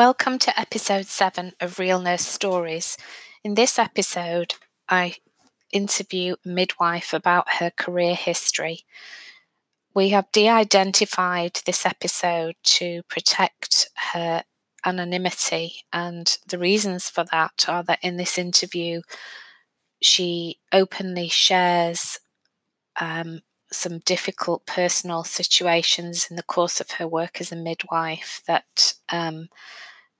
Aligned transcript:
Welcome 0.00 0.38
to 0.38 0.58
episode 0.58 1.08
7 1.08 1.52
of 1.60 1.78
Real 1.78 2.00
Nurse 2.00 2.24
Stories. 2.24 2.96
In 3.44 3.54
this 3.54 3.78
episode, 3.78 4.54
I 4.88 5.16
interview 5.74 6.36
midwife 6.42 7.12
about 7.12 7.56
her 7.58 7.70
career 7.70 8.14
history. 8.14 8.86
We 9.94 10.08
have 10.08 10.32
de 10.32 10.48
identified 10.48 11.60
this 11.66 11.84
episode 11.84 12.54
to 12.78 13.02
protect 13.10 13.90
her 14.14 14.44
anonymity, 14.86 15.84
and 15.92 16.34
the 16.46 16.56
reasons 16.56 17.10
for 17.10 17.24
that 17.30 17.66
are 17.68 17.82
that 17.82 17.98
in 18.00 18.16
this 18.16 18.38
interview, 18.38 19.02
she 20.00 20.60
openly 20.72 21.28
shares 21.28 22.20
um, 22.98 23.42
some 23.70 23.98
difficult 23.98 24.64
personal 24.64 25.24
situations 25.24 26.28
in 26.30 26.36
the 26.36 26.42
course 26.42 26.80
of 26.80 26.92
her 26.92 27.06
work 27.06 27.38
as 27.38 27.52
a 27.52 27.56
midwife 27.56 28.40
that 28.46 28.94
um, 29.10 29.50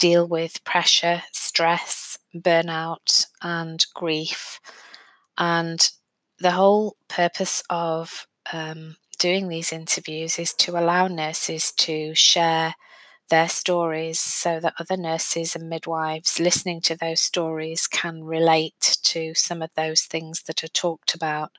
deal 0.01 0.27
with 0.27 0.65
pressure, 0.65 1.23
stress, 1.31 2.19
burnout, 2.35 3.27
and 3.43 3.87
grief. 3.95 4.59
And 5.39 5.89
the 6.41 6.53
whole 6.53 6.97
purpose 7.09 7.63
of 7.71 8.27
um, 8.53 8.97
doing 9.21 9.49
these 9.49 9.73
interviews 9.73 10.39
is 10.39 10.53
to 10.55 10.73
allow 10.73 11.07
nurses 11.07 11.71
to 11.73 12.15
share 12.15 12.75
their 13.29 13.49
stories 13.49 14.19
so 14.19 14.59
that 14.59 14.75
other 14.81 14.97
nurses 14.97 15.55
and 15.55 15.69
midwives 15.69 16.41
listening 16.41 16.81
to 16.81 16.97
those 16.97 17.21
stories 17.21 17.87
can 17.87 18.25
relate 18.25 18.99
to 19.05 19.35
some 19.35 19.63
of 19.63 19.71
those 19.77 20.03
things 20.03 20.43
that 20.43 20.65
are 20.65 20.69
talked 20.69 21.15
about. 21.15 21.53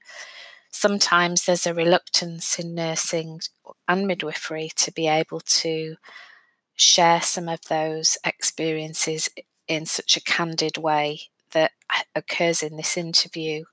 Sometimes 0.72 1.46
there's 1.46 1.68
a 1.68 1.74
reluctance 1.74 2.60
in 2.60 2.76
nursing 2.76 3.40
and 3.88 4.08
midwifery 4.08 4.70
to 4.78 4.92
be 4.92 5.08
able 5.08 5.40
to 5.42 5.96
share 6.76 7.22
some 7.22 7.50
of 7.50 7.62
those 7.70 8.18
experiences 8.26 9.30
in 9.68 9.86
such 9.86 10.18
a 10.18 10.22
candid 10.24 10.78
way 10.78 11.22
that 11.52 11.72
occurs 12.16 12.64
in 12.64 12.78
this 12.78 12.98
interview. 12.98 13.64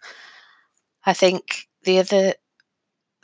I 1.06 1.12
think 1.12 1.68
the 1.84 1.98
other 1.98 2.34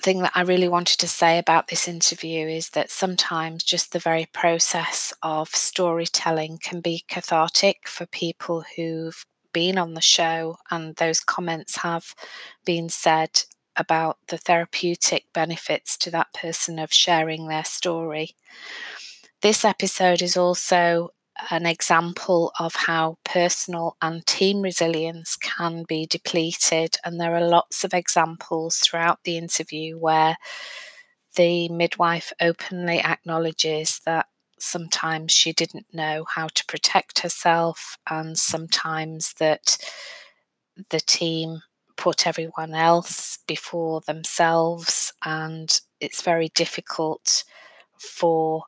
thing 0.01 0.21
that 0.21 0.33
I 0.35 0.43
really 0.43 0.69
wanted 0.69 0.99
to 1.01 1.09
say 1.09 1.39
about 1.39 1.69
this 1.69 1.89
interview 1.89 2.47
is 2.47 2.71
that 2.71 2.91
sometimes 2.91 3.65
just 3.65 3.93
the 3.93 3.99
very 3.99 4.27
process 4.33 5.13
of 5.23 5.49
storytelling 5.49 6.59
can 6.63 6.81
be 6.81 7.05
cathartic 7.09 7.89
for 7.89 8.07
people 8.07 8.65
who've 8.77 9.25
been 9.53 9.79
on 9.79 9.95
the 9.95 10.01
show, 10.01 10.59
and 10.71 10.97
those 10.97 11.21
comments 11.21 11.79
have 11.79 12.15
been 12.65 12.89
said 12.89 13.43
about 13.77 14.19
the 14.29 14.37
therapeutic 14.37 15.25
benefits 15.33 15.97
to 15.99 16.11
that 16.11 16.33
person 16.35 16.79
of 16.79 16.93
sharing 16.93 17.49
their 17.49 17.65
story. 17.65 18.31
This 19.45 19.63
episode 19.63 20.23
is 20.23 20.39
also 20.39 21.11
an 21.51 21.67
example 21.67 22.51
of 22.59 22.75
how 22.75 23.19
personal 23.27 23.95
and 24.01 24.27
team 24.27 24.63
resilience 24.63 25.37
can 25.37 25.85
be 25.87 26.07
depleted. 26.07 26.97
And 27.05 27.21
there 27.21 27.37
are 27.37 27.47
lots 27.47 27.85
of 27.85 27.93
examples 27.93 28.79
throughout 28.79 29.19
the 29.25 29.37
interview 29.37 29.99
where 29.99 30.39
the 31.37 31.69
midwife 31.69 32.33
openly 32.41 33.01
acknowledges 33.01 34.01
that 34.07 34.29
sometimes 34.59 35.31
she 35.31 35.53
didn't 35.53 35.93
know 35.93 36.25
how 36.27 36.49
to 36.55 36.65
protect 36.65 37.19
herself, 37.19 37.99
and 38.09 38.39
sometimes 38.39 39.35
that 39.35 39.77
the 40.89 41.01
team 41.01 41.61
put 41.99 42.27
everyone 42.27 42.73
else 42.73 43.41
before 43.47 44.01
themselves, 44.07 45.13
and 45.23 45.83
it's 46.01 46.23
very 46.23 46.49
difficult 46.49 47.45
for 47.99 48.63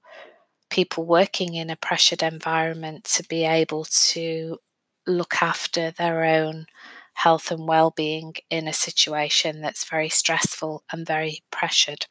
people 0.71 1.05
working 1.05 1.55
in 1.55 1.71
a 1.71 1.77
pressured 1.77 2.23
environment 2.23 3.05
to 3.05 3.23
be 3.25 3.45
able 3.45 3.85
to 3.85 4.59
look 5.07 5.43
after 5.43 5.91
their 5.91 6.25
own 6.25 6.67
health 7.15 7.51
and 7.51 7.67
well-being 7.67 8.35
in 8.51 8.69
a 8.69 8.73
situation 8.73 9.61
that's 9.61 9.89
very 9.89 10.09
stressful 10.09 10.83
and 10.93 11.07
very 11.07 11.43
pressured. 11.51 12.07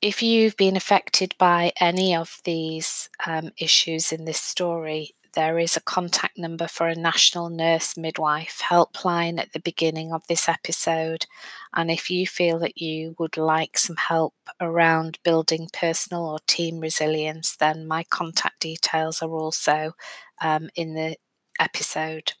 If 0.00 0.22
you've 0.22 0.56
been 0.56 0.76
affected 0.76 1.34
by 1.36 1.72
any 1.80 2.14
of 2.14 2.40
these 2.44 3.10
um, 3.26 3.50
issues 3.58 4.12
in 4.12 4.24
this 4.24 4.40
story, 4.40 5.14
there 5.34 5.58
is 5.58 5.76
a 5.76 5.82
contact 5.82 6.38
number 6.38 6.66
for 6.66 6.88
a 6.88 6.94
National 6.94 7.48
Nurse 7.48 7.96
Midwife 7.96 8.60
helpline 8.62 9.38
at 9.38 9.52
the 9.52 9.60
beginning 9.60 10.12
of 10.12 10.26
this 10.26 10.48
episode. 10.48 11.26
And 11.74 11.90
if 11.90 12.10
you 12.10 12.26
feel 12.26 12.58
that 12.60 12.78
you 12.80 13.14
would 13.18 13.36
like 13.36 13.78
some 13.78 13.96
help 13.96 14.34
around 14.60 15.18
building 15.22 15.68
personal 15.72 16.26
or 16.26 16.38
team 16.46 16.80
resilience, 16.80 17.56
then 17.56 17.86
my 17.86 18.04
contact 18.04 18.60
details 18.60 19.22
are 19.22 19.30
also 19.30 19.92
um, 20.40 20.70
in 20.74 20.94
the 20.94 21.16
episode. 21.58 22.32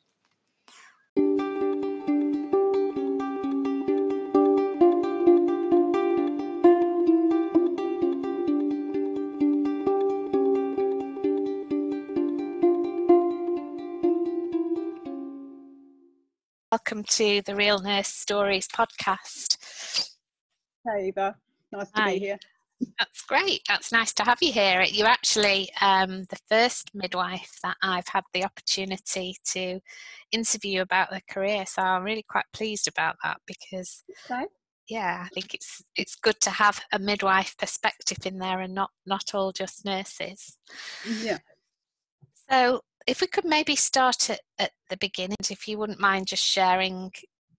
Welcome 16.72 17.02
to 17.02 17.42
the 17.46 17.56
Real 17.56 17.80
Nurse 17.80 18.06
Stories 18.06 18.68
podcast. 18.68 19.56
Hey, 20.86 21.08
Eva. 21.08 21.34
Nice 21.72 21.90
to 21.90 22.00
Hi. 22.00 22.12
be 22.12 22.18
here. 22.20 22.38
That's 22.96 23.22
great. 23.22 23.62
That's 23.66 23.90
nice 23.90 24.14
to 24.14 24.22
have 24.22 24.38
you 24.40 24.52
here. 24.52 24.82
You're 24.82 25.08
actually 25.08 25.68
um, 25.80 26.26
the 26.30 26.38
first 26.48 26.92
midwife 26.94 27.58
that 27.64 27.76
I've 27.82 28.06
had 28.06 28.22
the 28.32 28.44
opportunity 28.44 29.34
to 29.46 29.80
interview 30.30 30.82
about 30.82 31.10
their 31.10 31.22
career, 31.28 31.66
so 31.66 31.82
I'm 31.82 32.04
really 32.04 32.24
quite 32.28 32.46
pleased 32.52 32.86
about 32.86 33.16
that 33.24 33.38
because, 33.48 34.04
okay. 34.30 34.44
yeah, 34.88 35.24
I 35.26 35.28
think 35.34 35.54
it's 35.54 35.82
it's 35.96 36.14
good 36.14 36.40
to 36.42 36.50
have 36.50 36.80
a 36.92 37.00
midwife 37.00 37.56
perspective 37.58 38.18
in 38.24 38.38
there 38.38 38.60
and 38.60 38.74
not 38.76 38.90
not 39.06 39.34
all 39.34 39.50
just 39.50 39.84
nurses. 39.84 40.56
Yeah. 41.20 41.38
So 42.48 42.82
if 43.10 43.20
we 43.20 43.26
could 43.26 43.44
maybe 43.44 43.74
start 43.74 44.30
at, 44.30 44.40
at 44.60 44.70
the 44.88 44.96
beginning, 44.98 45.36
if 45.50 45.66
you 45.66 45.76
wouldn't 45.76 45.98
mind 45.98 46.28
just 46.28 46.44
sharing 46.44 47.10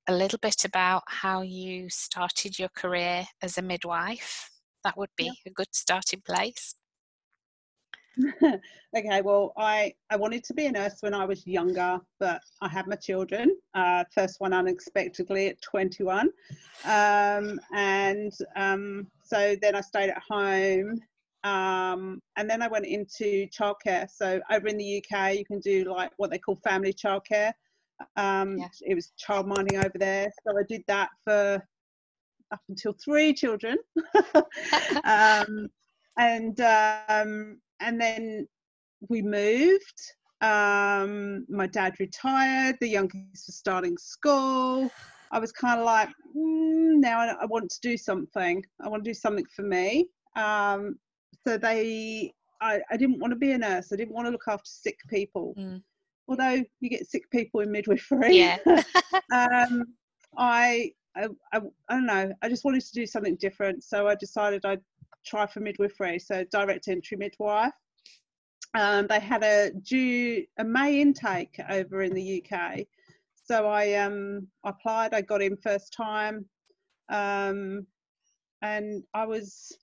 a 0.07 0.13
little 0.13 0.39
bit 0.41 0.63
about 0.63 1.03
how 1.07 1.41
you 1.41 1.89
started 1.89 2.57
your 2.57 2.69
career 2.69 3.25
as 3.41 3.57
a 3.57 3.61
midwife, 3.61 4.49
that 4.85 4.97
would 4.97 5.09
be 5.17 5.25
yeah. 5.25 5.31
a 5.47 5.49
good 5.49 5.67
starting 5.73 6.21
place. 6.25 6.75
okay, 8.97 9.21
well, 9.21 9.51
I, 9.57 9.93
I 10.09 10.15
wanted 10.15 10.45
to 10.45 10.53
be 10.53 10.67
a 10.67 10.71
nurse 10.71 10.97
when 11.01 11.13
I 11.13 11.25
was 11.25 11.45
younger, 11.45 11.99
but 12.17 12.41
I 12.61 12.69
had 12.69 12.87
my 12.87 12.95
children. 12.95 13.53
Uh, 13.73 14.05
first 14.15 14.39
one 14.39 14.53
unexpectedly 14.53 15.47
at 15.47 15.61
21. 15.61 16.29
Um, 16.85 17.59
and 17.73 18.31
um, 18.55 19.07
so 19.23 19.57
then 19.61 19.75
I 19.75 19.81
stayed 19.81 20.09
at 20.09 20.23
home 20.29 21.01
um, 21.43 22.21
and 22.37 22.49
then 22.49 22.61
I 22.61 22.67
went 22.67 22.85
into 22.85 23.47
childcare. 23.47 24.09
So 24.09 24.39
over 24.51 24.67
in 24.67 24.77
the 24.77 25.03
UK, 25.03 25.35
you 25.35 25.45
can 25.45 25.59
do 25.59 25.85
like 25.85 26.11
what 26.17 26.29
they 26.29 26.37
call 26.37 26.59
family 26.63 26.93
childcare. 26.93 27.53
Um, 28.15 28.57
yeah. 28.57 28.67
It 28.81 28.95
was 28.95 29.11
child 29.17 29.47
minding 29.47 29.77
over 29.77 29.97
there. 29.97 30.31
So 30.45 30.57
I 30.57 30.63
did 30.67 30.83
that 30.87 31.09
for 31.23 31.61
up 32.51 32.61
until 32.69 32.95
three 33.03 33.33
children. 33.33 33.77
um, 35.03 35.67
and 36.17 36.59
um, 36.61 37.59
and 37.79 37.99
then 37.99 38.47
we 39.09 39.21
moved. 39.21 40.01
Um, 40.41 41.45
my 41.49 41.67
dad 41.67 41.95
retired. 41.99 42.77
The 42.81 42.87
youngest 42.87 43.47
was 43.47 43.55
starting 43.55 43.97
school. 43.97 44.91
I 45.31 45.39
was 45.39 45.51
kind 45.51 45.79
of 45.79 45.85
like, 45.85 46.09
mm, 46.35 46.99
now 46.99 47.19
I, 47.19 47.35
I, 47.41 47.45
want 47.45 47.69
to 47.69 47.79
do 47.81 47.95
something. 47.95 48.63
I 48.83 48.89
want 48.89 49.03
to 49.03 49.09
do 49.09 49.13
something 49.13 49.45
for 49.55 49.61
me. 49.61 50.09
Um, 50.35 50.97
so 51.45 51.57
they 51.57 52.33
I, 52.61 52.79
I 52.91 52.97
didn't 52.97 53.19
want 53.19 53.31
to 53.31 53.37
be 53.37 53.51
a 53.51 53.57
nurse. 53.57 53.91
I 53.91 53.95
didn't 53.95 54.13
want 54.13 54.27
to 54.27 54.31
look 54.31 54.45
after 54.47 54.69
sick 54.69 54.99
people. 55.09 55.55
Mm. 55.57 55.81
Although 56.27 56.63
you 56.79 56.89
get 56.89 57.09
sick 57.09 57.29
people 57.31 57.61
in 57.61 57.71
midwifery. 57.71 58.35
Yeah. 58.37 58.57
um, 59.33 59.85
I, 60.37 60.91
I, 61.15 61.27
I, 61.51 61.57
I 61.89 61.93
don't 61.95 62.05
know. 62.05 62.31
I 62.41 62.49
just 62.49 62.63
wanted 62.63 62.83
to 62.85 62.93
do 62.93 63.05
something 63.05 63.35
different. 63.37 63.83
So 63.83 64.07
I 64.07 64.15
decided 64.15 64.63
I'd 64.63 64.81
try 65.25 65.47
for 65.47 65.59
midwifery. 65.59 66.19
So 66.19 66.45
direct 66.51 66.87
entry 66.87 67.17
midwife. 67.17 67.73
Um, 68.73 69.07
they 69.07 69.19
had 69.19 69.43
a 69.43 69.71
due 69.71 70.45
a 70.57 70.63
May 70.63 71.01
intake 71.01 71.59
over 71.69 72.03
in 72.03 72.13
the 72.13 72.43
UK. 72.45 72.85
So 73.43 73.67
I 73.67 73.95
um, 73.95 74.47
applied. 74.63 75.13
I 75.13 75.21
got 75.21 75.41
in 75.41 75.57
first 75.57 75.91
time, 75.91 76.45
um, 77.09 77.85
and 78.61 79.03
I 79.13 79.25
was 79.25 79.73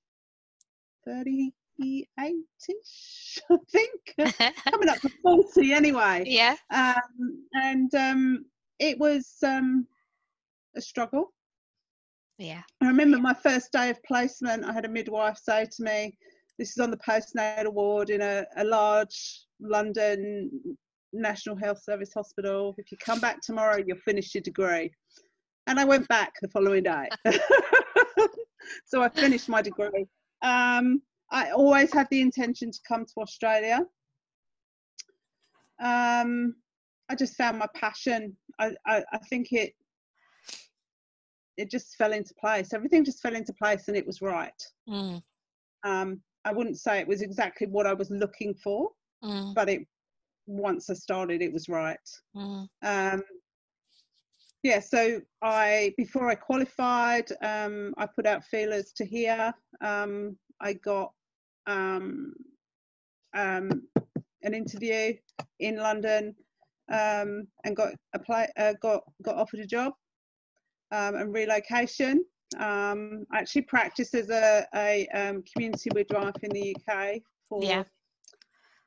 38-ish, 1.08 3.38
I 3.50 3.56
think. 3.70 4.14
Coming 4.70 4.88
up 4.88 5.00
to 5.00 5.10
40 5.22 5.72
anyway. 5.72 6.25
Yeah. 6.26 6.56
Um, 6.72 7.44
and 7.55 7.94
um, 7.94 8.44
it 8.78 8.99
was 8.99 9.37
um, 9.44 9.87
a 10.76 10.81
struggle. 10.81 11.32
Yeah. 12.38 12.62
I 12.81 12.87
remember 12.87 13.19
my 13.19 13.34
first 13.34 13.72
day 13.72 13.90
of 13.90 14.02
placement, 14.05 14.64
I 14.64 14.72
had 14.72 14.84
a 14.84 14.88
midwife 14.88 15.38
say 15.38 15.64
to 15.64 15.82
me, 15.82 16.16
this 16.58 16.70
is 16.70 16.78
on 16.78 16.90
the 16.90 16.99
postnatal 16.99 17.72
ward 17.72 18.11
in 18.11 18.20
a, 18.20 18.44
a 18.56 18.64
large 18.64 19.44
London 19.61 20.50
National 21.12 21.56
Health 21.56 21.82
Service 21.82 22.12
hospital. 22.14 22.75
If 22.78 22.93
you 22.93 22.99
come 22.99 23.20
back 23.20 23.40
tomorrow, 23.40 23.82
you'll 23.84 23.99
finish 23.99 24.34
your 24.34 24.43
degree. 24.43 24.90
And 25.66 25.78
I 25.78 25.84
went 25.84 26.08
back 26.08 26.32
the 26.40 26.49
following 26.49 26.84
day. 26.84 27.08
so 28.87 29.02
I 29.02 29.08
finished 29.08 29.49
my 29.49 29.62
degree. 29.62 30.06
Um, 30.43 31.02
I 31.31 31.50
always 31.50 31.93
had 31.93 32.06
the 32.11 32.20
intention 32.20 32.70
to 32.70 32.79
come 32.87 33.05
to 33.05 33.20
Australia. 33.20 33.81
Um, 35.81 36.55
I 37.08 37.14
just 37.17 37.37
found 37.37 37.58
my 37.58 37.69
passion. 37.75 38.37
I, 38.58 38.73
I, 38.87 39.05
I 39.12 39.19
think 39.31 39.52
it 39.52 39.75
it 41.56 41.70
just 41.70 41.96
fell 41.96 42.12
into 42.12 42.32
place. 42.35 42.73
Everything 42.73 43.05
just 43.05 43.20
fell 43.20 43.35
into 43.35 43.52
place, 43.52 43.88
and 43.88 43.96
it 43.96 44.06
was 44.06 44.23
right. 44.23 44.62
Mm. 44.88 45.20
Um, 45.85 46.20
I 46.44 46.52
wouldn't 46.52 46.79
say 46.79 47.00
it 47.00 47.08
was 47.08 47.20
exactly 47.20 47.67
what 47.67 47.87
I 47.87 47.94
was 47.94 48.11
looking 48.11 48.55
for, 48.55 48.90
mm. 49.25 49.55
but 49.55 49.69
it 49.69 49.82
once 50.46 50.88
I 50.88 50.94
started, 50.94 51.43
it 51.43 51.52
was 51.52 51.69
right. 51.69 51.99
Mm. 52.35 52.69
Um, 52.82 53.23
yeah, 54.62 54.81
so 54.81 55.20
I 55.43 55.94
before 55.96 56.28
I 56.28 56.34
qualified, 56.34 57.26
um, 57.43 57.94
I 57.96 58.06
put 58.06 58.26
out 58.26 58.44
feelers 58.44 58.93
to 58.96 59.05
here. 59.05 59.52
Um, 59.81 60.37
I 60.60 60.72
got 60.72 61.12
um, 61.66 62.34
um, 63.37 63.82
an 64.43 64.55
interview 64.55 65.14
in 65.60 65.76
London 65.76 66.34
um, 66.93 67.46
and 67.64 67.76
got 67.76 67.93
apply, 68.14 68.49
uh, 68.56 68.75
got 68.82 69.02
got 69.22 69.37
offered 69.37 69.60
a 69.60 69.66
job 69.66 69.93
um, 70.90 71.14
and 71.14 71.32
relocation. 71.32 72.25
Um, 72.58 73.26
I 73.31 73.38
actually 73.38 73.62
practiced 73.62 74.14
as 74.14 74.31
a, 74.31 74.66
a 74.75 75.06
um, 75.08 75.44
community 75.52 75.90
midwife 75.94 76.43
in 76.43 76.50
the 76.50 76.75
UK 76.75 77.20
for 77.46 77.62
yeah. 77.62 77.84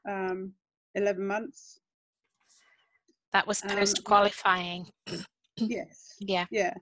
um, 0.09 0.51
11 0.95 1.25
months. 1.25 1.79
That 3.33 3.45
was 3.47 3.63
um, 3.63 3.69
post 3.69 4.03
qualifying. 4.03 4.88
Yes. 5.69 6.16
Yeah. 6.19 6.46
Yeah. 6.52 6.74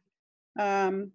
Um, 0.60 1.12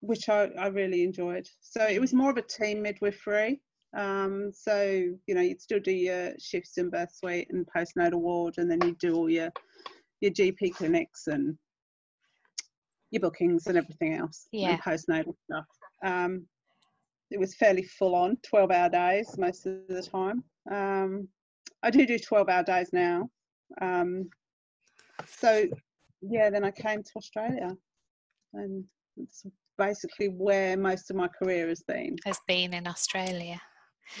which 0.00 0.28
I, 0.28 0.50
I 0.58 0.68
really 0.68 1.04
enjoyed. 1.04 1.48
So 1.60 1.86
it 1.86 2.00
was 2.00 2.14
more 2.14 2.30
of 2.30 2.36
a 2.36 2.42
team 2.42 2.82
midwifery. 2.82 3.60
Um, 3.96 4.52
so, 4.54 4.82
you 5.26 5.34
know, 5.34 5.40
you'd 5.40 5.60
still 5.60 5.80
do 5.80 5.92
your 5.92 6.32
shifts 6.38 6.78
in 6.78 6.90
birth 6.90 7.14
suite 7.14 7.48
and 7.50 7.66
postnatal 7.74 8.20
ward, 8.20 8.54
and 8.58 8.70
then 8.70 8.80
you 8.82 8.96
do 9.00 9.14
all 9.14 9.28
your 9.28 9.50
your 10.20 10.30
GP 10.30 10.74
clinics 10.74 11.26
and 11.26 11.56
your 13.10 13.20
bookings 13.20 13.66
and 13.66 13.76
everything 13.76 14.14
else. 14.14 14.46
Yeah. 14.52 14.70
And 14.70 14.82
postnatal 14.82 15.34
stuff. 15.44 15.66
Um, 16.04 16.46
it 17.30 17.38
was 17.38 17.54
fairly 17.54 17.82
full 17.82 18.14
on, 18.14 18.36
12 18.48 18.70
hour 18.70 18.88
days 18.88 19.36
most 19.38 19.66
of 19.66 19.86
the 19.88 20.02
time. 20.02 20.42
Um, 20.70 21.28
I 21.82 21.90
do 21.90 22.06
do 22.06 22.18
12 22.18 22.48
hour 22.48 22.62
days 22.62 22.90
now. 22.92 23.28
Um, 23.80 24.28
so, 25.26 25.66
yeah, 26.22 26.50
then 26.50 26.64
I 26.64 26.70
came 26.70 27.02
to 27.02 27.10
Australia 27.16 27.76
and 28.54 28.84
it's 29.16 29.44
basically 29.78 30.28
where 30.28 30.76
most 30.76 31.10
of 31.10 31.16
my 31.16 31.28
career 31.28 31.68
has 31.68 31.82
been. 31.82 32.16
Has 32.24 32.38
been 32.46 32.74
in 32.74 32.86
Australia. 32.86 33.60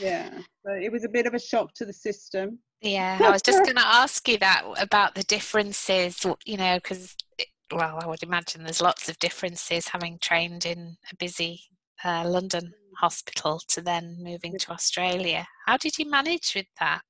Yeah, 0.00 0.30
so 0.64 0.72
it 0.72 0.90
was 0.90 1.04
a 1.04 1.08
bit 1.08 1.26
of 1.26 1.34
a 1.34 1.38
shock 1.38 1.74
to 1.74 1.84
the 1.84 1.92
system. 1.92 2.58
Yeah, 2.80 3.18
I 3.24 3.30
was 3.30 3.42
just 3.42 3.64
going 3.64 3.76
to 3.76 3.86
ask 3.86 4.26
you 4.28 4.38
that 4.38 4.64
about 4.80 5.14
the 5.14 5.24
differences, 5.24 6.24
you 6.44 6.56
know, 6.56 6.76
because, 6.76 7.16
well, 7.72 7.98
I 8.00 8.06
would 8.06 8.22
imagine 8.22 8.62
there's 8.62 8.80
lots 8.80 9.08
of 9.08 9.18
differences 9.18 9.88
having 9.88 10.18
trained 10.20 10.64
in 10.64 10.96
a 11.12 11.16
busy 11.16 11.60
uh, 12.04 12.24
London 12.26 12.72
hospital 12.98 13.60
to 13.68 13.80
then 13.80 14.16
moving 14.20 14.56
to 14.58 14.72
Australia. 14.72 15.46
How 15.66 15.76
did 15.76 15.98
you 15.98 16.08
manage 16.08 16.54
with 16.54 16.66
that? 16.78 17.00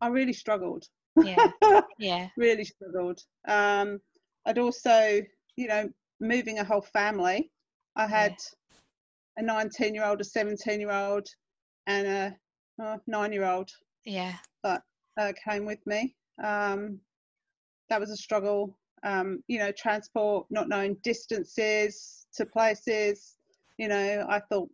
I 0.00 0.08
really 0.08 0.32
struggled. 0.32 0.86
Yeah, 1.24 1.80
yeah, 1.98 2.28
really 2.36 2.64
struggled. 2.64 3.20
Um, 3.46 4.00
I'd 4.46 4.58
also, 4.58 5.20
you 5.56 5.68
know, 5.68 5.88
moving 6.20 6.58
a 6.58 6.64
whole 6.64 6.82
family. 6.82 7.50
I 7.96 8.06
had 8.06 8.36
yeah. 9.36 9.42
a 9.42 9.42
19 9.42 9.94
year 9.94 10.04
old, 10.04 10.20
a 10.20 10.24
17 10.24 10.80
year 10.80 10.90
old, 10.90 11.26
and 11.86 12.06
a 12.06 12.36
uh, 12.82 12.96
nine 13.06 13.32
year 13.32 13.44
old. 13.44 13.70
Yeah. 14.04 14.34
That 14.64 14.82
uh, 15.18 15.32
came 15.44 15.64
with 15.64 15.84
me. 15.86 16.14
Um, 16.42 17.00
that 17.90 18.00
was 18.00 18.10
a 18.10 18.16
struggle. 18.16 18.78
Um, 19.04 19.42
you 19.48 19.58
know, 19.58 19.72
transport, 19.72 20.46
not 20.50 20.68
knowing 20.68 20.96
distances 21.02 22.26
to 22.34 22.46
places. 22.46 23.36
You 23.78 23.88
know, 23.88 24.26
I 24.28 24.40
thought, 24.40 24.68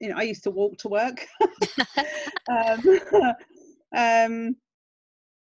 you 0.00 0.08
know, 0.08 0.16
I 0.16 0.22
used 0.22 0.44
to 0.44 0.50
walk 0.50 0.76
to 0.78 0.88
work. 0.88 1.26
um, 2.48 3.00
um, 3.96 4.56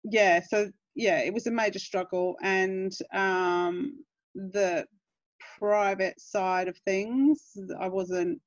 yeah, 0.04 0.40
so 0.46 0.70
yeah, 0.94 1.20
it 1.20 1.32
was 1.32 1.46
a 1.46 1.50
major 1.50 1.78
struggle, 1.78 2.36
and 2.42 2.92
um, 3.14 4.04
the 4.34 4.86
private 5.58 6.20
side 6.20 6.68
of 6.68 6.76
things 6.86 7.56
I 7.78 7.88
wasn't 7.88 8.40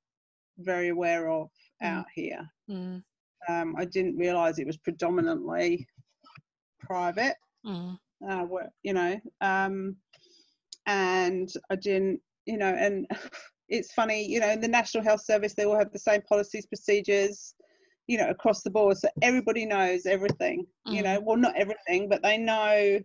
very 0.60 0.90
aware 0.90 1.30
of 1.30 1.50
mm. 1.82 1.88
out 1.88 2.06
here. 2.14 2.48
Mm. 2.70 3.04
Um, 3.50 3.76
I 3.78 3.86
didn't 3.86 4.18
realise 4.18 4.58
it 4.58 4.68
was 4.68 4.78
predominantly 4.78 5.88
private. 6.80 7.36
Mm. 7.66 7.98
Uh, 8.28 8.46
you 8.84 8.94
know, 8.94 9.20
um, 9.42 9.96
and 10.86 11.52
I 11.70 11.76
didn't, 11.76 12.22
you 12.46 12.58
know, 12.58 12.74
and 12.74 13.06
it's 13.70 13.94
funny, 13.94 14.26
you 14.26 14.40
know, 14.40 14.50
in 14.50 14.62
the 14.62 14.68
National 14.68 15.04
Health 15.04 15.24
Service 15.24 15.54
they 15.54 15.66
all 15.66 15.78
have 15.78 15.92
the 15.92 16.00
same 16.00 16.22
policies, 16.22 16.66
procedures, 16.66 17.56
you 18.08 18.18
know 18.18 18.30
across 18.30 18.62
the 18.64 18.70
board 18.70 18.98
so 18.98 19.08
everybody 19.22 19.66
knows 19.66 20.06
everything 20.06 20.66
mm. 20.88 20.94
you 20.94 21.02
know 21.02 21.20
well 21.22 21.38
not 21.38 21.56
everything 21.56 22.10
but 22.10 22.22
they 22.22 22.38
know 22.38 23.00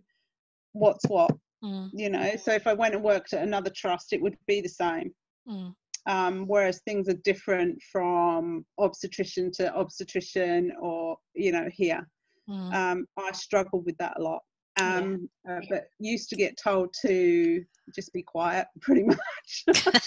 what's 0.72 1.04
what 1.06 1.30
mm. 1.64 1.88
you 1.92 2.10
know 2.10 2.32
so 2.36 2.52
if 2.52 2.66
i 2.66 2.72
went 2.72 2.94
and 2.94 3.02
worked 3.02 3.32
at 3.32 3.42
another 3.42 3.70
trust 3.74 4.12
it 4.12 4.20
would 4.20 4.36
be 4.46 4.60
the 4.60 4.68
same 4.68 5.10
mm. 5.48 5.72
um, 6.06 6.46
whereas 6.46 6.80
things 6.84 7.08
are 7.08 7.18
different 7.24 7.78
from 7.92 8.64
obstetrician 8.78 9.50
to 9.52 9.72
obstetrician 9.74 10.72
or 10.80 11.16
you 11.34 11.52
know 11.52 11.68
here 11.72 12.06
mm. 12.48 12.74
um, 12.74 13.06
i 13.18 13.30
struggled 13.32 13.84
with 13.84 13.96
that 13.98 14.18
a 14.18 14.22
lot 14.22 14.40
um, 14.80 15.28
yeah. 15.44 15.56
uh, 15.56 15.60
but 15.68 15.84
used 15.98 16.28
to 16.28 16.36
get 16.36 16.56
told 16.62 16.94
to 17.04 17.64
just 17.94 18.12
be 18.12 18.22
quiet 18.22 18.66
pretty 18.80 19.04
much 19.04 19.64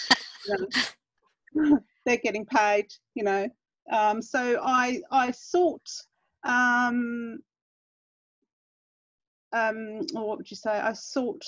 they're 2.06 2.18
getting 2.18 2.46
paid 2.46 2.86
you 3.16 3.24
know 3.24 3.48
um, 3.92 4.22
so 4.22 4.60
I, 4.64 5.02
I 5.12 5.32
sought, 5.32 5.88
um, 6.44 7.40
um, 9.54 10.02
or 10.16 10.28
what 10.28 10.38
would 10.38 10.50
you 10.50 10.58
say? 10.58 10.72
I 10.72 10.94
sought 10.94 11.44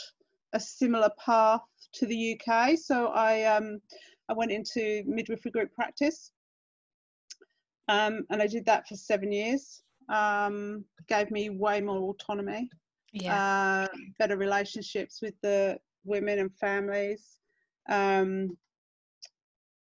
a 0.51 0.59
similar 0.59 1.09
path 1.23 1.61
to 1.93 2.05
the 2.05 2.39
UK. 2.39 2.77
So 2.77 3.07
I, 3.07 3.43
um, 3.43 3.79
I 4.29 4.33
went 4.33 4.51
into 4.51 5.03
midwifery 5.05 5.51
group 5.51 5.73
practice, 5.73 6.31
um, 7.87 8.25
and 8.29 8.41
I 8.41 8.47
did 8.47 8.65
that 8.65 8.87
for 8.87 8.95
seven 8.95 9.31
years. 9.31 9.81
Um, 10.09 10.83
gave 11.07 11.31
me 11.31 11.49
way 11.49 11.79
more 11.79 12.09
autonomy, 12.09 12.69
yeah. 13.13 13.87
uh, 13.87 13.97
better 14.19 14.35
relationships 14.35 15.21
with 15.21 15.33
the 15.41 15.79
women 16.03 16.39
and 16.39 16.53
families. 16.55 17.39
Um, 17.89 18.57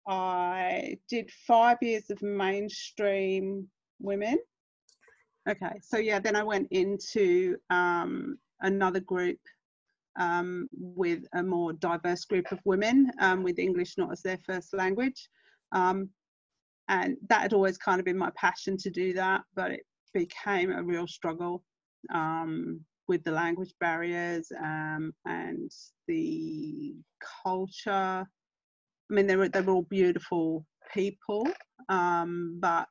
I 0.09 0.97
did 1.09 1.31
five 1.47 1.77
years 1.83 2.11
of 2.11 2.23
mainstream 2.23 3.69
women. 4.01 4.39
Okay, 5.49 5.79
so 5.83 5.99
yeah, 5.99 6.19
then 6.19 6.35
I 6.35 6.43
went 6.43 6.69
into 6.71 7.57
um, 7.71 8.39
another 8.63 9.01
group 9.01 9.39
um, 10.19 10.69
with 10.73 11.25
a 11.35 11.43
more 11.43 11.75
diverse 11.75 12.25
group 12.25 12.51
of 12.51 12.59
women 12.65 13.11
um, 13.21 13.43
with 13.43 13.59
English 13.59 13.99
not 13.99 14.11
as 14.11 14.23
their 14.23 14.39
first 14.47 14.75
language. 14.75 15.29
Um, 15.73 16.09
and 16.89 17.17
that 17.29 17.43
had 17.43 17.53
always 17.53 17.77
kind 17.77 17.99
of 17.99 18.07
been 18.07 18.17
my 18.17 18.31
passion 18.35 18.77
to 18.79 18.91
do 18.91 19.13
that, 19.13 19.43
but 19.55 19.71
it 19.71 19.83
became 20.15 20.73
a 20.73 20.83
real 20.83 21.07
struggle 21.07 21.63
um, 22.13 22.81
with 23.09 23.23
the 23.25 23.31
language 23.31 23.75
barriers 23.79 24.51
um, 24.59 25.13
and 25.27 25.71
the 26.07 26.95
culture 27.43 28.27
I 29.11 29.15
mean, 29.15 29.27
they 29.27 29.37
were 29.37 29.49
they 29.49 29.61
were 29.61 29.73
all 29.73 29.83
beautiful 29.83 30.65
people, 30.93 31.47
um, 31.89 32.59
but 32.61 32.89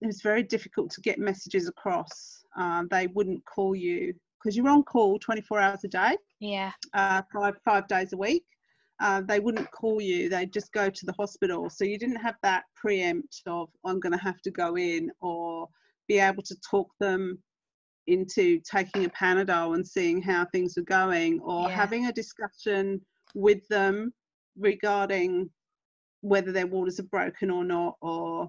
it 0.00 0.06
was 0.06 0.22
very 0.22 0.42
difficult 0.42 0.90
to 0.92 1.00
get 1.00 1.18
messages 1.18 1.68
across. 1.68 2.44
Uh, 2.58 2.84
they 2.90 3.06
wouldn't 3.08 3.44
call 3.44 3.74
you 3.74 4.14
because 4.42 4.56
you're 4.56 4.68
on 4.68 4.82
call 4.82 5.18
24 5.18 5.60
hours 5.60 5.84
a 5.84 5.88
day. 5.88 6.16
Yeah. 6.40 6.72
Uh, 6.92 7.22
five 7.32 7.54
five 7.64 7.88
days 7.88 8.12
a 8.12 8.16
week. 8.16 8.44
Uh, 9.00 9.22
they 9.26 9.40
wouldn't 9.40 9.70
call 9.72 10.00
you. 10.00 10.28
They'd 10.28 10.52
just 10.52 10.72
go 10.72 10.88
to 10.88 11.06
the 11.06 11.14
hospital. 11.18 11.68
So 11.68 11.84
you 11.84 11.98
didn't 11.98 12.16
have 12.16 12.36
that 12.42 12.62
preempt 12.76 13.42
of 13.46 13.68
I'm 13.84 13.98
going 13.98 14.12
to 14.12 14.22
have 14.22 14.40
to 14.42 14.50
go 14.50 14.76
in 14.76 15.10
or 15.20 15.68
be 16.06 16.18
able 16.18 16.42
to 16.44 16.56
talk 16.70 16.88
them 17.00 17.38
into 18.06 18.60
taking 18.70 19.04
a 19.04 19.08
Panadol 19.08 19.74
and 19.74 19.86
seeing 19.86 20.22
how 20.22 20.46
things 20.52 20.76
are 20.76 20.82
going 20.82 21.40
or 21.40 21.68
yeah. 21.68 21.74
having 21.74 22.06
a 22.06 22.12
discussion 22.12 23.00
with 23.34 23.66
them 23.68 24.12
regarding 24.56 25.50
whether 26.20 26.52
their 26.52 26.66
waters 26.66 26.98
are 27.00 27.04
broken 27.04 27.50
or 27.50 27.64
not, 27.64 27.96
or 28.00 28.48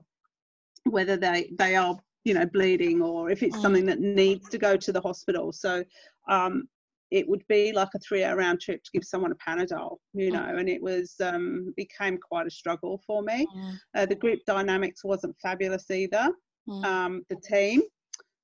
whether 0.85 1.17
they 1.17 1.51
they 1.57 1.75
are 1.75 1.97
you 2.25 2.33
know 2.33 2.45
bleeding 2.45 3.01
or 3.01 3.29
if 3.29 3.43
it's 3.43 3.55
mm. 3.55 3.61
something 3.61 3.85
that 3.85 3.99
needs 3.99 4.49
to 4.49 4.57
go 4.57 4.75
to 4.75 4.91
the 4.91 5.01
hospital 5.01 5.53
so 5.53 5.83
um, 6.29 6.67
it 7.11 7.27
would 7.27 7.43
be 7.47 7.71
like 7.71 7.87
a 7.95 7.99
three 7.99 8.23
hour 8.23 8.35
round 8.35 8.59
trip 8.59 8.83
to 8.83 8.91
give 8.91 9.03
someone 9.03 9.31
a 9.31 9.35
panadol 9.35 9.97
you 10.13 10.29
mm. 10.29 10.33
know 10.33 10.57
and 10.57 10.67
it 10.67 10.81
was 10.81 11.15
um, 11.23 11.73
became 11.77 12.17
quite 12.17 12.47
a 12.47 12.51
struggle 12.51 13.01
for 13.05 13.21
me 13.21 13.47
uh, 13.95 14.05
the 14.05 14.15
group 14.15 14.39
dynamics 14.45 15.03
wasn't 15.03 15.35
fabulous 15.41 15.89
either 15.91 16.29
mm. 16.67 16.83
um, 16.83 17.23
the 17.29 17.37
team 17.47 17.81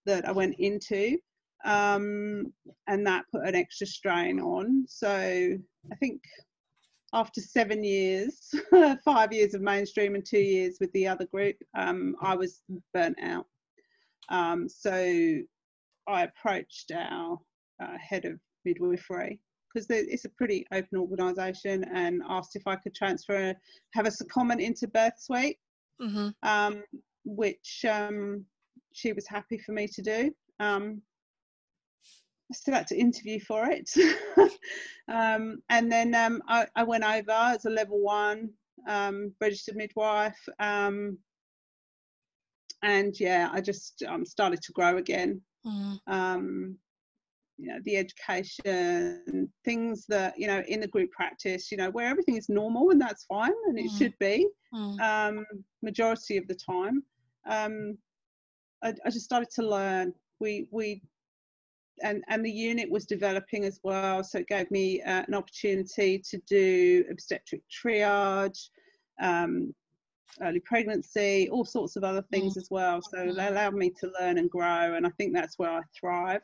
that 0.05 0.27
i 0.27 0.31
went 0.31 0.55
into 0.60 1.17
um, 1.65 2.51
and 2.88 3.06
that 3.06 3.25
put 3.32 3.46
an 3.48 3.56
extra 3.56 3.86
strain 3.88 4.39
on 4.39 4.86
so 4.88 5.10
i 5.10 5.96
think 6.00 6.22
after 7.13 7.41
seven 7.41 7.84
years, 7.84 8.53
five 9.06 9.34
years 9.34 9.53
of 9.53 9.62
mainstream 9.62 10.15
and 10.15 10.25
two 10.25 10.39
years 10.39 10.77
with 10.80 10.91
the 10.94 11.08
other 11.08 11.25
group, 11.25 11.58
um, 11.77 12.15
I 12.22 12.36
was 12.36 12.62
burnt 12.94 13.18
out. 13.22 13.48
Um, 14.30 14.70
so 14.70 14.94
I 16.08 16.24
approached 16.24 16.91
our 16.96 17.38
uh, 17.82 17.98
head 17.98 18.25
of 18.25 18.39
midwifery 18.63 19.39
because 19.74 19.88
it's 19.89 20.25
a 20.25 20.30
pretty 20.30 20.65
open 20.74 20.98
organisation 20.98 21.84
and 21.94 22.22
asked 22.27 22.56
if 22.56 22.63
I 22.68 22.75
could 22.75 22.94
transfer, 22.94 23.53
have 23.94 24.06
a 24.06 24.10
secondment 24.10 24.62
into 24.62 24.88
Birth 24.88 25.13
Suite, 25.18 25.58
mm-hmm. 26.01 26.30
um, 26.44 26.84
which 27.24 27.86
um, 27.89 28.46
she 28.94 29.13
was 29.13 29.27
happy 29.27 29.58
for 29.58 29.72
me 29.72 29.88
to 29.88 30.01
do. 30.01 30.32
Um, 32.51 32.53
I 32.53 32.55
still 32.55 32.74
had 32.74 32.88
to 32.88 33.00
interview 33.00 33.39
for 33.39 33.67
it. 33.70 33.89
um, 35.08 35.62
and 35.70 35.91
then 35.91 36.13
um, 36.15 36.41
I, 36.48 36.67
I, 36.75 36.84
went 36.84 37.03
over 37.03 37.31
as 37.31 37.65
a 37.65 37.70
level 37.70 38.00
one 38.00 38.50
um, 38.88 39.34
registered 39.39 39.75
midwife. 39.75 40.38
Um, 40.60 41.17
and 42.84 43.17
yeah, 43.20 43.50
I 43.51 43.62
just 43.62 44.03
um, 44.08 44.25
started 44.25 44.62
to 44.63 44.72
grow 44.74 44.98
again. 44.98 45.41
Mm. 45.65 46.75
you 47.58 47.67
know, 47.67 47.79
the 47.86 47.98
education, 47.98 49.48
things 49.63 50.05
that, 50.08 50.34
you 50.36 50.48
know, 50.48 50.63
in 50.67 50.79
the 50.79 50.88
group 50.88 51.12
practice, 51.12 51.72
you 51.72 51.77
know, 51.77 51.91
where 51.91 52.08
everything 52.08 52.36
is 52.36 52.50
normal 52.50 52.89
and 52.89 53.00
that's 53.00 53.25
fine 53.25 53.53
and 53.67 53.77
it 53.77 53.91
mm. 53.91 53.98
should 53.98 54.17
be 54.20 54.48
mm. 54.74 55.43
majority 55.84 56.38
of 56.38 56.48
the 56.48 56.55
time. 56.55 57.03
I, 58.84 58.96
I 59.05 59.10
just 59.12 59.25
started 59.25 59.51
to 59.51 59.62
learn. 59.62 60.13
We, 60.39 60.65
we 60.72 61.03
and, 62.03 62.24
and 62.29 62.45
the 62.45 62.51
unit 62.51 62.89
was 62.89 63.05
developing 63.05 63.65
as 63.65 63.79
well. 63.83 64.24
So 64.24 64.39
it 64.39 64.48
gave 64.48 64.69
me 64.71 65.01
uh, 65.01 65.24
an 65.27 65.33
opportunity 65.33 66.19
to 66.29 66.38
do 66.48 67.05
obstetric 67.10 67.62
triage, 67.69 68.69
um, 69.21 69.74
early 70.41 70.62
pregnancy, 70.62 71.50
all 71.50 71.65
sorts 71.65 71.95
of 71.95 72.03
other 72.03 72.24
things 72.31 72.55
mm. 72.55 72.57
as 72.57 72.67
well. 72.71 73.01
So 73.01 73.17
mm. 73.17 73.36
they 73.36 73.48
allowed 73.48 73.75
me 73.75 73.91
to 74.00 74.12
learn 74.19 74.38
and 74.38 74.50
grow. 74.50 74.95
And 74.95 75.05
I 75.05 75.10
think 75.17 75.33
that's 75.33 75.60
where 75.60 75.71
I 75.71 75.81
thrive 76.00 76.41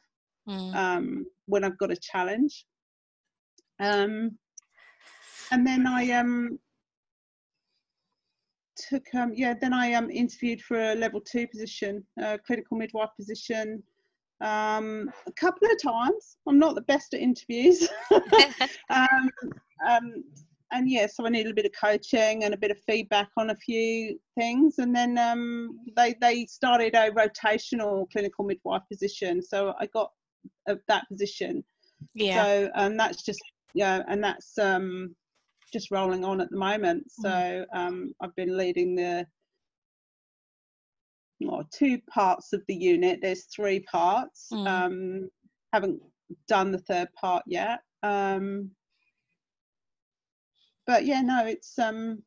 mm. 0.48 0.76
um, 0.76 1.26
when 1.46 1.64
I've 1.64 1.78
got 1.78 1.92
a 1.92 1.98
challenge. 1.98 2.66
Um, 3.80 4.38
and 5.52 5.66
then 5.66 5.88
I 5.88 6.12
um, 6.12 6.60
took, 8.76 9.06
um, 9.16 9.32
yeah, 9.34 9.54
then 9.60 9.74
I 9.74 9.94
um, 9.94 10.10
interviewed 10.12 10.62
for 10.62 10.78
a 10.92 10.96
level 10.96 11.22
two 11.22 11.48
position, 11.48 12.06
a 12.20 12.38
clinical 12.38 12.78
midwife 12.78 13.10
position 13.18 13.82
um, 14.42 15.12
a 15.26 15.32
couple 15.34 15.70
of 15.70 15.82
times. 15.82 16.38
I'm 16.48 16.60
not 16.60 16.76
the 16.76 16.82
best 16.82 17.14
at 17.14 17.22
interviews. 17.22 17.88
um, 18.90 19.30
um, 19.88 20.24
and 20.72 20.90
yeah, 20.90 21.08
so 21.08 21.26
I 21.26 21.30
need 21.30 21.48
a 21.48 21.54
bit 21.54 21.66
of 21.66 21.72
coaching 21.80 22.44
and 22.44 22.54
a 22.54 22.58
bit 22.58 22.72
of 22.72 22.78
feedback 22.86 23.30
on 23.38 23.52
a 23.52 23.56
few 23.56 24.20
things. 24.38 24.80
And 24.80 24.96
then 24.96 25.18
um, 25.18 25.80
they 25.96 26.16
they 26.20 26.46
started 26.46 26.94
a 26.94 27.12
rotational 27.12 28.10
clinical 28.12 28.44
midwife 28.44 28.82
position, 28.92 29.42
so 29.42 29.74
I 29.80 29.86
got 29.88 30.12
uh, 30.70 30.76
that 30.88 31.08
position. 31.08 31.64
Yeah. 32.14 32.44
So 32.44 32.72
and 32.76 33.00
that's 33.00 33.24
just 33.24 33.42
yeah, 33.74 34.04
and 34.08 34.24
that's 34.24 34.58
um, 34.58 35.16
just 35.72 35.92
rolling 35.92 36.26
on 36.26 36.42
at 36.42 36.50
the 36.50 36.58
moment. 36.58 37.06
Mm. 37.20 37.22
So 37.22 37.66
um, 37.74 38.14
I've 38.22 38.36
been 38.36 38.58
leading 38.58 38.96
the 38.96 39.26
or 41.46 41.64
two 41.72 42.00
parts 42.10 42.54
of 42.54 42.62
the 42.68 42.76
unit. 42.76 43.20
There's 43.22 43.46
three 43.46 43.82
parts. 43.82 44.48
Mm. 44.52 44.68
Um, 44.68 45.30
haven't 45.74 46.02
done 46.48 46.72
the 46.72 46.80
third 46.80 47.10
part 47.14 47.44
yet. 47.46 47.80
Um, 48.04 48.72
but 50.86 51.06
yeah, 51.06 51.22
no, 51.22 51.46
it's 51.46 51.78
um, 51.78 52.24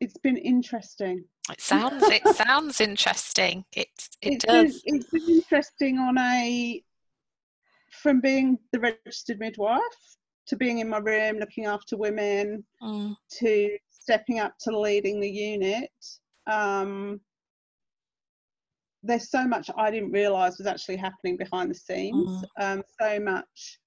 it's 0.00 0.16
been 0.18 0.36
interesting. 0.36 1.24
It 1.50 1.60
sounds 1.60 2.04
it 2.04 2.26
sounds 2.36 2.80
interesting. 2.80 3.64
It 3.72 3.88
it 4.22 4.34
it's 4.34 4.44
does. 4.44 4.82
Been, 4.82 4.96
it's 4.96 5.10
been 5.10 5.28
interesting 5.28 5.98
on 5.98 6.16
a 6.18 6.82
from 7.90 8.20
being 8.20 8.58
the 8.72 8.80
registered 8.80 9.38
midwife 9.38 9.80
to 10.46 10.56
being 10.56 10.78
in 10.78 10.88
my 10.88 10.98
room 10.98 11.38
looking 11.38 11.66
after 11.66 11.96
women 11.96 12.64
mm. 12.82 13.14
to 13.38 13.78
stepping 13.90 14.38
up 14.38 14.54
to 14.60 14.78
leading 14.78 15.20
the 15.20 15.30
unit. 15.30 15.90
Um, 16.46 17.20
there's 19.04 19.30
so 19.30 19.46
much 19.46 19.70
I 19.76 19.90
didn't 19.90 20.12
realise 20.12 20.58
was 20.58 20.66
actually 20.66 20.96
happening 20.96 21.36
behind 21.36 21.70
the 21.70 21.74
scenes. 21.74 22.44
Mm. 22.58 22.78
Um, 22.78 22.82
so 23.00 23.20
much 23.20 23.78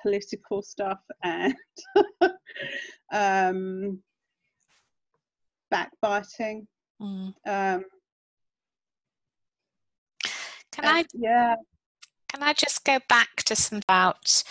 political 0.00 0.62
stuff 0.62 0.98
and 1.22 1.54
um, 3.12 4.00
backbiting. 5.70 6.66
Mm. 7.00 7.34
Um, 7.46 7.84
can 10.72 10.84
I? 10.84 11.04
Yeah. 11.14 11.56
Can 12.32 12.42
I 12.42 12.52
just 12.52 12.84
go 12.84 12.98
back 13.08 13.36
to 13.44 13.54
some 13.54 13.78
about 13.78 14.42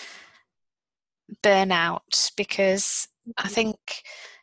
burnout 1.43 2.31
because 2.37 3.07
I 3.37 3.43
mm-hmm. 3.43 3.53
think 3.53 3.77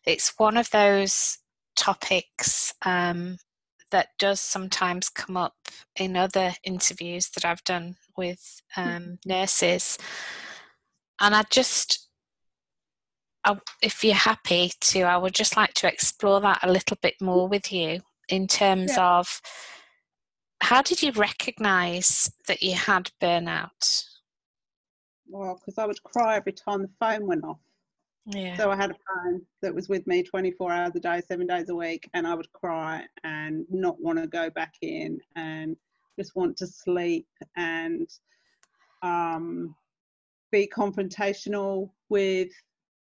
it's 0.05 0.35
one 0.37 0.57
of 0.57 0.71
those 0.71 1.39
topics 1.77 2.75
um, 2.85 3.39
that 3.91 4.09
does 4.19 4.41
sometimes 4.41 5.09
come 5.09 5.37
up 5.37 5.55
in 5.97 6.17
other 6.17 6.53
interviews 6.65 7.29
that 7.31 7.45
I've 7.45 7.65
done 7.65 7.97
with 8.17 8.63
um, 8.77 9.19
nurses. 9.27 9.99
And 11.21 11.35
I 11.35 11.45
just, 11.51 12.09
I, 13.45 13.59
if 13.83 14.03
you're 14.05 14.15
happy 14.15 14.73
to, 14.81 15.03
I 15.03 15.17
would 15.17 15.35
just 15.35 15.57
like 15.57 15.75
to 15.75 15.89
explore 15.89 16.41
that 16.41 16.61
a 16.63 16.73
little 16.73 16.99
bit 17.03 17.15
more 17.21 17.49
with 17.49 17.73
you 17.73 18.01
in 18.29 18.47
terms 18.47 18.93
yeah. 18.97 19.19
of 19.19 19.41
how 20.63 20.83
did 20.83 21.03
you 21.03 21.13
recognize 21.13 22.31
that 22.47 22.63
you 22.63 22.75
had 22.75 23.11
burnout? 23.21 24.05
Well, 25.29 25.55
because 25.55 25.79
I 25.79 25.87
would 25.87 26.03
cry 26.03 26.37
every 26.37 26.53
time 26.53 26.83
the 26.83 26.91
phone 26.99 27.27
went 27.27 27.45
off. 27.45 27.59
Yeah. 28.27 28.57
So 28.57 28.71
I 28.71 28.77
had 28.77 28.91
a 28.91 28.95
phone 28.95 29.43
that 29.62 29.75
was 29.75 29.89
with 29.89 30.07
me 30.07 30.23
24 30.23 30.73
hours 30.73 30.93
a 30.95 31.00
day, 31.00 31.23
seven 31.27 31.47
days 31.47 31.69
a 31.69 31.75
week, 31.75 32.09
and 32.15 32.27
I 32.27 32.35
would 32.35 32.53
cry 32.53 33.05
and 33.25 33.65
not 33.71 34.00
want 34.00 34.19
to 34.19 34.27
go 34.27 34.50
back 34.50 34.75
in 34.83 35.19
and 35.37 35.77
just 36.19 36.37
want 36.37 36.57
to 36.59 36.67
sleep 36.67 37.27
and 37.57 38.09
um, 39.03 39.75
be 40.53 40.71
confrontational 40.75 41.91
with, 42.09 42.50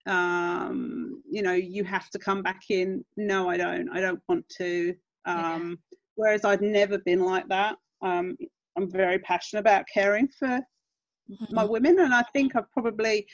um, 0.06 1.22
you 1.30 1.42
know, 1.42 1.54
you 1.54 1.84
have 1.84 2.10
to 2.12 2.20
come 2.20 2.44
back 2.44 2.62
in. 2.70 3.04
No, 3.18 3.50
I 3.50 3.58
don't. 3.58 3.90
I 3.90 4.00
don't 4.00 4.22
want 4.30 4.48
to. 4.58 4.96
Um, 5.26 5.80
yeah. 5.92 5.98
Whereas 6.16 6.46
I'd 6.46 6.62
never 6.62 7.00
been 7.00 7.24
like 7.24 7.48
that. 7.50 7.78
Um, 8.02 8.38
I'm 8.78 8.90
very 8.90 9.20
passionate 9.20 9.62
about 9.62 9.86
caring 9.92 10.28
for 10.28 10.48
mm-hmm. 11.30 11.56
my 11.56 11.64
women, 11.64 12.00
and 12.00 12.14
I 12.14 12.24
think 12.34 12.56
I've 12.56 12.72
probably 12.72 13.28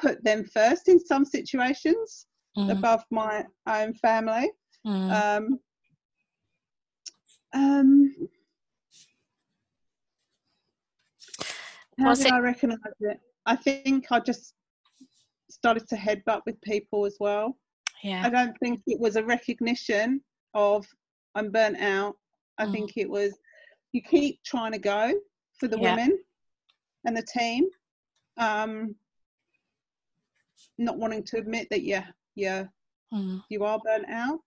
put 0.00 0.22
them 0.24 0.44
first 0.44 0.88
in 0.88 0.98
some 0.98 1.24
situations 1.24 2.26
mm. 2.56 2.70
above 2.70 3.04
my 3.10 3.44
own 3.66 3.94
family. 3.94 4.50
Mm. 4.86 5.38
Um, 5.38 5.58
um, 7.54 8.28
how 11.98 12.08
Was 12.10 12.18
did 12.18 12.28
it- 12.28 12.32
I 12.32 12.38
recognise 12.40 12.78
it? 13.00 13.20
I 13.46 13.56
think 13.56 14.10
I 14.10 14.20
just 14.20 14.54
started 15.50 15.88
to 15.88 15.96
headbutt 15.96 16.42
with 16.46 16.60
people 16.62 17.04
as 17.04 17.16
well. 17.20 17.56
Yeah. 18.02 18.22
I 18.24 18.30
don't 18.30 18.56
think 18.58 18.82
it 18.86 18.98
was 18.98 19.16
a 19.16 19.24
recognition 19.24 20.22
of 20.54 20.86
I'm 21.34 21.50
burnt 21.50 21.80
out. 21.80 22.16
I 22.58 22.66
mm. 22.66 22.72
think 22.72 22.96
it 22.96 23.08
was 23.08 23.36
you 23.92 24.02
keep 24.02 24.42
trying 24.44 24.72
to 24.72 24.78
go 24.78 25.12
for 25.58 25.68
the 25.68 25.78
yeah. 25.78 25.94
women 25.94 26.18
and 27.06 27.16
the 27.16 27.22
team. 27.22 27.66
Um, 28.36 28.96
not 30.78 30.98
wanting 30.98 31.22
to 31.22 31.38
admit 31.38 31.68
that 31.70 31.82
yeah 31.82 32.06
yeah 32.34 32.64
mm. 33.12 33.42
you 33.48 33.64
are 33.64 33.78
burnt 33.84 34.08
out 34.08 34.40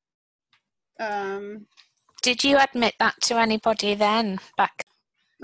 um 1.00 1.66
did 2.22 2.44
you 2.44 2.58
admit 2.58 2.94
that 3.00 3.16
to 3.22 3.36
anybody 3.36 3.94
then 3.96 4.40
back 4.58 4.84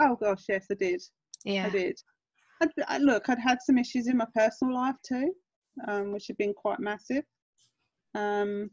oh 0.01 0.15
gosh 0.15 0.43
yes 0.49 0.65
i 0.71 0.75
did 0.75 1.01
yeah 1.45 1.67
i 1.67 1.69
did 1.69 1.97
I'd, 2.61 2.69
I, 2.87 2.97
look 2.97 3.29
i'd 3.29 3.39
had 3.39 3.59
some 3.61 3.77
issues 3.77 4.07
in 4.07 4.17
my 4.17 4.27
personal 4.35 4.73
life 4.73 4.95
too 5.07 5.33
um, 5.87 6.11
which 6.11 6.27
had 6.27 6.37
been 6.37 6.53
quite 6.53 6.79
massive. 6.79 7.23
Um, 8.15 8.69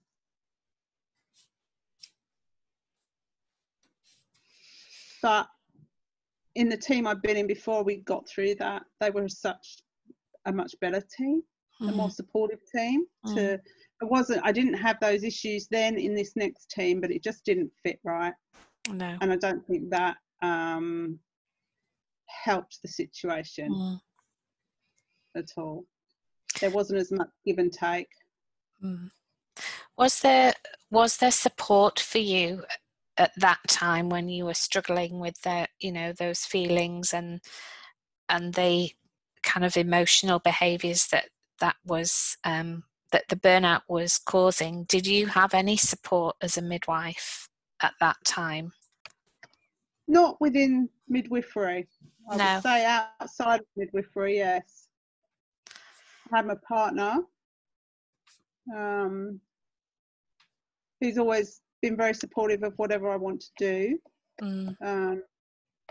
but 5.22 5.46
in 6.54 6.68
the 6.68 6.76
team 6.76 7.06
I've 7.06 7.22
been 7.22 7.36
in 7.36 7.46
before 7.46 7.82
we 7.82 7.96
got 7.96 8.28
through 8.28 8.56
that, 8.56 8.82
they 9.00 9.10
were 9.10 9.28
such 9.28 9.82
a 10.46 10.52
much 10.52 10.74
better 10.80 11.02
team. 11.16 11.42
A 11.80 11.92
more 11.92 12.08
mm. 12.08 12.12
supportive 12.12 12.60
team. 12.74 13.04
Mm. 13.26 13.34
To 13.34 13.52
it 13.54 14.08
wasn't 14.08 14.44
I 14.44 14.52
didn't 14.52 14.74
have 14.74 14.98
those 15.00 15.24
issues 15.24 15.66
then 15.70 15.98
in 15.98 16.14
this 16.14 16.32
next 16.36 16.70
team, 16.70 17.00
but 17.00 17.10
it 17.10 17.22
just 17.22 17.44
didn't 17.44 17.70
fit 17.82 17.98
right. 18.04 18.34
No. 18.90 19.16
And 19.20 19.32
I 19.32 19.36
don't 19.36 19.66
think 19.66 19.90
that 19.90 20.16
um, 20.42 21.18
helped 22.26 22.78
the 22.82 22.88
situation 22.88 23.70
mm. 23.70 24.00
at 25.36 25.50
all. 25.56 25.84
There 26.60 26.70
wasn't 26.70 27.00
as 27.00 27.12
much 27.12 27.28
give 27.46 27.58
and 27.58 27.72
take. 27.72 28.08
Mm. 28.82 29.10
Was 29.96 30.20
there 30.20 30.54
was 30.90 31.18
there 31.18 31.30
support 31.30 32.00
for 32.00 32.18
you 32.18 32.64
at 33.16 33.32
that 33.36 33.58
time 33.68 34.08
when 34.08 34.28
you 34.28 34.46
were 34.46 34.54
struggling 34.54 35.20
with 35.20 35.40
the 35.42 35.66
you 35.78 35.92
know 35.92 36.12
those 36.12 36.44
feelings 36.44 37.12
and 37.12 37.40
and 38.28 38.54
the 38.54 38.90
kind 39.42 39.64
of 39.64 39.76
emotional 39.76 40.38
behaviors 40.38 41.06
that 41.08 41.26
that 41.60 41.76
was 41.84 42.36
um, 42.44 42.82
that 43.12 43.24
the 43.28 43.36
burnout 43.36 43.82
was 43.88 44.18
causing 44.18 44.84
did 44.84 45.06
you 45.06 45.26
have 45.26 45.54
any 45.54 45.76
support 45.76 46.36
as 46.42 46.56
a 46.56 46.62
midwife 46.62 47.48
at 47.82 47.94
that 48.00 48.16
time 48.24 48.72
not 50.08 50.40
within 50.40 50.88
midwifery 51.08 51.86
i 52.30 52.36
no. 52.36 52.54
would 52.54 52.62
say 52.62 52.84
outside 52.84 53.60
of 53.60 53.66
midwifery 53.76 54.36
yes 54.36 54.88
i 56.32 56.36
have 56.36 56.48
a 56.48 56.56
partner 56.56 57.16
um, 58.74 59.40
who's 61.00 61.18
always 61.18 61.62
been 61.82 61.96
very 61.96 62.14
supportive 62.14 62.62
of 62.62 62.74
whatever 62.76 63.10
I 63.10 63.16
want 63.16 63.40
to 63.40 63.50
do. 63.58 63.98
Mm. 64.42 64.76
Um, 64.82 65.22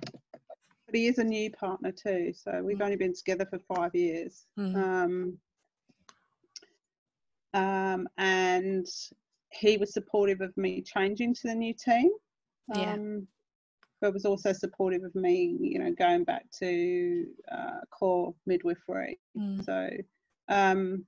but 0.01 0.95
he 0.95 1.07
is 1.07 1.17
a 1.19 1.23
new 1.23 1.51
partner 1.51 1.91
too, 1.91 2.33
so 2.33 2.61
we've 2.63 2.77
mm. 2.77 2.83
only 2.83 2.95
been 2.95 3.13
together 3.13 3.45
for 3.45 3.59
five 3.73 3.93
years. 3.93 4.45
Mm. 4.57 4.75
Um, 4.75 5.37
um, 7.53 8.07
and 8.17 8.87
he 9.51 9.77
was 9.77 9.93
supportive 9.93 10.41
of 10.41 10.55
me 10.57 10.81
changing 10.81 11.33
to 11.35 11.47
the 11.47 11.55
new 11.55 11.73
team. 11.73 12.09
Yeah. 12.73 12.93
Um, 12.93 13.27
but 14.01 14.13
was 14.13 14.25
also 14.25 14.53
supportive 14.53 15.03
of 15.03 15.13
me, 15.15 15.57
you 15.59 15.79
know, 15.79 15.91
going 15.91 16.23
back 16.23 16.45
to 16.59 17.25
uh, 17.51 17.79
core 17.91 18.33
midwifery. 18.45 19.19
Mm. 19.37 19.65
So, 19.65 19.89
um, 20.47 21.05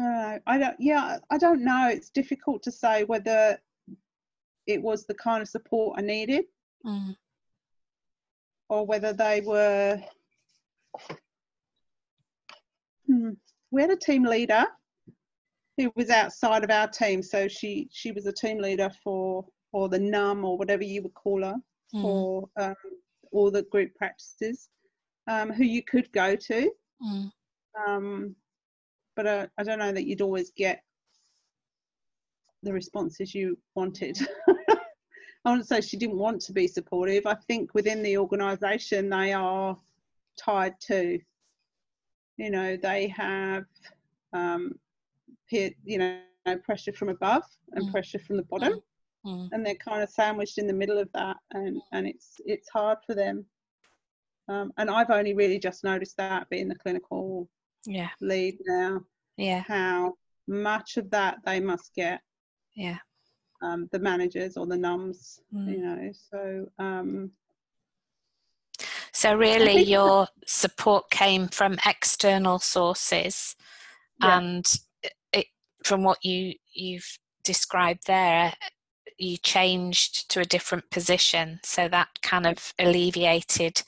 uh, 0.00 0.38
I 0.46 0.58
don't. 0.58 0.76
Yeah, 0.78 1.18
I 1.30 1.38
don't 1.38 1.64
know. 1.64 1.88
It's 1.88 2.10
difficult 2.10 2.62
to 2.64 2.72
say 2.72 3.04
whether 3.04 3.58
it 4.66 4.82
was 4.82 5.06
the 5.06 5.14
kind 5.14 5.40
of 5.40 5.48
support 5.48 5.98
I 5.98 6.02
needed, 6.02 6.44
mm. 6.84 7.14
or 8.68 8.84
whether 8.84 9.12
they 9.12 9.40
were. 9.40 10.00
Hmm, 13.06 13.30
we 13.74 13.82
had 13.82 13.90
a 13.90 13.96
team 13.96 14.24
leader 14.24 14.64
who 15.76 15.92
was 15.96 16.08
outside 16.08 16.62
of 16.62 16.70
our 16.70 16.86
team, 16.86 17.22
so 17.22 17.48
she 17.48 17.88
she 17.92 18.12
was 18.12 18.26
a 18.26 18.32
team 18.32 18.58
leader 18.58 18.88
for 19.02 19.44
or 19.72 19.88
the 19.88 19.98
num 19.98 20.44
or 20.44 20.56
whatever 20.56 20.84
you 20.84 21.02
would 21.02 21.14
call 21.14 21.42
her 21.42 21.56
mm. 21.92 22.00
for 22.00 22.48
um, 22.56 22.76
all 23.32 23.50
the 23.50 23.64
group 23.64 23.92
practices, 23.96 24.68
um, 25.26 25.52
who 25.52 25.64
you 25.64 25.82
could 25.82 26.10
go 26.12 26.36
to. 26.36 26.70
Mm. 27.04 27.30
Um, 27.86 28.36
but 29.16 29.26
uh, 29.26 29.46
I 29.58 29.64
don't 29.64 29.80
know 29.80 29.90
that 29.90 30.06
you'd 30.06 30.20
always 30.20 30.52
get 30.56 30.80
the 32.62 32.72
responses 32.72 33.34
you 33.34 33.58
wanted. 33.74 34.16
I 35.44 35.50
wouldn't 35.50 35.68
say 35.68 35.80
she 35.80 35.96
didn't 35.96 36.18
want 36.18 36.40
to 36.42 36.52
be 36.52 36.68
supportive. 36.68 37.26
I 37.26 37.34
think 37.34 37.74
within 37.74 38.02
the 38.02 38.16
organisation 38.16 39.10
they 39.10 39.32
are 39.32 39.76
tied 40.38 40.80
to, 40.82 41.18
you 42.36 42.50
know, 42.50 42.76
they 42.76 43.08
have, 43.08 43.64
um, 44.32 44.72
peer, 45.48 45.70
you 45.84 45.98
know, 45.98 46.18
pressure 46.62 46.92
from 46.92 47.08
above 47.08 47.44
and 47.72 47.88
mm. 47.88 47.92
pressure 47.92 48.18
from 48.18 48.36
the 48.36 48.42
bottom, 48.44 48.80
mm. 49.24 49.48
and 49.52 49.64
they're 49.64 49.74
kind 49.76 50.02
of 50.02 50.10
sandwiched 50.10 50.58
in 50.58 50.66
the 50.66 50.72
middle 50.72 50.98
of 50.98 51.08
that, 51.14 51.36
and 51.52 51.80
and 51.92 52.06
it's 52.06 52.34
it's 52.44 52.68
hard 52.68 52.98
for 53.06 53.14
them. 53.14 53.44
Um, 54.48 54.72
and 54.76 54.90
I've 54.90 55.10
only 55.10 55.34
really 55.34 55.58
just 55.58 55.84
noticed 55.84 56.16
that 56.18 56.50
being 56.50 56.68
the 56.68 56.74
clinical 56.74 57.48
yeah 57.86 58.08
lead 58.20 58.56
now 58.66 59.00
yeah 59.36 59.62
how 59.66 60.14
much 60.46 60.96
of 60.96 61.10
that 61.10 61.38
they 61.44 61.60
must 61.60 61.94
get 61.94 62.20
yeah 62.74 62.98
um, 63.62 63.88
the 63.92 63.98
managers 63.98 64.56
or 64.56 64.66
the 64.66 64.76
nums 64.76 65.38
mm. 65.54 65.70
you 65.70 65.78
know 65.78 66.10
so 66.12 66.66
um 66.78 67.30
so 69.24 69.34
really 69.34 69.82
your 69.82 70.28
support 70.46 71.10
came 71.10 71.48
from 71.48 71.78
external 71.86 72.58
sources 72.58 73.56
yeah. 74.22 74.38
and 74.38 74.66
it, 75.32 75.46
from 75.84 76.02
what 76.02 76.24
you 76.24 76.54
you've 76.72 77.18
described 77.42 78.06
there 78.06 78.52
you 79.18 79.36
changed 79.38 80.30
to 80.30 80.40
a 80.40 80.44
different 80.44 80.88
position 80.90 81.60
so 81.62 81.88
that 81.88 82.08
kind 82.22 82.46
of 82.46 82.74
alleviated 82.78 83.82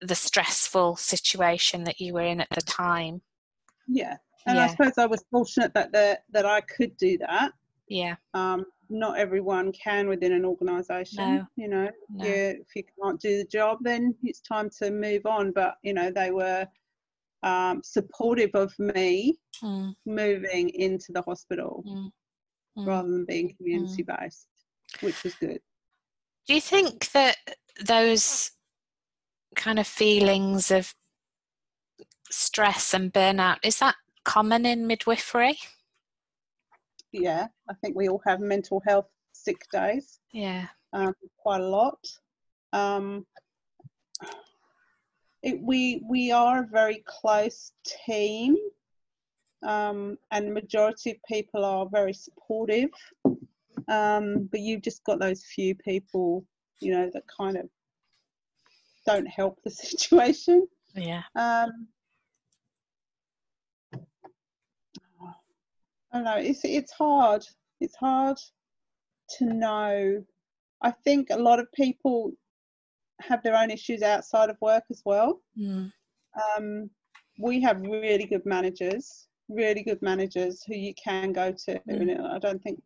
the 0.00 0.14
stressful 0.14 0.96
situation 0.96 1.84
that 1.84 2.00
you 2.00 2.14
were 2.14 2.22
in 2.22 2.40
at 2.40 2.48
the 2.50 2.62
time. 2.62 3.20
Yeah, 3.86 4.16
and 4.46 4.56
yeah. 4.56 4.64
I 4.64 4.68
suppose 4.68 4.92
I 4.98 5.06
was 5.06 5.24
fortunate 5.30 5.74
that 5.74 5.92
that 5.92 6.24
that 6.30 6.46
I 6.46 6.60
could 6.60 6.96
do 6.96 7.18
that. 7.18 7.52
Yeah. 7.88 8.16
Um, 8.34 8.66
not 8.90 9.18
everyone 9.18 9.72
can 9.72 10.08
within 10.08 10.32
an 10.32 10.44
organisation. 10.44 11.36
No. 11.36 11.46
You 11.56 11.68
know, 11.68 11.90
no. 12.10 12.24
yeah, 12.24 12.52
if 12.52 12.74
you 12.74 12.82
can't 13.02 13.20
do 13.20 13.38
the 13.38 13.44
job, 13.44 13.78
then 13.82 14.14
it's 14.22 14.40
time 14.40 14.70
to 14.78 14.90
move 14.90 15.26
on. 15.26 15.52
But 15.52 15.76
you 15.82 15.94
know, 15.94 16.10
they 16.10 16.30
were 16.30 16.66
um, 17.42 17.82
supportive 17.82 18.50
of 18.54 18.72
me 18.78 19.38
mm. 19.62 19.94
moving 20.06 20.70
into 20.70 21.12
the 21.12 21.22
hospital 21.22 21.84
mm. 21.86 22.10
Mm. 22.78 22.86
rather 22.86 23.08
than 23.08 23.24
being 23.24 23.54
community 23.56 24.02
based, 24.02 24.48
which 25.00 25.22
was 25.22 25.34
good. 25.34 25.60
Do 26.46 26.54
you 26.54 26.60
think 26.60 27.10
that 27.12 27.36
those 27.84 28.52
kind 29.54 29.78
of 29.78 29.86
feelings 29.86 30.70
of 30.70 30.94
stress 32.30 32.94
and 32.94 33.12
burnout 33.12 33.56
is 33.62 33.78
that 33.78 33.96
common 34.24 34.66
in 34.66 34.86
midwifery 34.86 35.58
yeah 37.12 37.46
i 37.68 37.74
think 37.74 37.96
we 37.96 38.08
all 38.08 38.22
have 38.26 38.40
mental 38.40 38.82
health 38.86 39.06
sick 39.38 39.64
days. 39.72 40.20
Yeah. 40.32 40.66
Um, 40.92 41.14
quite 41.38 41.60
a 41.60 41.68
lot. 41.68 41.98
Um, 42.72 43.26
it, 45.42 45.60
we 45.60 46.02
we 46.08 46.32
are 46.32 46.62
a 46.62 46.66
very 46.66 47.04
close 47.06 47.72
team. 48.06 48.56
Um, 49.62 50.18
and 50.30 50.54
majority 50.54 51.10
of 51.12 51.16
people 51.26 51.64
are 51.64 51.88
very 51.90 52.12
supportive. 52.12 52.90
Um, 53.88 54.48
but 54.50 54.60
you've 54.60 54.82
just 54.82 55.02
got 55.04 55.18
those 55.18 55.44
few 55.44 55.74
people 55.74 56.44
you 56.80 56.92
know 56.92 57.10
that 57.12 57.24
kind 57.26 57.56
of 57.56 57.68
don't 59.06 59.26
help 59.26 59.58
the 59.64 59.70
situation. 59.84 60.66
Yeah. 60.94 61.22
Um, 61.34 61.88
I 66.12 66.16
don't 66.16 66.24
know. 66.24 66.36
It's 66.36 66.60
it's 66.64 66.92
hard. 66.92 67.44
It's 67.80 67.96
hard 67.96 68.36
to 69.38 69.44
know. 69.44 70.24
I 70.82 70.90
think 70.90 71.28
a 71.30 71.36
lot 71.36 71.58
of 71.58 71.70
people 71.72 72.32
have 73.20 73.42
their 73.42 73.56
own 73.56 73.70
issues 73.70 74.02
outside 74.02 74.48
of 74.48 74.56
work 74.60 74.84
as 74.90 75.02
well. 75.04 75.40
Mm. 75.58 75.90
Um, 76.56 76.90
we 77.38 77.60
have 77.60 77.80
really 77.80 78.26
good 78.26 78.46
managers, 78.46 79.26
really 79.48 79.82
good 79.82 80.00
managers 80.02 80.62
who 80.66 80.74
you 80.76 80.94
can 81.02 81.32
go 81.32 81.52
to, 81.52 81.74
mm. 81.74 81.82
and 81.86 82.26
I 82.26 82.38
don't 82.38 82.62
think 82.62 82.80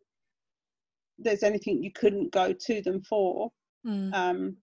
there's 1.19 1.43
anything 1.43 1.83
you 1.83 1.91
couldn't 1.91 2.31
go 2.31 2.53
to 2.53 2.81
them 2.81 3.01
for. 3.03 3.51
Mm. 3.85 4.13
Um, 4.13 4.57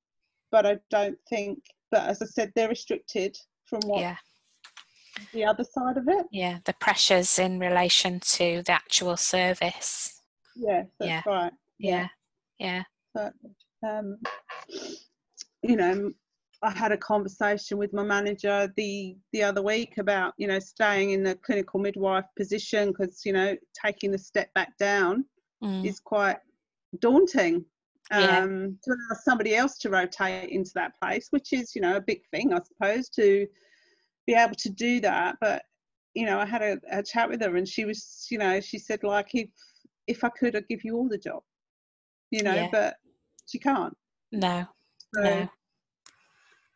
but 0.51 0.67
I 0.67 0.79
don't 0.91 1.19
think. 1.29 1.59
But 1.91 2.09
as 2.09 2.23
I 2.23 2.27
said, 2.27 2.53
they're 2.55 2.69
restricted 2.69 3.37
from 3.67 3.81
what 3.87 4.01
yeah. 4.01 4.17
The 5.33 5.45
other 5.45 5.65
side 5.65 5.97
of 5.97 6.09
it. 6.09 6.27
Yeah, 6.31 6.59
the 6.65 6.75
pressures 6.75 7.39
in 7.39 7.59
relation 7.59 8.21
to 8.21 8.63
the 8.65 8.73
actual 8.73 9.17
service. 9.17 10.21
Yeah, 10.57 10.85
that's 10.99 11.09
yeah. 11.09 11.23
right. 11.27 11.53
Yeah, 11.79 12.09
yeah. 12.59 12.83
But 13.15 13.33
um, 13.87 14.19
you 15.63 15.77
know, 15.77 16.13
I 16.63 16.71
had 16.71 16.93
a 16.93 16.97
conversation 16.97 17.79
with 17.79 17.93
my 17.93 18.03
manager 18.03 18.73
the 18.77 19.17
the 19.33 19.43
other 19.43 19.63
week 19.63 19.99
about 19.99 20.35
you 20.37 20.47
know 20.47 20.59
staying 20.59 21.11
in 21.11 21.23
the 21.23 21.35
clinical 21.37 21.81
midwife 21.81 22.27
position 22.37 22.89
because 22.89 23.23
you 23.25 23.33
know 23.33 23.57
taking 23.85 24.11
the 24.11 24.19
step 24.19 24.53
back 24.55 24.77
down 24.79 25.25
mm. 25.63 25.85
is 25.87 26.01
quite 26.01 26.39
daunting 26.99 27.65
yeah. 28.11 28.41
um, 28.41 28.79
to 28.83 28.91
allow 28.91 29.19
somebody 29.23 29.55
else 29.55 29.79
to 29.79 29.91
rotate 29.91 30.51
into 30.51 30.73
that 30.75 30.93
place, 31.01 31.29
which 31.31 31.53
is, 31.53 31.75
you 31.75 31.81
know, 31.81 31.97
a 31.97 32.01
big 32.01 32.23
thing, 32.31 32.53
I 32.53 32.61
suppose, 32.61 33.09
to 33.11 33.47
be 34.31 34.37
able 34.37 34.55
to 34.55 34.71
do 34.71 35.01
that. 35.01 35.37
But 35.41 35.63
you 36.15 36.27
know, 36.27 36.39
I 36.39 36.47
had 36.47 36.63
a, 36.63 36.79
a 36.91 37.03
chat 37.03 37.29
with 37.29 37.41
her, 37.43 37.57
and 37.57 37.69
she 37.69 37.85
was, 37.85 38.27
you 38.31 38.39
know, 38.39 38.61
she 38.61 38.79
said 38.79 39.03
like 39.03 39.29
if 39.35 39.49
if 40.07 40.25
I 40.25 40.29
could, 40.31 40.57
I'd 40.57 40.69
give 40.69 40.85
you 40.85 40.97
all 40.97 41.09
the 41.09 41.19
job, 41.19 41.43
you 42.31 42.43
know, 42.43 42.55
Yeah. 42.55 42.69
but 42.73 42.95
she 43.47 43.59
can't. 43.59 43.97
No. 44.33 44.67
So, 45.15 45.23
No. 45.23 45.49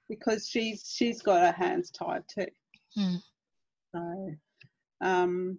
because 0.09 0.49
she's 0.49 0.93
she's 0.95 1.23
got 1.23 1.41
her 1.41 1.53
hands 1.53 1.91
tied 1.91 2.23
too. 2.33 2.47
Mm. 2.99 3.23
So, 3.95 4.35
um, 5.01 5.59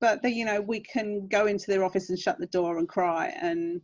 but 0.00 0.22
the, 0.22 0.30
you 0.30 0.44
know, 0.44 0.60
we 0.60 0.80
can 0.80 1.26
go 1.28 1.46
into 1.46 1.66
their 1.70 1.84
office 1.84 2.08
and 2.10 2.18
shut 2.18 2.38
the 2.38 2.46
door 2.46 2.78
and 2.78 2.88
cry 2.88 3.34
and 3.40 3.80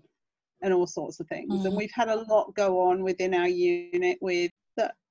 and 0.62 0.74
all 0.74 0.86
sorts 0.86 1.20
of 1.20 1.26
things. 1.28 1.64
And 1.64 1.74
Mm. 1.74 1.76
we've 1.76 1.92
had 1.94 2.08
a 2.08 2.22
lot 2.32 2.54
go 2.54 2.80
on 2.80 3.02
within 3.02 3.34
our 3.34 3.48
unit 3.48 4.18
with 4.20 4.50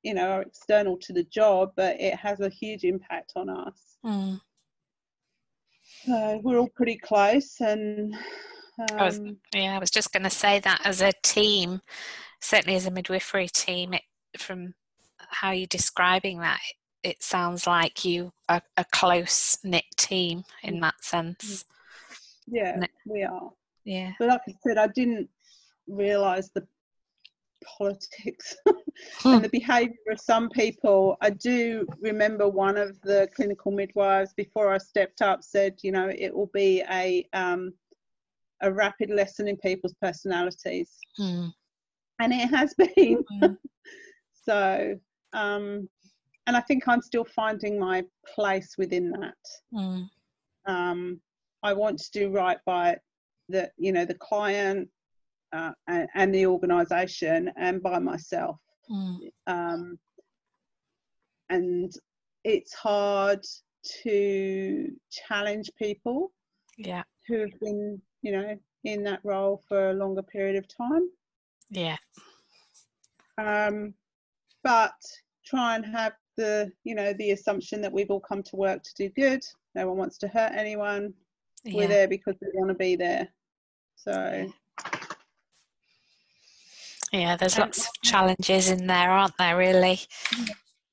you 0.04 0.14
know, 0.14 0.30
are 0.30 0.42
external 0.42 0.98
to 0.98 1.14
the 1.14 1.24
job, 1.26 1.72
but 1.76 2.00
it 2.00 2.16
has 2.16 2.40
a 2.40 2.50
huge 2.50 2.84
impact 2.84 3.34
on 3.36 3.50
us. 3.50 3.98
Mm. 4.06 4.40
So 6.06 6.40
we're 6.44 6.58
all 6.60 6.70
pretty 6.76 6.98
close, 6.98 7.60
and 7.60 8.16
I 8.92 9.04
was- 9.04 9.20
um, 9.20 9.38
Yeah, 9.54 9.76
I 9.76 9.80
was 9.80 9.92
just 9.92 10.12
going 10.14 10.24
to 10.24 10.30
say 10.30 10.60
that 10.60 10.82
as 10.86 11.02
a 11.02 11.12
team, 11.24 11.82
certainly 12.40 12.76
as 12.76 12.86
a 12.86 12.92
midwifery 12.92 13.48
team, 13.50 13.94
it, 13.94 14.04
from 14.38 14.74
how 15.18 15.52
you're 15.52 15.68
describing 15.68 16.40
that, 16.40 16.60
it, 17.04 17.10
it 17.10 17.24
sounds 17.24 17.68
like 17.68 18.06
you 18.06 18.32
are 18.48 18.62
a 18.78 18.86
close 18.92 19.58
knit 19.64 19.86
team 19.98 20.44
in 20.64 20.80
that 20.80 21.04
sense. 21.04 21.66
yeah, 22.48 22.76
Ne- 22.78 22.88
we 23.06 23.24
are. 23.24 23.52
Yeah. 23.84 24.14
But 24.20 24.30
like 24.30 24.42
I 24.48 24.54
said, 24.66 24.78
I 24.78 24.88
didn't 24.88 25.30
realise 25.88 26.50
the 26.54 26.66
politics 27.78 28.56
Hmm. 29.22 29.36
and 29.36 29.44
the 29.46 29.50
behaviour 29.50 29.96
of 30.12 30.20
some 30.20 30.50
people. 30.50 31.16
I 31.22 31.30
do 31.30 31.88
remember 32.02 32.50
one 32.50 32.78
of 32.78 33.00
the 33.02 33.30
clinical 33.34 33.72
midwives 33.72 34.34
before 34.34 34.74
I 34.74 34.78
stepped 34.78 35.22
up 35.22 35.42
said, 35.44 35.76
you 35.82 35.92
know, 35.94 36.10
it 36.10 36.36
will 36.36 36.52
be 36.54 36.84
a 36.90 37.26
um, 37.34 37.74
a 38.62 38.72
rapid 38.72 39.10
lesson 39.10 39.48
in 39.48 39.56
people's 39.58 39.94
personalities, 40.02 40.98
Mm. 41.18 41.54
and 42.20 42.34
it 42.34 42.50
has 42.50 42.74
been. 42.78 43.24
Mm. 43.42 43.58
So, 44.46 44.98
um, 45.34 45.88
and 46.48 46.58
I 46.58 46.62
think 46.62 46.88
I'm 46.88 47.02
still 47.02 47.26
finding 47.26 47.78
my 47.78 48.04
place 48.26 48.76
within 48.78 49.12
that. 49.12 49.38
Mm. 49.74 50.10
um, 50.66 51.22
I 51.62 51.74
want 51.74 52.00
to 52.00 52.12
do 52.12 52.30
right 52.32 52.58
by 52.66 52.98
the 53.50 53.70
you 53.78 53.92
know 53.92 54.06
the 54.06 54.16
client 54.16 54.90
uh, 55.54 55.72
and, 55.88 56.08
and 56.16 56.34
the 56.34 56.46
organisation 56.46 57.52
and 57.58 57.82
by 57.82 58.00
myself. 58.00 58.58
Mm. 58.90 59.18
Um, 59.48 60.00
and 61.50 61.92
it's 62.44 62.74
hard 62.74 63.44
to 64.04 64.92
challenge 65.12 65.70
people 65.78 66.32
Yeah. 66.78 67.04
who 67.28 67.40
have 67.40 67.60
been 67.60 68.02
you 68.22 68.32
know 68.32 68.58
in 68.84 69.04
that 69.04 69.20
role 69.24 69.62
for 69.68 69.90
a 69.90 69.94
longer 69.94 70.22
period 70.24 70.56
of 70.56 70.66
time. 70.68 71.10
Yeah. 71.70 71.98
Um, 73.38 73.94
but 74.64 74.94
try 75.46 75.76
and 75.76 75.86
have 75.86 76.14
the 76.38 76.72
you 76.84 76.96
know 76.96 77.14
the 77.14 77.32
assumption 77.32 77.82
that 77.82 77.92
we've 77.92 78.10
all 78.12 78.20
come 78.20 78.44
to 78.44 78.56
work 78.56 78.84
to 78.84 78.92
do 78.96 79.10
good. 79.10 79.42
No 79.76 79.88
one 79.88 79.98
wants 79.98 80.18
to 80.20 80.28
hurt 80.28 80.52
anyone. 80.56 81.14
we're 81.66 81.88
there 81.88 82.08
because 82.08 82.36
we 82.42 82.48
want 82.54 82.70
to 82.70 82.76
be 82.76 82.96
there. 82.96 83.28
So 83.96 84.52
Yeah, 87.12 87.36
there's 87.36 87.56
And- 87.56 87.66
lots 87.66 87.86
of 87.88 87.92
challenges 88.04 88.70
in 88.70 88.86
there, 88.88 89.10
aren't 89.12 89.38
there, 89.38 89.58
really? 89.58 90.00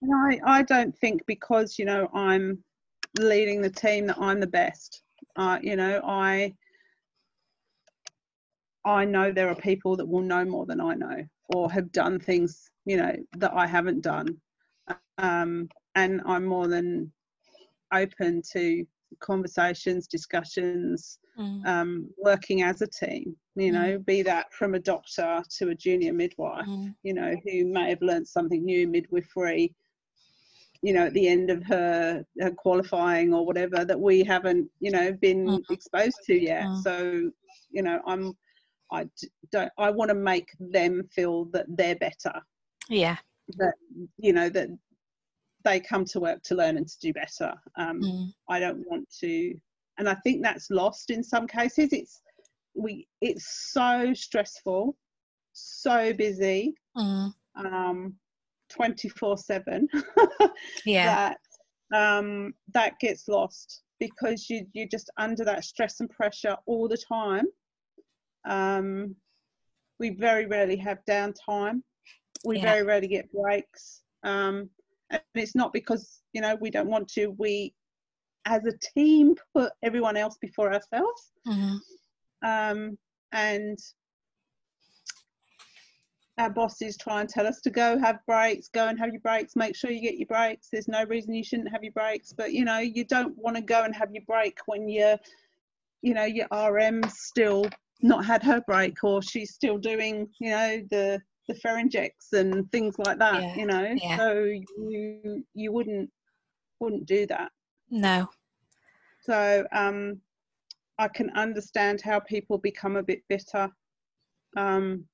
and 0.03 0.15
I, 0.15 0.41
I 0.59 0.63
don't 0.63 0.97
think 0.99 1.25
because 1.27 1.79
you 1.79 1.85
know 1.85 2.09
I'm 2.15 2.63
leading 3.19 3.61
the 3.63 3.71
team 3.71 4.07
that 4.07 4.19
I'm 4.19 4.41
the 4.41 4.47
best. 4.47 5.03
Uh, 5.37 5.59
you 5.63 5.77
know, 5.77 6.01
I 6.05 6.55
I 8.85 9.05
know 9.05 9.33
there 9.33 9.49
are 9.49 9.55
people 9.57 9.97
that 9.97 10.07
will 10.07 10.23
know 10.23 10.45
more 10.45 10.65
than 10.67 10.81
I 10.81 10.95
know 10.95 11.25
or 11.55 11.71
have 11.71 11.91
done 11.93 12.19
things 12.19 12.71
you 12.85 12.97
know 12.97 13.15
that 13.39 13.53
I 13.53 13.67
haven't 13.67 14.03
done, 14.03 14.37
um, 15.19 15.69
and 15.97 16.21
I'm 16.25 16.45
more 16.45 16.69
than 16.69 17.13
open 17.93 18.43
to 18.53 18.87
conversations, 19.21 20.07
discussions, 20.07 21.19
Mm. 21.39 21.67
um, 21.67 22.11
working 22.17 22.63
as 22.63 22.81
a 22.81 22.87
team. 22.87 23.37
You 23.59 23.73
know, 23.73 23.99
be 23.99 24.21
that 24.23 24.53
from 24.53 24.75
a 24.75 24.79
doctor 24.79 25.43
to 25.59 25.69
a 25.71 25.75
junior 25.75 26.13
midwife. 26.13 26.67
Mm. 26.67 26.95
you 27.03 27.15
know, 27.15 27.35
who 27.45 27.65
may 27.65 27.89
have 27.91 28.03
learnt 28.03 28.29
something 28.29 28.63
new 28.65 28.87
midwifery, 28.87 29.75
you 30.83 30.93
know, 30.93 31.07
at 31.07 31.15
the 31.15 31.27
end 31.27 31.51
of 31.51 31.63
her, 31.65 32.23
her 32.41 32.51
qualifying 32.51 33.33
or 33.33 33.47
whatever 33.47 33.83
that 33.85 33.99
we 33.99 34.23
haven't, 34.23 34.69
you 34.81 34.91
know, 34.91 35.11
been 35.15 35.47
Mhm. 35.47 35.71
exposed 35.71 36.19
to 36.27 36.35
yet. 36.39 36.65
Mm. 36.67 36.83
So, 36.83 37.31
you 37.71 37.83
know, 37.83 38.01
I'm, 38.07 38.35
I 38.93 39.09
don't, 39.53 39.73
I 39.79 39.91
want 39.91 40.11
to 40.11 40.15
make 40.15 40.49
them 40.61 41.09
feel 41.15 41.47
that 41.47 41.65
they're 41.69 41.97
better, 41.97 42.35
Yeah. 42.91 43.17
that, 43.57 43.75
you 44.19 44.35
know, 44.35 44.51
that 44.51 44.69
they 45.65 45.81
come 45.81 46.05
to 46.05 46.21
work 46.21 46.43
to 46.45 46.55
learn 46.55 46.77
and 46.77 46.87
to 46.87 46.99
do 47.01 47.13
better. 47.15 47.55
Um, 47.77 48.01
Mm. 48.03 48.35
I 48.51 48.61
don't 48.61 48.87
want 48.87 49.09
to, 49.21 49.59
and 49.99 50.09
I 50.11 50.15
think 50.17 50.43
that's 50.43 50.69
lost 50.71 51.09
in 51.11 51.23
some 51.25 51.47
cases. 51.47 51.93
It's, 51.95 52.21
we, 52.77 53.09
it's 53.21 53.71
so 53.73 54.13
stressful, 54.15 54.97
so 55.53 56.13
busy 56.13 56.75
Mm. 56.97 57.33
um, 57.57 58.15
24 58.71 59.37
7 59.39 59.89
Yeah. 60.85 61.31
that 61.31 61.39
um, 61.95 62.55
that 62.73 62.99
gets 63.01 63.29
lost 63.29 63.83
because 64.01 64.49
you, 64.51 64.67
you're 64.73 64.89
just 64.89 65.11
under 65.19 65.45
that 65.45 65.65
stress 65.65 66.01
and 66.01 66.11
pressure 66.11 66.57
all 66.67 66.89
the 66.89 66.97
time 66.97 67.45
um, 68.49 69.15
we 69.99 70.11
very 70.11 70.47
rarely 70.47 70.77
have 70.77 70.99
downtime 71.09 71.83
we 72.45 72.57
Yeah. 72.57 72.63
very 72.63 72.83
rarely 72.83 73.09
get 73.09 73.31
breaks 73.33 74.03
um, 74.25 74.69
and 75.11 75.21
it's 75.35 75.55
not 75.55 75.73
because 75.73 76.23
you 76.33 76.41
know 76.41 76.57
we 76.61 76.71
don't 76.71 76.89
want 76.89 77.09
to 77.09 77.29
we 77.39 77.75
as 78.47 78.65
a 78.65 78.73
team 78.95 79.35
put 79.55 79.73
everyone 79.83 80.17
else 80.17 80.37
before 80.41 80.73
ourselves 80.73 81.33
Mm. 81.47 81.79
Um, 82.45 82.97
and 83.33 83.79
our 86.39 86.51
bosses 86.51 86.97
try 86.97 87.21
and 87.21 87.29
tell 87.29 87.47
us 87.47 87.61
to 87.63 87.71
go 87.71 87.99
have 87.99 88.19
breaks, 88.27 88.69
go 88.69 88.89
and 88.89 88.99
have 88.99 89.11
your 89.11 89.21
breaks, 89.21 89.57
make 89.57 89.75
sure 89.75 89.91
you 89.91 90.03
get 90.03 90.19
your 90.19 90.27
breaks. 90.27 90.69
There's 90.71 90.89
no 90.89 91.05
reason 91.05 91.33
you 91.35 91.45
shouldn't 91.45 91.71
have 91.71 91.83
your 91.83 91.93
breaks, 91.93 92.33
but 92.33 92.53
you 92.53 92.65
know, 92.65 92.79
you 92.79 93.05
don't 93.05 93.35
want 93.39 93.57
to 93.57 93.63
go 93.63 93.85
and 93.85 93.95
have 93.95 94.13
your 94.13 94.25
break 94.27 94.59
when 94.67 94.89
you're, 94.89 95.17
you 96.03 96.13
know, 96.15 96.25
your 96.25 96.47
RM's 96.53 97.19
still 97.21 97.67
not 98.03 98.25
had 98.25 98.43
her 98.43 98.61
break 98.67 99.03
or 99.03 99.23
she's 99.23 99.55
still 99.55 99.79
doing, 99.79 100.29
you 100.39 100.51
know, 100.51 100.83
the 100.91 101.21
the 101.49 101.55
pharyngex 101.55 102.33
and 102.33 102.71
things 102.73 102.99
like 102.99 103.19
that, 103.19 103.41
Yeah, 103.41 103.55
you 103.57 103.67
know. 103.67 103.95
yeah. 104.03 104.17
So 104.17 104.45
you 104.89 105.45
you 105.55 105.73
wouldn't 105.73 106.11
wouldn't 106.81 107.07
do 107.07 107.27
that. 107.29 107.51
No. 107.89 108.29
So 109.23 109.67
um, 109.73 110.21
I 110.99 111.09
can 111.09 111.31
understand 111.31 112.01
how 112.01 112.21
people 112.21 112.59
become 112.59 112.97
a 112.97 113.03
bit 113.03 113.23
bitter 113.29 113.71
um, 114.57 115.05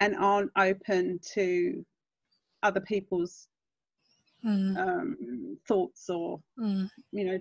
and 0.00 0.16
aren't 0.16 0.50
open 0.56 1.20
to 1.34 1.84
other 2.62 2.80
people's 2.80 3.48
Mm. 4.44 4.76
um, 4.76 5.58
thoughts 5.68 6.10
or 6.10 6.42
Mm. 6.58 6.90
you 7.12 7.24
know 7.24 7.38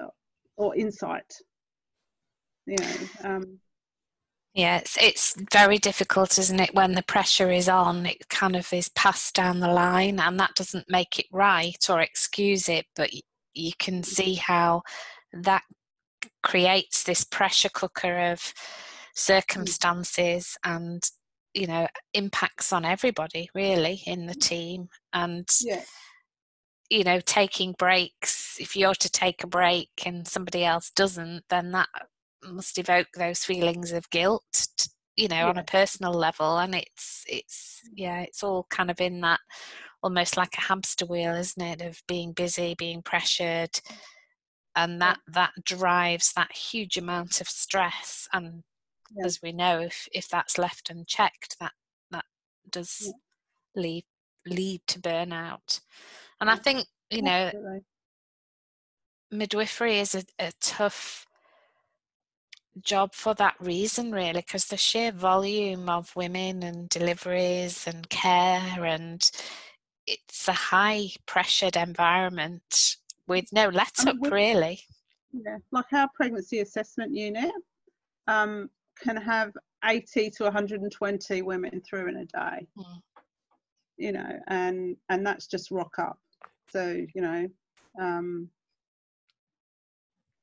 uh, 0.00 0.10
or 0.56 0.76
insight. 0.76 1.34
You 2.66 2.76
know, 2.76 3.08
um, 3.24 3.58
Yeah, 4.54 4.78
it's, 4.78 4.96
it's 5.00 5.34
very 5.52 5.78
difficult, 5.78 6.38
isn't 6.38 6.60
it, 6.60 6.74
when 6.74 6.92
the 6.92 7.02
pressure 7.02 7.50
is 7.50 7.68
on? 7.68 8.06
It 8.06 8.28
kind 8.28 8.54
of 8.56 8.72
is 8.72 8.88
passed 8.90 9.34
down 9.34 9.60
the 9.60 9.68
line, 9.72 10.20
and 10.20 10.38
that 10.38 10.54
doesn't 10.54 10.88
make 10.90 11.18
it 11.18 11.26
right 11.32 11.84
or 11.90 12.00
excuse 12.00 12.68
it, 12.68 12.86
but 12.94 13.10
you 13.54 13.72
can 13.78 14.02
see 14.02 14.34
how 14.34 14.82
that 15.32 15.62
creates 16.42 17.02
this 17.02 17.24
pressure 17.24 17.68
cooker 17.72 18.18
of 18.18 18.38
mm. 18.38 18.54
circumstances 19.14 20.56
and 20.64 21.02
you 21.54 21.66
know 21.66 21.88
impacts 22.14 22.72
on 22.72 22.84
everybody 22.84 23.48
really 23.54 24.02
in 24.06 24.26
the 24.26 24.34
mm. 24.34 24.40
team. 24.40 24.88
And 25.12 25.48
yeah, 25.60 25.82
you 26.90 27.04
know 27.04 27.20
taking 27.20 27.74
breaks 27.78 28.56
if 28.60 28.76
you're 28.76 28.94
to 28.94 29.10
take 29.10 29.44
a 29.44 29.48
break 29.48 29.90
and 30.06 30.26
somebody 30.26 30.64
else 30.64 30.90
doesn't 30.90 31.44
then 31.50 31.72
that 31.72 31.88
must 32.44 32.78
evoke 32.78 33.08
those 33.16 33.44
feelings 33.44 33.92
of 33.92 34.08
guilt 34.10 34.88
you 35.16 35.28
know 35.28 35.48
on 35.48 35.58
a 35.58 35.64
personal 35.64 36.12
level. 36.12 36.58
And 36.58 36.74
it's 36.74 37.24
it's 37.28 37.82
mm. 37.86 37.92
yeah 37.96 38.20
it's 38.20 38.42
all 38.42 38.66
kind 38.70 38.90
of 38.90 39.00
in 39.00 39.20
that 39.22 39.40
almost 40.02 40.36
like 40.36 40.56
a 40.56 40.60
hamster 40.60 41.06
wheel 41.06 41.34
isn't 41.34 41.62
it 41.62 41.82
of 41.82 42.00
being 42.06 42.32
busy 42.32 42.76
being 42.78 43.02
pressured 43.02 43.80
and 44.76 45.00
that 45.00 45.18
that 45.26 45.52
drives 45.64 46.32
that 46.34 46.52
huge 46.52 46.96
amount 46.96 47.40
of 47.40 47.48
stress 47.48 48.28
and 48.32 48.62
Yeah. 49.10 49.24
as 49.26 49.40
we 49.42 49.52
know 49.52 49.80
if 49.80 50.08
if 50.12 50.28
that's 50.28 50.58
left 50.58 50.90
unchecked 50.90 51.58
that 51.60 51.72
that 52.10 52.26
does 52.70 53.12
leave 53.74 54.04
lead 54.46 54.82
to 54.86 55.00
burnout. 55.00 55.80
And 56.40 56.50
I 56.50 56.56
think, 56.56 56.86
you 57.10 57.22
know, 57.22 57.46
Absolutely. 57.46 57.84
midwifery 59.30 59.98
is 59.98 60.14
a, 60.14 60.24
a 60.38 60.52
tough 60.60 61.26
job 62.80 63.14
for 63.14 63.34
that 63.34 63.56
reason, 63.60 64.12
really, 64.12 64.40
because 64.40 64.66
the 64.66 64.76
sheer 64.76 65.12
volume 65.12 65.88
of 65.88 66.14
women 66.16 66.62
and 66.62 66.88
deliveries 66.88 67.86
and 67.86 68.08
care, 68.08 68.84
and 68.84 69.30
it's 70.06 70.48
a 70.48 70.52
high 70.52 71.08
pressured 71.26 71.76
environment 71.76 72.96
with 73.28 73.46
no 73.52 73.68
let 73.68 74.06
up, 74.06 74.16
really. 74.22 74.80
Yeah, 75.32 75.58
like 75.72 75.92
our 75.92 76.08
pregnancy 76.14 76.60
assessment 76.60 77.14
unit 77.14 77.52
um, 78.26 78.70
can 79.02 79.16
have 79.16 79.52
80 79.84 80.30
to 80.30 80.44
120 80.44 81.42
women 81.42 81.80
through 81.88 82.08
in 82.08 82.16
a 82.16 82.24
day. 82.24 82.66
Mm. 82.76 83.00
You 83.98 84.12
know, 84.12 84.38
and 84.48 84.96
and 85.08 85.26
that's 85.26 85.46
just 85.46 85.70
rock 85.70 85.98
up. 85.98 86.18
So 86.70 87.04
you 87.14 87.20
know, 87.20 87.48
um, 88.00 88.48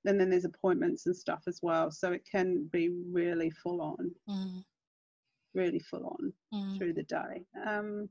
and 0.05 0.19
then 0.19 0.29
there's 0.29 0.45
appointments 0.45 1.05
and 1.05 1.15
stuff 1.15 1.43
as 1.47 1.59
well. 1.61 1.91
So 1.91 2.11
it 2.11 2.25
can 2.29 2.69
be 2.71 2.89
really 3.11 3.49
full 3.49 3.81
on, 3.81 4.11
mm. 4.29 4.63
really 5.53 5.79
full 5.79 6.05
on 6.05 6.33
mm. 6.53 6.77
through 6.77 6.93
the 6.93 7.03
day. 7.03 7.45
Um, 7.65 8.09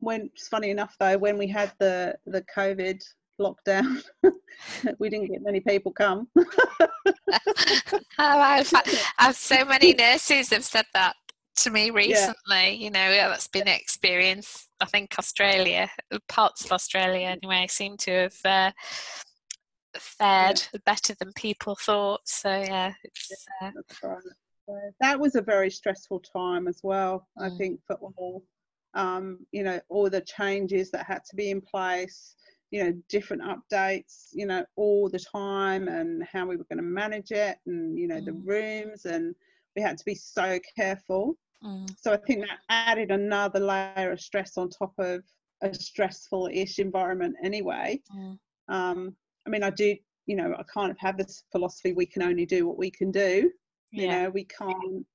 when 0.00 0.30
funny 0.50 0.70
enough 0.70 0.94
though, 0.98 1.18
when 1.18 1.38
we 1.38 1.46
had 1.46 1.72
the 1.78 2.16
the 2.26 2.44
COVID 2.54 3.02
lockdown, 3.40 4.02
we 4.98 5.08
didn't 5.08 5.30
get 5.30 5.42
many 5.42 5.60
people 5.60 5.92
come. 5.92 6.28
oh, 6.36 8.00
I've, 8.18 8.72
I've 9.18 9.36
so 9.36 9.64
many 9.64 9.94
nurses 9.94 10.50
have 10.50 10.64
said 10.64 10.86
that 10.94 11.14
to 11.56 11.70
me 11.70 11.90
recently. 11.90 12.34
Yeah. 12.48 12.70
You 12.70 12.90
know, 12.90 13.10
that's 13.10 13.48
been 13.48 13.68
an 13.68 13.74
experience. 13.74 14.68
I 14.80 14.86
think 14.86 15.18
Australia, 15.18 15.90
parts 16.28 16.64
of 16.64 16.72
Australia 16.72 17.28
anyway, 17.28 17.66
seem 17.68 17.96
to 17.98 18.10
have 18.10 18.36
uh, 18.44 18.72
fared 19.96 20.62
yeah. 20.72 20.80
better 20.84 21.14
than 21.18 21.32
people 21.34 21.76
thought. 21.80 22.20
So 22.24 22.50
yeah, 22.50 22.92
it's. 23.02 23.46
Uh, 23.62 23.70
right. 24.02 24.92
that 25.00 25.18
was 25.18 25.34
a 25.34 25.42
very 25.42 25.70
stressful 25.70 26.20
time 26.20 26.68
as 26.68 26.80
well. 26.82 27.28
Mm. 27.38 27.52
I 27.52 27.56
think 27.56 27.80
for 27.86 27.96
all, 28.16 28.44
um, 28.94 29.38
you 29.52 29.62
know, 29.62 29.80
all 29.88 30.08
the 30.08 30.20
changes 30.20 30.90
that 30.90 31.06
had 31.06 31.24
to 31.30 31.36
be 31.36 31.50
in 31.50 31.60
place. 31.60 32.36
You 32.70 32.84
know, 32.84 32.92
different 33.08 33.42
updates. 33.42 34.28
You 34.32 34.46
know, 34.46 34.64
all 34.76 35.08
the 35.08 35.20
time, 35.20 35.88
and 35.88 36.24
how 36.24 36.46
we 36.46 36.56
were 36.56 36.64
going 36.64 36.78
to 36.78 36.82
manage 36.82 37.30
it, 37.30 37.56
and 37.66 37.98
you 37.98 38.08
know, 38.08 38.20
mm. 38.20 38.24
the 38.24 38.32
rooms, 38.32 39.04
and 39.04 39.34
we 39.76 39.82
had 39.82 39.98
to 39.98 40.04
be 40.04 40.14
so 40.14 40.58
careful. 40.76 41.36
Mm. 41.64 41.88
So 41.98 42.12
I 42.12 42.16
think 42.16 42.40
that 42.40 42.58
added 42.68 43.10
another 43.10 43.60
layer 43.60 44.12
of 44.12 44.20
stress 44.20 44.56
on 44.56 44.70
top 44.70 44.92
of 44.98 45.22
a 45.62 45.72
stressful-ish 45.72 46.78
environment 46.78 47.36
anyway. 47.42 48.00
Mm. 48.14 48.38
Um, 48.68 49.16
I 49.46 49.50
mean, 49.50 49.62
I 49.62 49.70
do, 49.70 49.96
you 50.26 50.36
know, 50.36 50.54
I 50.58 50.62
kind 50.64 50.90
of 50.90 50.98
have 50.98 51.16
this 51.16 51.44
philosophy 51.52 51.92
we 51.92 52.06
can 52.06 52.22
only 52.22 52.46
do 52.46 52.66
what 52.66 52.78
we 52.78 52.90
can 52.90 53.10
do. 53.10 53.50
Yeah. 53.92 54.02
You 54.02 54.08
know, 54.08 54.30
we 54.30 54.44
can't 54.44 55.06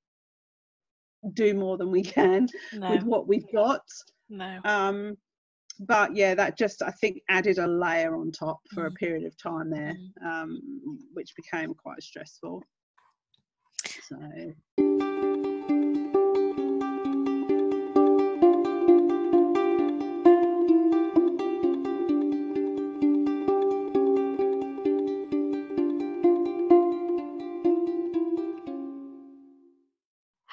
do 1.33 1.53
more 1.53 1.77
than 1.77 1.91
we 1.91 2.01
can 2.03 2.47
no. 2.73 2.91
with 2.91 3.03
what 3.03 3.27
we've 3.27 3.51
got. 3.53 3.81
No. 4.29 4.59
Um, 4.63 5.17
but 5.79 6.15
yeah, 6.15 6.35
that 6.35 6.57
just 6.57 6.81
I 6.81 6.91
think 6.91 7.21
added 7.29 7.57
a 7.57 7.67
layer 7.67 8.15
on 8.15 8.31
top 8.31 8.59
for 8.73 8.83
mm. 8.83 8.87
a 8.87 8.95
period 8.95 9.25
of 9.25 9.37
time 9.41 9.69
there, 9.69 9.95
mm. 9.95 10.25
um, 10.25 10.61
which 11.13 11.33
became 11.35 11.73
quite 11.73 12.01
stressful. 12.03 12.63
So. 14.07 14.17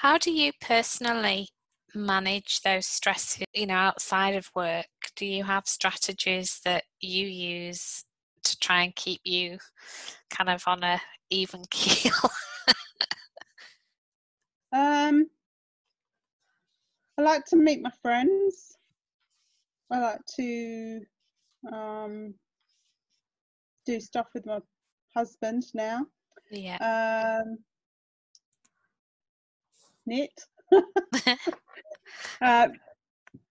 How 0.06 0.18
do 0.18 0.30
you 0.30 0.52
personally 0.60 1.48
manage 1.92 2.60
those 2.60 2.86
stresses, 2.86 3.42
you 3.52 3.66
know, 3.66 3.74
outside 3.74 4.36
of 4.36 4.48
work? 4.54 4.86
Do 5.16 5.26
you 5.26 5.42
have 5.42 5.66
strategies 5.66 6.60
that 6.64 6.84
you 7.00 7.26
use 7.26 8.04
to 8.44 8.56
try 8.60 8.82
and 8.82 8.94
keep 8.94 9.20
you 9.24 9.58
kind 10.30 10.48
of 10.48 10.62
on 10.68 10.84
a 10.84 11.00
even 11.30 11.64
keel? 11.72 12.12
um, 14.72 15.28
I 17.18 17.22
like 17.22 17.44
to 17.46 17.56
meet 17.56 17.82
my 17.82 17.90
friends. 18.00 18.78
I 19.90 19.98
like 19.98 20.24
to 20.36 21.00
um, 21.72 22.34
do 23.84 23.98
stuff 23.98 24.28
with 24.34 24.46
my 24.46 24.60
husband 25.16 25.64
now. 25.74 26.06
Yeah. 26.52 26.76
Um, 27.42 27.58
knit. 30.06 30.30
uh, 32.40 32.68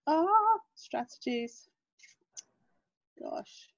oh, 0.06 0.58
strategies. 0.74 1.68
Gosh. 3.20 3.68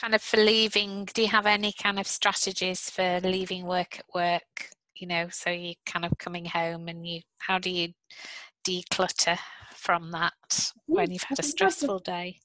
Kind 0.00 0.14
of 0.14 0.22
for 0.22 0.36
leaving, 0.36 1.06
do 1.14 1.22
you 1.22 1.28
have 1.28 1.46
any 1.46 1.72
kind 1.72 1.98
of 1.98 2.06
strategies 2.06 2.90
for 2.90 3.20
leaving 3.22 3.64
work 3.64 3.98
at 3.98 4.04
work? 4.14 4.70
You 4.94 5.06
know, 5.06 5.28
so 5.30 5.50
you're 5.50 5.74
kind 5.84 6.04
of 6.04 6.12
coming 6.18 6.44
home 6.44 6.88
and 6.88 7.06
you, 7.06 7.20
how 7.38 7.58
do 7.58 7.70
you 7.70 7.92
declutter 8.66 9.38
from 9.74 10.10
that 10.12 10.72
when 10.86 11.10
you've 11.10 11.22
had 11.22 11.38
a 11.38 11.42
stressful 11.42 12.00
day? 12.00 12.38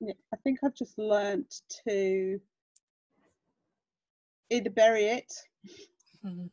Yeah, 0.00 0.14
I 0.32 0.36
think 0.44 0.58
I've 0.62 0.74
just 0.74 0.98
learned 0.98 1.50
to 1.88 2.38
either 4.50 4.70
bury 4.70 5.06
it 5.06 5.32
mm-hmm. 6.24 6.46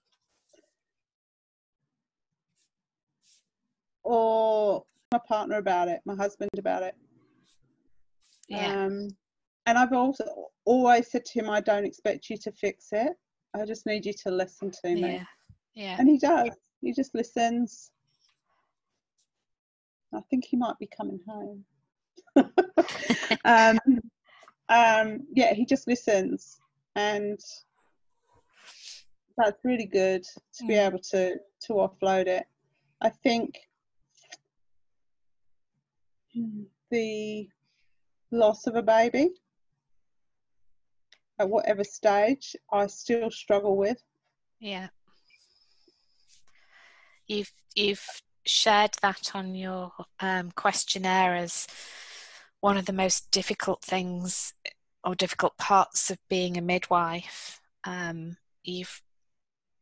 Or 4.04 4.84
my 5.12 5.20
partner 5.28 5.58
about 5.58 5.88
it, 5.88 6.02
my 6.06 6.16
husband 6.16 6.50
about 6.58 6.84
it. 6.84 6.96
Yeah. 8.50 8.86
Um, 8.86 9.10
and 9.66 9.78
I've 9.78 9.94
also 9.94 10.26
always 10.66 11.10
said 11.10 11.26
to 11.26 11.39
him, 11.39 11.50
I 11.50 11.62
don't 11.62 11.86
expect 11.86 12.30
you 12.30 12.38
to 12.38 12.52
fix 12.52 12.89
it. 12.92 13.13
I 13.56 13.66
just 13.66 13.86
need 13.86 14.06
you 14.06 14.13
to 14.24 14.32
listen 14.32 14.72
to 14.72 14.96
me. 14.96 15.13
Yeah. 15.13 15.24
Yeah. 15.76 15.96
And 16.00 16.10
he 16.10 16.18
does. 16.18 16.52
He 16.82 16.94
just 16.94 17.16
listens. 17.16 17.92
I 20.13 20.20
think 20.30 20.46
he 20.46 20.58
might 20.58 20.78
be 20.80 20.89
coming 20.96 21.20
home. 21.28 21.66
um, 23.46 23.80
um, 24.70 25.22
yeah, 25.34 25.54
he 25.54 25.66
just 25.66 25.88
listens, 25.88 26.60
and 26.96 27.39
that's 29.38 29.63
really 29.63 29.86
good 29.86 30.24
to 30.24 30.66
be 30.66 30.76
mm. 30.76 30.88
able 30.88 31.00
to 31.00 31.36
to 31.66 31.74
offload 31.74 32.28
it. 32.28 32.46
I 33.02 33.10
think 33.10 33.60
the 36.89 37.48
loss 38.32 38.67
of 38.67 38.76
a 38.76 38.82
baby 38.82 39.30
at 41.39 41.50
whatever 41.50 41.84
stage 41.84 42.56
I 42.72 42.88
still 42.88 43.32
struggle 43.32 43.78
with. 43.78 44.02
Yeah. 44.60 44.88
You've 47.28 47.52
you've 47.76 48.22
shared 48.46 48.91
that 49.02 49.32
on 49.34 49.56
your 49.56 49.91
um, 50.19 50.52
questionnaire 50.52 51.36
as 51.36 51.67
one 52.60 52.78
of 52.78 52.86
the 52.86 52.93
most 52.93 53.32
difficult 53.32 53.82
things 53.82 54.54
or 55.04 55.15
difficult 55.15 55.58
parts 55.58 56.10
of 56.10 56.17
being 56.30 56.58
a 56.58 56.62
midwife. 56.62 57.62
Um, 57.84 58.38
you've 58.63 59.02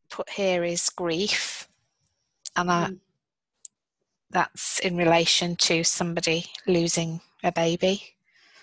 put 0.10 0.30
here 0.30 0.64
is 0.64 0.90
grief, 0.90 1.68
and 2.56 2.70
mm. 2.70 3.00
That's 4.32 4.80
in 4.80 4.96
relation 4.96 5.56
to 5.58 5.84
somebody 5.84 6.46
losing 6.68 7.22
a 7.44 7.52
baby. 7.52 8.02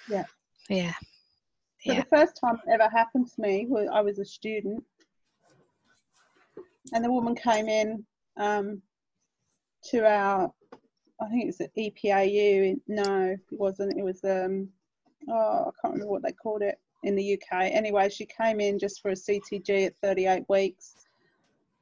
Yeah. 0.09 0.24
Yeah. 0.68 0.94
So 1.85 1.92
yeah. 1.92 2.00
the 2.00 2.07
first 2.07 2.40
time 2.40 2.59
it 2.66 2.72
ever 2.72 2.88
happened 2.88 3.28
to 3.35 3.40
me, 3.40 3.68
I 3.92 4.00
was 4.00 4.18
a 4.18 4.24
student, 4.24 4.83
and 6.92 7.04
the 7.04 7.12
woman 7.12 7.35
came 7.35 7.68
in 7.68 8.04
um, 8.37 8.83
to 9.90 10.04
our, 10.04 10.52
I 11.20 11.28
think 11.28 11.44
it 11.44 11.46
was 11.46 11.61
at 11.61 11.74
EPAU. 11.76 12.81
No, 12.88 13.37
it 13.50 13.59
wasn't. 13.59 13.98
It 13.98 14.02
was 14.02 14.24
um, 14.24 14.68
oh, 15.31 15.66
I 15.68 15.70
can't 15.81 15.94
remember 15.94 16.12
what 16.12 16.22
they 16.22 16.33
called 16.33 16.62
it 16.62 16.78
in 17.04 17.14
the 17.14 17.35
UK. 17.35 17.70
Anyway, 17.72 18.09
she 18.09 18.26
came 18.26 18.61
in 18.61 18.78
just 18.78 19.00
for 19.00 19.11
a 19.11 19.14
CTG 19.14 19.87
at 19.87 19.94
38 20.02 20.44
weeks, 20.48 20.94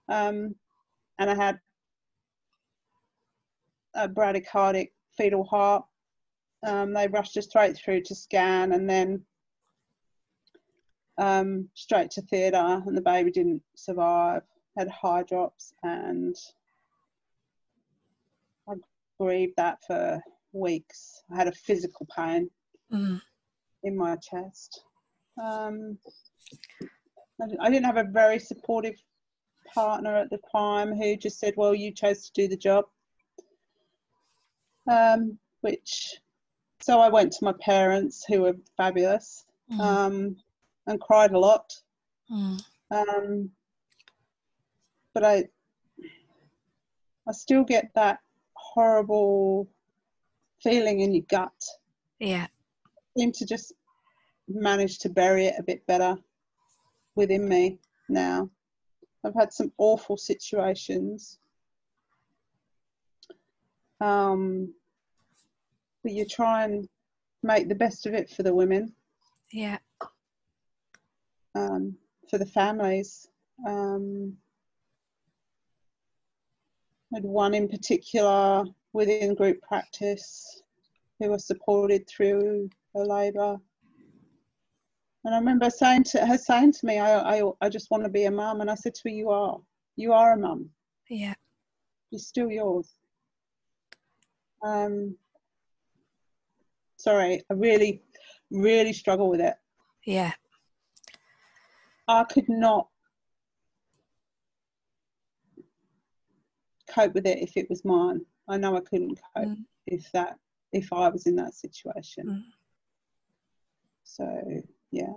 um, 0.09 0.55
and 1.18 1.31
I 1.31 1.35
had 1.35 1.59
a 3.97 4.09
bradycardic 4.09 4.91
fetal 5.17 5.45
heart. 5.45 5.85
Um, 6.65 6.93
they 6.93 7.09
rushed 7.09 7.37
us 7.37 7.47
straight 7.47 7.77
through 7.77 8.03
to 8.03 8.15
scan 8.15 8.73
and 8.73 8.89
then 8.89 9.23
um, 11.19 11.69
straight 11.75 12.11
to 12.13 12.23
theatre, 12.23 12.83
and 12.87 12.97
the 12.97 13.01
baby 13.03 13.31
didn't 13.31 13.63
survive. 13.75 14.43
Had 14.77 14.89
hydrops, 14.89 15.73
and 15.83 16.37
I 18.69 18.75
grieved 19.19 19.55
that 19.57 19.79
for 19.87 20.21
weeks. 20.53 21.23
I 21.33 21.37
had 21.37 21.49
a 21.49 21.53
physical 21.53 22.07
pain 22.15 22.51
Mm. 22.93 23.21
in 23.83 23.97
my 23.97 24.17
chest. 24.17 24.83
Um, 25.43 25.99
I 27.41 27.47
I 27.61 27.71
didn't 27.71 27.87
have 27.87 27.97
a 27.97 28.05
very 28.05 28.39
supportive 28.39 28.97
partner 29.75 30.15
at 30.15 30.31
the 30.31 30.39
time 30.53 30.95
who 30.95 31.17
just 31.17 31.39
said, 31.41 31.55
"Well, 31.57 31.75
you 31.75 31.91
chose 31.93 32.27
to 32.27 32.33
do 32.33 32.49
the 32.49 32.57
job." 32.57 32.85
Um, 34.88 35.38
which, 35.62 36.20
so 36.81 37.01
I 37.01 37.09
went 37.09 37.33
to 37.33 37.44
my 37.44 37.55
parents, 37.61 38.25
who 38.29 38.42
were 38.42 38.57
fabulous, 38.77 39.44
Mm. 39.70 39.81
um, 39.81 40.37
and 40.87 41.01
cried 41.01 41.33
a 41.33 41.38
lot. 41.38 41.75
Mm. 42.31 42.61
Um, 42.92 43.51
but 45.12 45.25
I, 45.25 45.49
I 47.29 47.33
still 47.33 47.64
get 47.64 47.90
that 47.94 48.20
horrible 48.55 49.66
feeling 50.62 51.01
in 51.01 51.12
your 51.14 51.25
gut. 51.29 51.53
Yeah. 52.20 52.46
seem 53.18 53.33
to 53.33 53.44
just 53.46 53.72
manage 54.49 54.99
to 55.01 55.09
bury 55.09 55.46
it 55.46 55.55
a 55.59 55.62
bit 55.62 55.85
better 55.87 56.16
within 57.16 57.49
me 57.49 57.79
now. 58.09 58.49
I've 59.25 59.35
had 59.35 59.53
some 59.53 59.72
awful 59.79 60.16
situations. 60.16 61.38
Um, 64.01 64.73
but 66.03 66.13
you 66.13 66.25
try 66.27 66.65
and 66.65 66.89
make 67.43 67.69
the 67.69 67.75
best 67.75 68.07
of 68.07 68.15
it 68.15 68.31
for 68.31 68.43
the 68.43 68.55
women, 68.55 68.93
Yeah. 69.53 69.79
um, 71.55 71.97
for 72.31 72.39
the 72.39 72.47
families. 72.47 73.29
Um, 73.67 74.37
had 77.15 77.25
one 77.25 77.55
in 77.55 77.69
particular 77.69 78.65
within 78.93 79.35
group 79.35 79.61
practice 79.63 80.63
who 81.19 81.31
was 81.31 81.47
supported 81.47 82.07
through 82.09 82.69
her 82.95 83.05
labour. 83.05 83.57
And 85.25 85.35
I 85.35 85.39
remember 85.39 85.71
saying 85.71 86.05
to 86.05 86.27
her 86.27 86.37
saying 86.37 86.73
to 86.73 86.87
me, 86.87 86.99
I, 86.99 87.39
I, 87.39 87.51
I 87.61 87.69
just 87.69 87.91
want 87.91 88.05
to 88.05 88.11
be 88.11 88.25
a 88.25 88.31
mum. 88.31 88.61
And 88.61 88.71
I 88.71 88.75
said 88.75 88.95
to 88.97 89.01
her, 89.05 89.11
You 89.11 89.31
are. 89.31 89.59
You 89.97 90.13
are 90.13 90.33
a 90.33 90.37
mum. 90.37 90.69
Yeah. 91.09 91.35
She's 92.11 92.27
still 92.27 92.51
yours. 92.51 92.93
Um, 94.62 95.16
sorry, 96.97 97.42
I 97.51 97.55
really, 97.55 98.03
really 98.51 98.92
struggle 98.92 99.29
with 99.29 99.40
it. 99.40 99.55
Yeah. 100.05 100.33
I 102.09 102.25
could 102.25 102.49
not 102.49 102.88
cope 106.88 107.14
with 107.14 107.27
it 107.27 107.38
if 107.38 107.57
it 107.57 107.69
was 107.69 107.85
mine. 107.85 108.21
I 108.49 108.57
know 108.57 108.77
I 108.77 108.81
couldn't 108.81 109.19
cope 109.35 109.49
Mm. 109.49 109.64
if 109.87 110.11
that 110.12 110.38
if 110.73 110.92
I 110.92 111.09
was 111.09 111.27
in 111.27 111.37
that 111.37 111.55
situation. 111.55 112.27
Mm. 112.29 112.42
So 114.05 114.62
yeah, 114.92 115.12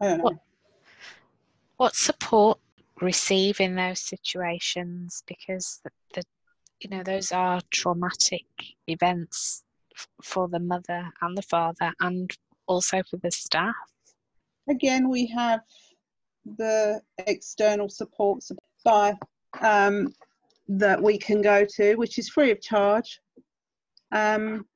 I 0.00 0.08
don't 0.08 0.18
know. 0.18 0.24
What- 0.24 0.42
What 1.78 1.94
support 1.94 2.58
receive 3.02 3.60
in 3.60 3.74
those 3.76 4.00
situations? 4.00 5.22
Because 5.26 5.80
the, 5.84 5.90
the 6.14 6.22
you 6.80 6.90
know 6.90 7.02
those 7.02 7.32
are 7.32 7.60
traumatic 7.70 8.44
events 8.86 9.64
f- 9.96 10.08
for 10.22 10.48
the 10.48 10.58
mother 10.60 11.10
and 11.22 11.36
the 11.36 11.42
father, 11.42 11.92
and 12.00 12.30
also 12.66 13.02
for 13.10 13.16
the 13.18 13.30
staff. 13.30 13.74
Again, 14.68 15.08
we 15.08 15.26
have 15.26 15.60
the 16.58 17.00
external 17.18 17.88
supports 17.88 18.50
by 18.84 19.14
um, 19.60 20.12
that 20.68 21.02
we 21.02 21.18
can 21.18 21.40
go 21.42 21.64
to, 21.76 21.94
which 21.96 22.18
is 22.18 22.28
free 22.28 22.50
of 22.50 22.60
charge. 22.60 23.20
Um, 24.12 24.66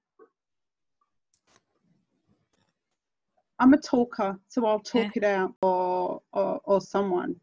I'm 3.59 3.75
a 3.75 3.79
talker, 3.79 4.39
so 4.49 4.65
I'll 4.65 4.81
talk 4.81 5.15
Yeah. 5.17 5.23
it 5.23 5.25
out, 5.25 5.53
or 5.61 6.23
or, 6.33 6.61
or 6.65 6.81
someone. 6.81 7.37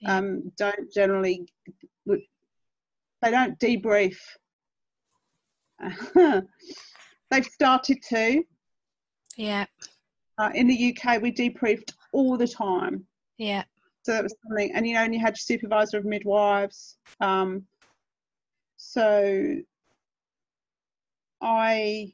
Yeah. 0.00 0.18
Um, 0.18 0.52
don't 0.58 0.92
generally, 0.92 1.46
they 3.22 3.30
don't 3.30 3.58
debrief. 3.58 4.16
They've 7.30 7.46
started 7.46 7.98
to. 8.10 8.44
Yeah. 9.36 9.64
Uh, 10.38 10.50
in 10.54 10.66
the 10.66 10.94
UK, 10.94 11.22
we 11.22 11.32
debriefed 11.32 11.92
all 12.12 12.36
the 12.36 12.48
time. 12.48 13.06
Yeah. 13.38 13.64
So 14.02 14.12
that 14.12 14.22
was 14.22 14.34
something, 14.46 14.72
and 14.74 14.86
you 14.86 14.94
know, 14.94 15.04
and 15.04 15.14
you 15.14 15.20
had 15.20 15.36
your 15.36 15.58
supervisor 15.58 15.96
of 15.96 16.04
midwives. 16.04 16.96
Um, 17.20 17.64
so 18.76 19.56
I, 21.40 22.12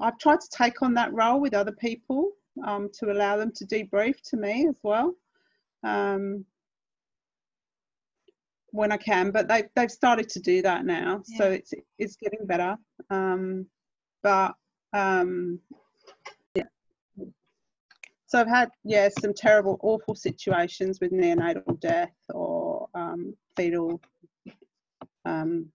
I've 0.00 0.18
tried 0.18 0.40
to 0.40 0.48
take 0.50 0.80
on 0.80 0.94
that 0.94 1.12
role 1.12 1.40
with 1.40 1.52
other 1.52 1.72
people 1.72 2.32
um, 2.64 2.88
to 2.94 3.12
allow 3.12 3.36
them 3.36 3.52
to 3.56 3.66
debrief 3.66 4.20
to 4.30 4.38
me 4.38 4.66
as 4.66 4.76
well, 4.82 5.14
um, 5.84 6.44
when 8.76 8.92
I 8.92 8.96
can. 8.96 9.30
But 9.30 9.48
they 9.48 9.64
they've 9.74 9.90
started 9.90 10.28
to 10.30 10.40
do 10.40 10.62
that 10.62 10.84
now, 10.84 11.22
so 11.36 11.50
it's 11.50 11.72
it's 11.98 12.16
getting 12.16 12.46
better. 12.46 12.76
Um, 13.10 13.66
but 14.22 14.54
um, 14.92 15.60
so 18.26 18.40
I've 18.40 18.48
had, 18.48 18.70
yeah, 18.84 19.08
some 19.20 19.32
terrible, 19.32 19.78
awful 19.82 20.16
situations 20.16 21.00
with 21.00 21.12
neonatal 21.12 21.78
death 21.80 22.12
or 22.30 22.88
um, 22.94 23.36
fetal. 23.56 24.00
Um, 25.24 25.66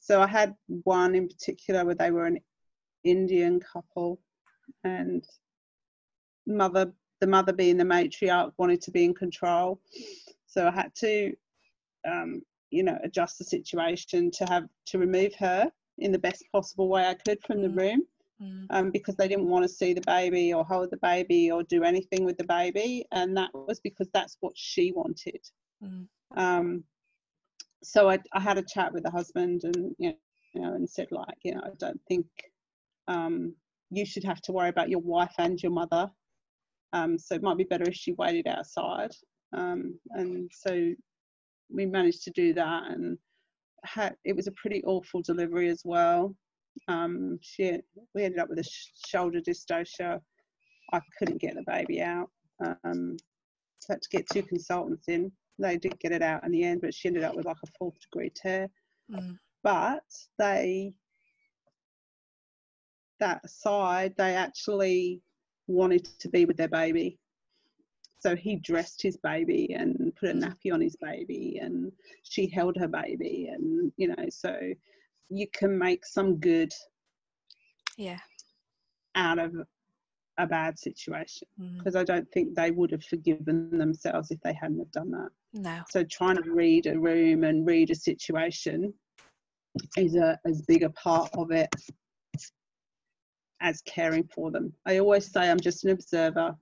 so 0.00 0.20
I 0.20 0.26
had 0.26 0.54
one 0.66 1.14
in 1.14 1.28
particular 1.28 1.84
where 1.84 1.94
they 1.94 2.10
were 2.10 2.26
an 2.26 2.40
Indian 3.04 3.60
couple, 3.60 4.20
and 4.82 5.24
mother, 6.46 6.92
the 7.20 7.26
mother 7.28 7.52
being 7.52 7.76
the 7.76 7.84
matriarch, 7.84 8.52
wanted 8.58 8.82
to 8.82 8.90
be 8.90 9.04
in 9.04 9.14
control. 9.14 9.80
So 10.54 10.68
I 10.68 10.70
had 10.70 10.94
to, 11.00 11.32
um, 12.06 12.40
you 12.70 12.84
know, 12.84 12.96
adjust 13.02 13.38
the 13.38 13.44
situation 13.44 14.30
to 14.38 14.44
have 14.44 14.64
to 14.86 14.98
remove 14.98 15.34
her 15.40 15.68
in 15.98 16.12
the 16.12 16.18
best 16.18 16.44
possible 16.52 16.88
way 16.88 17.06
I 17.08 17.14
could 17.14 17.40
from 17.44 17.60
the 17.60 17.68
Mm. 17.68 17.76
room 17.76 18.00
Mm. 18.40 18.66
um, 18.70 18.90
because 18.92 19.16
they 19.16 19.26
didn't 19.28 19.48
want 19.48 19.64
to 19.64 19.68
see 19.68 19.94
the 19.94 20.08
baby 20.18 20.52
or 20.54 20.64
hold 20.64 20.90
the 20.90 20.98
baby 20.98 21.50
or 21.50 21.64
do 21.64 21.82
anything 21.82 22.24
with 22.24 22.36
the 22.38 22.44
baby, 22.44 23.04
and 23.10 23.36
that 23.36 23.52
was 23.52 23.80
because 23.80 24.08
that's 24.12 24.36
what 24.40 24.56
she 24.56 24.92
wanted. 24.92 25.42
Mm. 25.82 26.06
Um, 26.36 26.84
so 27.82 28.08
I, 28.08 28.18
I 28.32 28.40
had 28.40 28.58
a 28.58 28.62
chat 28.74 28.92
with 28.92 29.02
the 29.02 29.10
husband, 29.10 29.62
and 29.64 29.94
you 29.98 30.14
know, 30.54 30.74
and 30.74 30.88
said 30.88 31.08
like, 31.10 31.38
you 31.44 31.54
know, 31.54 31.62
I 31.64 31.70
don't 31.78 32.00
think 32.06 32.26
um, 33.08 33.54
you 33.90 34.06
should 34.06 34.24
have 34.24 34.40
to 34.42 34.52
worry 34.52 34.68
about 34.68 34.88
your 34.88 35.00
wife 35.00 35.34
and 35.38 35.60
your 35.62 35.72
mother. 35.72 36.10
Um, 36.92 37.18
so 37.18 37.34
it 37.34 37.42
might 37.42 37.58
be 37.58 37.64
better 37.64 37.88
if 37.88 37.94
she 37.94 38.12
waited 38.12 38.46
outside. 38.46 39.12
Um, 39.54 39.98
and 40.10 40.50
so 40.52 40.92
we 41.70 41.86
managed 41.86 42.22
to 42.24 42.30
do 42.30 42.52
that, 42.54 42.90
and 42.90 43.18
had 43.84 44.16
it 44.24 44.34
was 44.34 44.46
a 44.46 44.52
pretty 44.52 44.82
awful 44.84 45.22
delivery 45.22 45.68
as 45.68 45.82
well 45.84 46.34
um, 46.88 47.38
she 47.40 47.80
we 48.14 48.24
ended 48.24 48.40
up 48.40 48.48
with 48.48 48.58
a 48.58 48.64
sh- 48.64 48.90
shoulder 49.06 49.40
dystocia. 49.40 50.20
I 50.92 51.00
couldn't 51.18 51.40
get 51.40 51.54
the 51.54 51.64
baby 51.66 52.00
out. 52.00 52.30
Um, 52.84 53.16
so 53.78 53.94
had 53.94 54.02
to 54.02 54.08
get 54.10 54.26
two 54.32 54.42
consultants 54.42 55.08
in. 55.08 55.32
They 55.58 55.76
did 55.76 55.98
get 55.98 56.12
it 56.12 56.22
out 56.22 56.44
in 56.44 56.52
the 56.52 56.64
end, 56.64 56.80
but 56.80 56.94
she 56.94 57.08
ended 57.08 57.24
up 57.24 57.34
with 57.34 57.46
like 57.46 57.56
a 57.64 57.70
fourth 57.78 57.94
degree 58.00 58.30
tear. 58.34 58.68
Mm. 59.10 59.36
But 59.62 60.04
they, 60.38 60.92
that 63.20 63.48
side, 63.48 64.14
they 64.18 64.34
actually 64.34 65.22
wanted 65.66 66.06
to 66.20 66.28
be 66.28 66.44
with 66.44 66.56
their 66.56 66.68
baby. 66.68 67.18
So 68.24 68.34
he 68.34 68.56
dressed 68.56 69.02
his 69.02 69.18
baby 69.18 69.74
and 69.74 70.10
put 70.16 70.30
a 70.30 70.32
nappy 70.32 70.72
on 70.72 70.80
his 70.80 70.96
baby, 70.96 71.58
and 71.60 71.92
she 72.22 72.46
held 72.48 72.74
her 72.78 72.88
baby, 72.88 73.50
and 73.52 73.92
you 73.98 74.08
know, 74.08 74.24
so 74.30 74.58
you 75.28 75.46
can 75.52 75.76
make 75.76 76.06
some 76.06 76.36
good 76.36 76.72
Yeah. 77.98 78.20
out 79.14 79.38
of 79.38 79.54
a 80.38 80.46
bad 80.46 80.78
situation 80.78 81.46
Mm. 81.60 81.76
because 81.78 81.96
I 81.96 82.02
don't 82.02 82.26
think 82.32 82.54
they 82.54 82.70
would 82.70 82.90
have 82.92 83.04
forgiven 83.04 83.76
themselves 83.76 84.30
if 84.30 84.40
they 84.40 84.54
hadn't 84.54 84.78
have 84.78 84.90
done 84.90 85.10
that. 85.10 85.30
No. 85.52 85.82
So 85.90 86.02
trying 86.04 86.42
to 86.42 86.50
read 86.50 86.86
a 86.86 86.98
room 86.98 87.44
and 87.44 87.66
read 87.66 87.90
a 87.90 87.94
situation 87.94 88.94
is 89.98 90.16
a 90.16 90.40
as 90.46 90.62
big 90.62 90.82
a 90.82 90.90
part 90.90 91.28
of 91.36 91.50
it 91.50 91.68
as 93.60 93.82
caring 93.82 94.26
for 94.34 94.50
them. 94.50 94.72
I 94.86 94.98
always 94.98 95.30
say 95.30 95.50
I'm 95.50 95.60
just 95.60 95.84
an 95.84 95.90
observer 95.90 96.56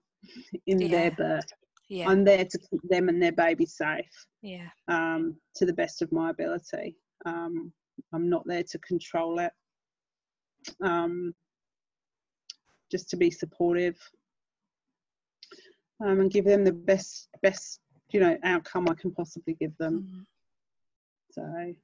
in 0.66 0.90
their 0.90 1.10
birth. 1.10 1.46
Yeah. 1.88 2.08
I'm 2.08 2.24
there 2.24 2.44
to 2.44 2.58
keep 2.58 2.80
them 2.84 3.08
and 3.08 3.22
their 3.22 3.32
baby 3.32 3.66
safe 3.66 4.26
yeah. 4.40 4.68
um, 4.88 5.36
to 5.56 5.66
the 5.66 5.74
best 5.74 6.00
of 6.00 6.10
my 6.10 6.30
ability. 6.30 6.96
Um, 7.26 7.72
I'm 8.14 8.28
not 8.30 8.46
there 8.46 8.62
to 8.62 8.78
control 8.78 9.38
it. 9.40 9.52
Um, 10.82 11.34
just 12.90 13.08
to 13.10 13.16
be 13.16 13.30
supportive 13.30 13.96
um, 16.04 16.20
and 16.20 16.30
give 16.30 16.44
them 16.44 16.62
the 16.62 16.72
best 16.72 17.28
best 17.42 17.80
you 18.12 18.20
know 18.20 18.36
outcome 18.44 18.86
I 18.88 18.94
can 18.94 19.10
possibly 19.12 19.54
give 19.54 19.76
them. 19.78 20.06
Mm. 20.14 20.26
So 21.32 21.74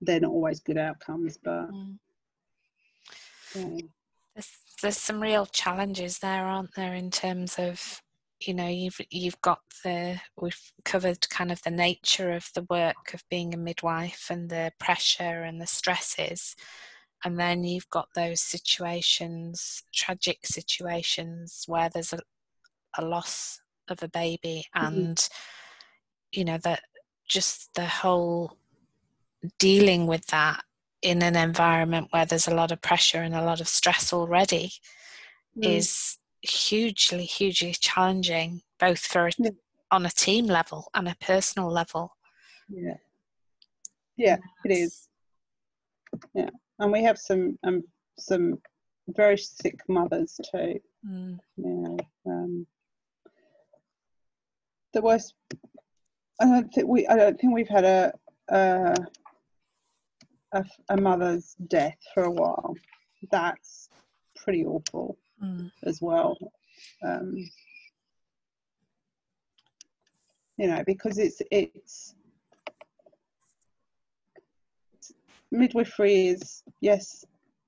they're 0.00 0.20
not 0.20 0.32
always 0.32 0.60
good 0.60 0.76
outcomes, 0.78 1.38
but 1.42 1.70
Mm. 1.70 1.98
yeah. 3.54 4.42
There's 4.84 4.98
some 4.98 5.22
real 5.22 5.46
challenges 5.46 6.18
there, 6.18 6.44
aren't 6.44 6.74
there, 6.74 6.92
in 6.92 7.10
terms 7.10 7.56
of 7.58 8.02
you 8.40 8.52
know 8.52 8.68
you've 8.68 9.00
you've 9.10 9.40
got 9.40 9.60
the 9.82 10.20
we've 10.38 10.60
covered 10.84 11.26
kind 11.30 11.50
of 11.50 11.62
the 11.62 11.70
nature 11.70 12.32
of 12.32 12.50
the 12.54 12.66
work 12.68 13.14
of 13.14 13.24
being 13.30 13.54
a 13.54 13.56
midwife 13.56 14.26
and 14.28 14.50
the 14.50 14.70
pressure 14.78 15.42
and 15.42 15.58
the 15.60 15.66
stresses 15.66 16.54
and 17.24 17.38
then 17.38 17.64
you've 17.64 17.88
got 17.88 18.08
those 18.14 18.40
situations 18.40 19.82
tragic 19.94 20.40
situations 20.44 21.64
where 21.68 21.88
there's 21.88 22.12
a, 22.12 22.18
a 22.98 23.04
loss 23.04 23.60
of 23.88 24.02
a 24.02 24.08
baby 24.08 24.66
Mhm. 24.76 24.88
and 24.88 25.28
you 26.32 26.44
know 26.44 26.58
that 26.58 26.82
just 27.26 27.72
the 27.74 27.86
whole 27.86 28.58
dealing 29.58 30.06
with 30.06 30.26
that 30.26 30.64
in 31.04 31.22
an 31.22 31.36
environment 31.36 32.08
where 32.10 32.24
there's 32.24 32.48
a 32.48 32.54
lot 32.54 32.72
of 32.72 32.80
pressure 32.80 33.18
and 33.22 33.34
a 33.34 33.44
lot 33.44 33.60
of 33.60 33.68
stress 33.68 34.12
already 34.12 34.72
Mm. 35.56 35.66
is 35.76 36.18
hugely 36.40 37.24
hugely 37.24 37.72
challenging 37.78 38.60
both 38.80 38.98
for 38.98 39.28
a, 39.28 39.30
Yeah. 39.38 39.50
on 39.92 40.04
a 40.04 40.10
team 40.10 40.46
level 40.46 40.90
and 40.94 41.06
a 41.06 41.14
personal 41.20 41.70
level. 41.70 42.16
Yeah. 42.68 42.96
Yeah 44.16 44.38
it 44.64 44.72
is. 44.72 45.08
Yeah 46.34 46.50
and 46.80 46.90
we 46.90 47.04
have 47.04 47.18
some 47.18 47.56
um 47.62 47.84
some 48.18 48.60
very 49.08 49.36
sick 49.36 49.78
mothers 49.88 50.40
too. 50.50 50.80
Mm, 51.06 51.38
know 51.58 51.96
um 52.26 52.66
the 54.94 55.02
worst 55.02 55.34
i 56.40 56.46
don't 56.46 56.72
think 56.72 56.88
we 56.88 57.06
i 57.08 57.16
don't 57.16 57.38
think 57.38 57.52
we've 57.54 57.68
had 57.68 57.84
a 57.84 58.12
a 58.48 58.94
a, 60.54 60.64
a 60.88 60.96
mother's 60.96 61.56
death 61.68 61.98
for 62.12 62.24
a 62.24 62.30
while. 62.30 62.74
That's 63.30 63.90
pretty 64.36 64.64
awful 64.64 65.18
mm, 65.42 65.70
as 65.84 66.00
well. 66.00 66.36
Um 67.04 67.34
you 70.56 70.68
know 70.68 70.82
because 70.86 71.18
it's 71.18 71.42
it's 71.50 72.14
midwifery 75.50 76.28
is 76.28 76.62
yes 76.80 77.24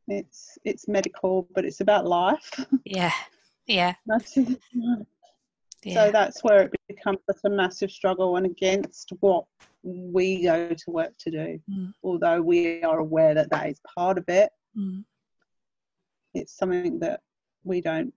it's 0.09 0.59
it's 0.65 0.89
medical 0.89 1.49
but 1.55 1.65
it's 1.65 1.81
about 1.81 2.07
life. 2.07 2.51
Yeah 2.85 3.13
yeah. 3.67 3.95
Yeah. 5.87 6.07
so 6.07 6.13
that's 6.13 6.43
where 6.43 6.63
it 6.63 6.73
becomes 6.89 7.19
such 7.27 7.39
a 7.45 7.51
massive 7.51 7.91
struggle 7.91 8.37
and 8.37 8.47
against 8.47 9.13
what 9.21 9.45
we 9.83 10.43
go 10.43 10.69
to 10.71 10.91
work 10.91 11.13
to 11.19 11.31
do. 11.31 11.61
Mm. 11.71 11.93
although 12.03 12.43
we 12.43 12.83
are 12.83 12.99
aware 12.99 13.35
that 13.35 13.51
that 13.51 13.69
is 13.69 13.81
part 13.95 14.19
of 14.19 14.25
it 14.29 14.51
Mm, 14.77 15.05
it's 16.35 16.57
something 16.57 16.99
that 16.99 17.21
we 17.65 17.81
don't 17.81 18.13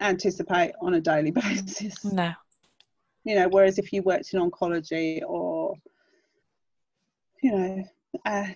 anticipate 0.00 0.72
on 0.80 0.94
a 0.94 1.00
daily 1.00 1.30
basis. 1.42 2.04
No. 2.04 2.32
You 3.24 3.34
know 3.34 3.48
whereas 3.48 3.78
if 3.78 3.92
you 3.92 4.02
worked 4.02 4.32
in 4.32 4.40
oncology 4.40 5.20
or 5.26 5.74
you 7.42 7.52
know 7.52 7.84
uh, 8.24 8.46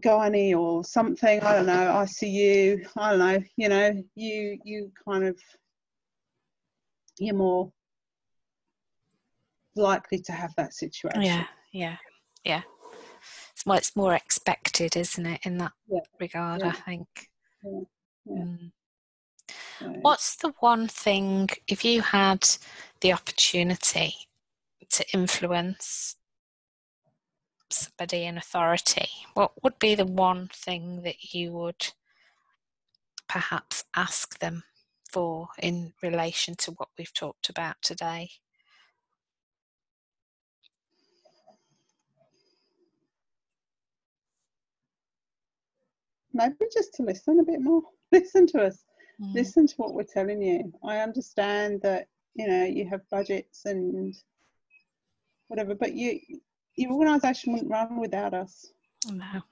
gynae 0.00 0.56
or 0.56 0.84
something 0.84 1.40
i 1.40 1.52
don't 1.54 1.66
know 1.66 2.04
icu 2.04 2.86
i 2.96 3.10
don't 3.10 3.18
know 3.18 3.42
you 3.56 3.68
know 3.68 4.02
you 4.14 4.58
you 4.64 4.92
kind 5.04 5.24
of 5.24 5.36
you're 7.18 7.34
more 7.34 7.72
likely 9.76 10.18
to 10.18 10.32
have 10.32 10.54
that 10.56 10.74
situation 10.74 11.22
yeah 11.22 11.46
yeah 11.72 11.96
yeah 12.44 12.62
it's 13.52 13.66
more, 13.66 13.76
it's 13.76 13.96
more 13.96 14.14
expected 14.14 14.96
isn't 14.96 15.26
it 15.26 15.40
in 15.44 15.58
that 15.58 15.72
Yeah, 15.88 16.00
regard 16.20 16.62
yeah. 16.62 16.68
i 16.68 16.72
think 16.72 17.08
Yeah. 17.62 18.44
Mm. 18.44 18.72
What's 20.02 20.36
the 20.36 20.52
one 20.60 20.86
thing, 20.88 21.48
if 21.66 21.84
you 21.84 22.02
had 22.02 22.46
the 23.00 23.12
opportunity 23.12 24.14
to 24.90 25.04
influence 25.12 26.16
somebody 27.70 28.24
in 28.24 28.38
authority, 28.38 29.08
what 29.34 29.52
would 29.62 29.78
be 29.78 29.94
the 29.94 30.06
one 30.06 30.48
thing 30.52 31.02
that 31.02 31.32
you 31.34 31.52
would 31.52 31.92
perhaps 33.28 33.84
ask 33.94 34.38
them 34.38 34.64
for 35.08 35.48
in 35.58 35.92
relation 36.02 36.54
to 36.56 36.72
what 36.72 36.88
we've 36.98 37.14
talked 37.14 37.48
about 37.48 37.76
today? 37.82 38.30
maybe 46.34 46.54
just 46.72 46.94
to 46.94 47.02
listen 47.02 47.40
a 47.40 47.42
bit 47.42 47.60
more 47.60 47.82
listen 48.12 48.46
to 48.46 48.62
us 48.62 48.84
Mm, 49.20 49.34
listen 49.34 49.66
to 49.66 49.74
what 49.76 49.94
we're 49.94 50.04
telling 50.04 50.40
you. 50.40 50.72
I 50.84 50.98
understand 50.98 51.80
that 51.82 52.08
you 52.34 52.46
know 52.46 52.64
you 52.64 52.88
have 52.88 53.08
budgets 53.10 53.64
and 53.64 54.14
whatever, 55.48 55.74
but 55.74 55.94
you 55.94 56.20
your 56.76 56.92
organisation 56.92 57.52
wouldn't 57.52 57.70
run 57.70 58.00
without 58.00 58.34
us. 58.34 58.66
No. 59.10 59.42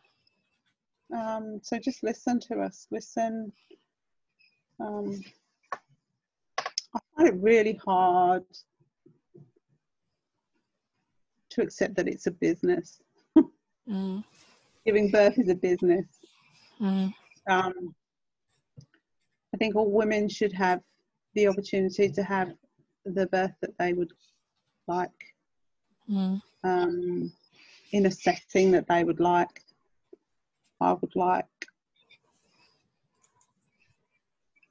Um, 1.16 1.60
so 1.62 1.78
just 1.78 2.02
listen 2.02 2.38
to 2.40 2.60
us. 2.60 2.86
Listen. 2.90 3.52
Um, 4.78 5.20
find 7.16 7.28
it 7.28 7.34
really 7.40 7.78
hard 7.84 8.44
to 11.50 11.62
accept 11.62 11.96
that 11.96 12.08
it's 12.08 12.26
a 12.26 12.30
business. 12.30 13.00
Mm, 13.88 14.24
Giving 14.84 15.10
birth 15.10 15.38
is 15.38 15.48
a 15.48 15.54
business. 15.54 16.06
mm, 16.80 17.14
Um, 17.48 17.94
I 19.54 19.56
think 19.58 19.76
all 19.76 19.90
women 19.90 20.28
should 20.28 20.52
have 20.52 20.80
the 21.34 21.46
opportunity 21.46 22.10
to 22.10 22.22
have 22.22 22.52
the 23.04 23.26
birth 23.26 23.52
that 23.62 23.78
they 23.78 23.92
would 23.92 24.12
like 24.88 25.10
mm, 26.10 26.42
um, 26.64 27.32
in 27.92 28.06
a 28.06 28.10
setting 28.10 28.72
that 28.72 28.88
they 28.88 29.04
would 29.04 29.20
like. 29.20 29.62
I 30.80 30.92
would 30.92 31.14
like 31.14 31.46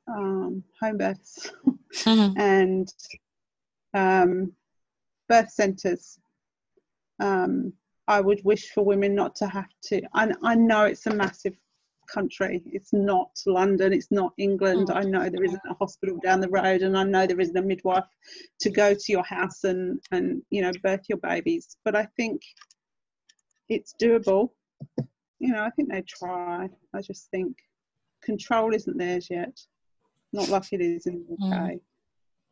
um, 0.07 0.63
home 0.79 0.97
births 0.97 1.51
mm, 1.93 2.33
and 2.37 2.93
um, 3.93 4.53
birth 5.27 5.51
centres. 5.51 6.19
Um, 7.19 7.73
I 8.07 8.21
would 8.21 8.43
wish 8.43 8.69
for 8.69 8.85
women 8.85 9.15
not 9.15 9.35
to 9.37 9.47
have 9.47 9.69
to. 9.85 10.01
I, 10.13 10.31
I 10.43 10.55
know 10.55 10.85
it's 10.85 11.07
a 11.07 11.13
massive 11.13 11.55
country. 12.07 12.61
It's 12.67 12.93
not 12.93 13.31
London. 13.47 13.93
It's 13.93 14.11
not 14.11 14.33
England. 14.37 14.89
Mm. 14.89 14.95
I 14.95 15.01
know 15.01 15.29
there 15.29 15.43
isn't 15.43 15.61
a 15.69 15.73
hospital 15.73 16.19
down 16.23 16.39
the 16.39 16.49
road, 16.49 16.81
and 16.81 16.97
I 16.97 17.03
know 17.03 17.25
there 17.25 17.39
isn't 17.39 17.57
a 17.57 17.61
midwife 17.61 18.05
to 18.59 18.69
go 18.69 18.93
to 18.93 19.11
your 19.11 19.23
house 19.23 19.63
and 19.63 19.99
and 20.11 20.43
you 20.49 20.61
know 20.61 20.71
birth 20.83 21.01
your 21.09 21.17
babies. 21.17 21.77
But 21.83 21.95
I 21.95 22.07
think 22.17 22.41
it's 23.69 23.95
doable. 24.01 24.49
You 25.39 25.51
know, 25.51 25.63
I 25.63 25.69
think 25.71 25.91
they 25.91 26.03
try. 26.03 26.69
I 26.93 27.01
just 27.01 27.29
think 27.31 27.57
control 28.23 28.73
isn't 28.73 28.97
theirs 28.97 29.27
yet. 29.29 29.57
Not 30.35 30.49
like 30.49 30.73
it 30.73 30.81
is 30.81 31.05
in 31.07 31.23
the 31.25 31.33
UK, 31.35 31.75
Mm. 31.75 31.81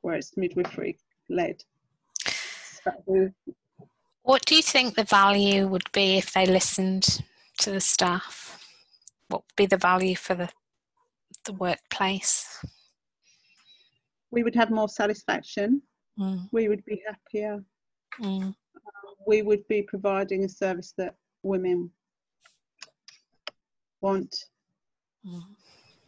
where 0.01 0.15
it's 0.15 0.37
midwifery 0.37 0.97
led. 1.27 1.61
So, 2.85 3.33
What 4.21 4.45
do 4.45 4.55
you 4.55 4.61
think 4.61 4.95
the 4.95 5.03
value 5.03 5.67
would 5.67 5.91
be 5.91 6.17
if 6.17 6.31
they 6.31 6.45
listened 6.45 7.03
to 7.57 7.71
the 7.71 7.81
staff? 7.81 8.57
What 9.27 9.41
would 9.43 9.55
be 9.57 9.65
the 9.65 9.77
value 9.77 10.15
for 10.15 10.33
the 10.35 10.49
the 11.43 11.53
workplace? 11.53 12.63
we 14.31 14.43
would 14.43 14.55
have 14.55 14.71
more 14.71 14.87
satisfaction. 14.89 15.81
Mm, 16.17 16.47
We 16.53 16.69
would 16.69 16.83
be 16.85 17.03
happier. 17.05 17.63
mm, 18.19 18.55
We 19.27 19.41
would 19.41 19.67
be 19.67 19.81
providing 19.83 20.45
a 20.45 20.49
service 20.49 20.93
that 20.97 21.15
women 21.43 21.91
want. 24.01 24.33
mm, 25.25 25.43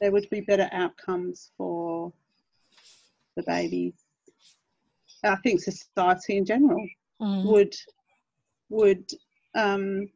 There 0.02 0.12
would 0.12 0.30
be 0.30 0.42
better 0.42 0.70
outcomes 0.72 1.52
for 1.58 2.12
the 3.36 3.44
babies. 3.44 3.94
I 5.24 5.36
think 5.38 5.62
society 5.62 6.38
in 6.38 6.46
general 6.46 6.88
mm, 7.22 7.46
would 7.46 7.76
would 8.70 9.10
um, 9.56 10.08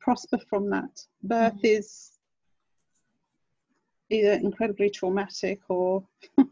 prosper 0.00 0.38
from 0.48 0.70
that. 0.70 0.90
Birth 1.22 1.58
is 1.62 2.12
either 4.10 4.32
incredibly 4.32 4.90
traumatic 4.90 5.60
or 5.68 6.04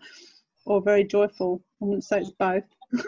or 0.66 0.82
very 0.82 1.04
joyful. 1.04 1.62
I 1.80 1.84
wouldn't 1.84 2.04
say 2.04 2.20
it's 2.20 2.30
both. 2.30 2.64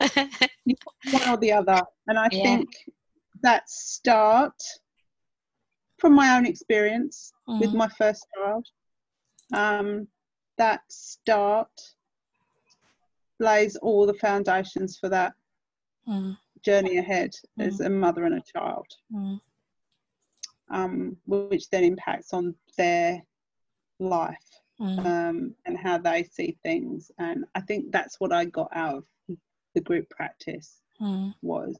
One 1.04 1.28
or 1.28 1.36
the 1.36 1.52
other. 1.52 1.82
And 2.06 2.18
I 2.18 2.28
Yeah. 2.30 2.42
think 2.42 2.70
that 3.42 3.68
start 3.68 4.54
from 5.98 6.14
my 6.14 6.36
own 6.36 6.46
experience 6.46 7.32
with 7.46 7.70
Mm, 7.70 7.76
my 7.76 7.88
first 7.88 8.26
child, 8.34 8.66
um, 9.52 10.08
that 10.58 10.80
start 10.88 11.70
lays 13.38 13.76
all 13.76 14.06
the 14.06 14.14
foundations 14.14 14.98
for 14.98 15.08
that 15.08 15.34
mm. 16.08 16.36
journey 16.64 16.98
ahead 16.98 17.30
mm. 17.58 17.66
as 17.66 17.80
a 17.80 17.90
mother 17.90 18.24
and 18.24 18.34
a 18.34 18.42
child, 18.52 18.86
mm. 19.12 19.40
um, 20.70 21.16
which 21.26 21.68
then 21.70 21.84
impacts 21.84 22.32
on 22.32 22.54
their 22.76 23.22
life 23.98 24.60
mm. 24.80 24.98
um, 25.04 25.54
and 25.66 25.78
how 25.78 25.98
they 25.98 26.22
see 26.24 26.56
things. 26.62 27.10
And 27.18 27.44
I 27.54 27.60
think 27.60 27.92
that's 27.92 28.20
what 28.20 28.32
I 28.32 28.44
got 28.46 28.68
out 28.72 29.04
of 29.28 29.36
the 29.74 29.80
group 29.80 30.08
practice 30.10 30.80
mm. 31.00 31.34
was 31.42 31.76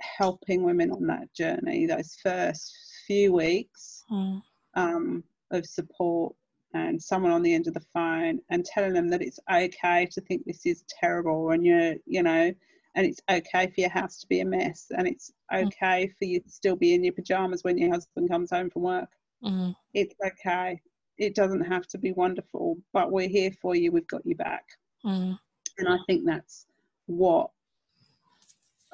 helping 0.00 0.62
women 0.62 0.90
on 0.90 1.06
that 1.06 1.32
journey. 1.34 1.86
Those 1.86 2.16
first 2.22 2.74
few 3.06 3.32
weeks 3.32 4.04
mm. 4.10 4.40
um, 4.74 5.24
of 5.50 5.66
support 5.66 6.34
and 6.74 7.02
someone 7.02 7.32
on 7.32 7.42
the 7.42 7.54
end 7.54 7.66
of 7.66 7.74
the 7.74 7.86
phone 7.92 8.38
and 8.50 8.64
telling 8.64 8.92
them 8.92 9.08
that 9.08 9.22
it's 9.22 9.40
okay 9.50 10.06
to 10.12 10.20
think 10.20 10.44
this 10.44 10.66
is 10.66 10.84
terrible 10.88 11.50
and 11.50 11.64
you're 11.64 11.94
you 12.04 12.22
know 12.22 12.52
and 12.94 13.06
it's 13.06 13.20
okay 13.30 13.66
for 13.66 13.80
your 13.80 13.90
house 13.90 14.18
to 14.20 14.26
be 14.26 14.40
a 14.40 14.44
mess 14.44 14.86
and 14.96 15.08
it's 15.08 15.32
mm. 15.52 15.66
okay 15.66 16.06
mm. 16.06 16.18
for 16.18 16.24
you 16.24 16.40
to 16.40 16.50
still 16.50 16.76
be 16.76 16.94
in 16.94 17.02
your 17.02 17.12
pajamas 17.12 17.64
when 17.64 17.78
your 17.78 17.90
husband 17.90 18.28
comes 18.28 18.50
home 18.50 18.68
from 18.68 18.82
work 18.82 19.08
mm. 19.42 19.74
it's 19.94 20.14
okay 20.24 20.78
it 21.16 21.34
doesn't 21.34 21.64
have 21.64 21.86
to 21.86 21.98
be 21.98 22.12
wonderful 22.12 22.76
but 22.92 23.10
we're 23.10 23.28
here 23.28 23.50
for 23.62 23.74
you 23.74 23.90
we've 23.90 24.06
got 24.06 24.24
you 24.26 24.34
back 24.34 24.64
mm. 25.04 25.38
and 25.78 25.88
i 25.88 25.96
think 26.06 26.26
that's 26.26 26.66
what 27.06 27.50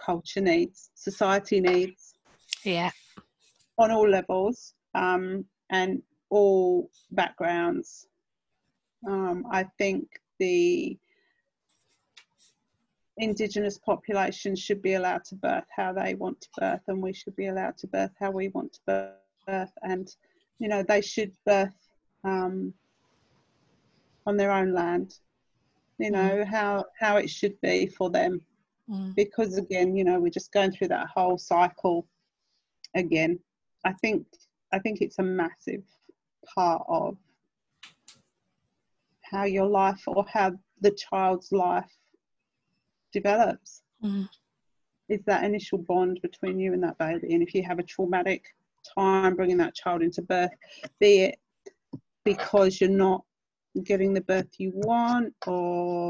culture 0.03 0.41
needs 0.41 0.91
society 0.95 1.61
needs 1.61 2.15
yeah 2.65 2.91
on 3.79 3.91
all 3.91 4.09
levels 4.09 4.75
um, 4.95 5.45
and 5.71 6.03
all 6.31 6.91
backgrounds. 7.13 8.07
Um, 9.07 9.45
I 9.51 9.65
think 9.79 10.09
the 10.39 10.99
Indigenous 13.19 13.79
population 13.79 14.57
should 14.57 14.83
be 14.83 14.95
allowed 14.95 15.25
to 15.27 15.37
birth 15.37 15.67
how 15.75 15.93
they 15.93 16.15
want 16.15 16.41
to 16.41 16.49
birth, 16.59 16.81
and 16.89 17.03
we 17.03 17.13
should 17.13 17.37
be 17.37 17.47
allowed 17.47 17.77
to 17.79 17.87
birth 17.87 18.11
how 18.19 18.31
we 18.31 18.49
want 18.49 18.73
to 18.73 19.13
birth. 19.47 19.73
And, 19.83 20.09
you 20.59 20.69
know, 20.69 20.83
they 20.83 21.01
should 21.01 21.33
birth 21.47 21.77
um, 22.25 22.75
on 24.27 24.37
their 24.37 24.51
own 24.51 24.73
land, 24.73 25.19
you 25.99 26.11
know, 26.11 26.39
mm. 26.39 26.45
how, 26.45 26.87
how 26.99 27.19
it 27.19 27.31
should 27.31 27.61
be 27.61 27.87
for 27.87 28.11
them. 28.11 28.41
Mm. 28.91 29.15
Because, 29.15 29.57
again, 29.57 29.97
you 29.97 30.05
know, 30.05 30.21
we're 30.21 30.31
just 30.31 30.53
going 30.53 30.73
through 30.73 30.89
that 30.89 31.07
whole 31.09 31.39
cycle 31.39 32.07
again. 32.95 33.39
I 33.85 33.93
think 33.93 34.27
I 34.73 34.79
think 34.79 35.01
it's 35.01 35.19
a 35.19 35.23
massive 35.23 35.85
part 36.55 36.83
of 36.89 37.17
how 39.23 39.45
your 39.45 39.67
life 39.67 40.03
or 40.07 40.25
how 40.29 40.53
the 40.81 40.91
child's 40.91 41.53
life 41.53 41.91
develops. 43.13 43.83
Mm. 44.03 44.29
Is 45.09 45.21
that 45.27 45.45
initial 45.45 45.79
bond 45.79 46.21
between 46.23 46.59
you 46.59 46.73
and 46.73 46.83
that 46.83 46.99
baby. 46.99 47.35
And 47.35 47.43
if 47.43 47.55
you 47.55 47.63
have 47.63 47.79
a 47.79 47.83
traumatic 47.83 48.45
time 48.99 49.37
bringing 49.37 49.59
that 49.59 49.75
child 49.75 50.03
into 50.03 50.23
birth, 50.23 50.51
be 50.99 51.21
it 51.23 51.39
because 52.25 52.81
you're 52.81 52.91
not 52.91 53.23
getting 53.83 54.15
the 54.15 54.21
birth 54.23 54.49
you 54.59 54.73
want 54.75 55.35
or 55.47 56.09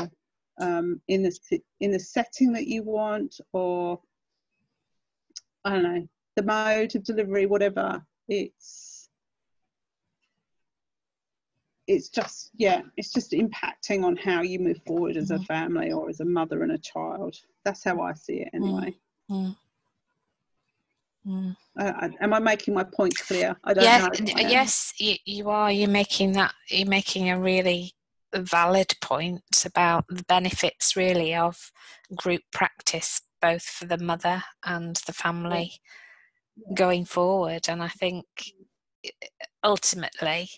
um, 0.58 1.00
in 1.08 1.22
the 1.22 1.60
in 1.80 1.90
the 1.90 1.98
setting 1.98 2.52
that 2.52 2.66
you 2.66 2.82
want 2.82 3.40
or 3.52 4.00
I 5.64 5.70
don't 5.70 5.82
know 5.82 6.08
the 6.36 6.42
mode 6.42 6.94
of 6.94 7.04
delivery 7.04 7.46
whatever 7.46 8.04
it's 8.28 9.08
it's 11.86 12.08
just 12.08 12.50
yeah 12.56 12.82
it's 12.96 13.12
just 13.12 13.32
impacting 13.32 14.04
on 14.04 14.16
how 14.16 14.42
you 14.42 14.58
move 14.58 14.80
forward 14.86 15.16
as 15.16 15.28
mm. 15.28 15.36
a 15.36 15.38
mm-hmm. 15.38 15.44
family 15.44 15.92
or 15.92 16.08
as 16.08 16.20
a 16.20 16.24
mother 16.24 16.62
and 16.62 16.72
a 16.72 16.78
child 16.78 17.36
that's 17.64 17.84
how 17.84 18.00
i 18.00 18.12
see 18.14 18.40
it 18.40 18.48
anyway 18.54 18.94
mm. 19.30 19.54
Mm. 21.26 21.56
Uh, 21.78 22.08
am 22.20 22.34
I 22.34 22.38
making 22.38 22.74
my 22.74 22.84
point 22.84 23.16
clear? 23.16 23.56
I 23.64 23.72
don't 23.72 23.82
yeah, 23.82 24.08
know. 24.20 24.48
Yes, 24.48 24.92
you, 24.98 25.14
you 25.24 25.48
are. 25.48 25.72
You're 25.72 25.88
making 25.88 26.32
that. 26.32 26.52
You're 26.68 26.86
making 26.86 27.30
a 27.30 27.40
really 27.40 27.94
valid 28.42 28.94
point 29.00 29.42
about 29.64 30.04
the 30.08 30.24
benefits, 30.24 30.96
really, 30.96 31.34
of 31.34 31.70
group 32.14 32.42
practice, 32.52 33.20
both 33.40 33.62
for 33.62 33.86
the 33.86 33.98
mother 33.98 34.42
and 34.64 34.96
the 35.06 35.12
family 35.12 35.72
going 36.74 37.04
forward. 37.04 37.68
And 37.68 37.82
I 37.82 37.88
think 37.88 38.24
ultimately, 39.62 40.48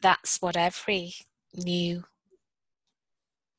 that's 0.00 0.40
what 0.40 0.56
every 0.56 1.14
new 1.54 2.04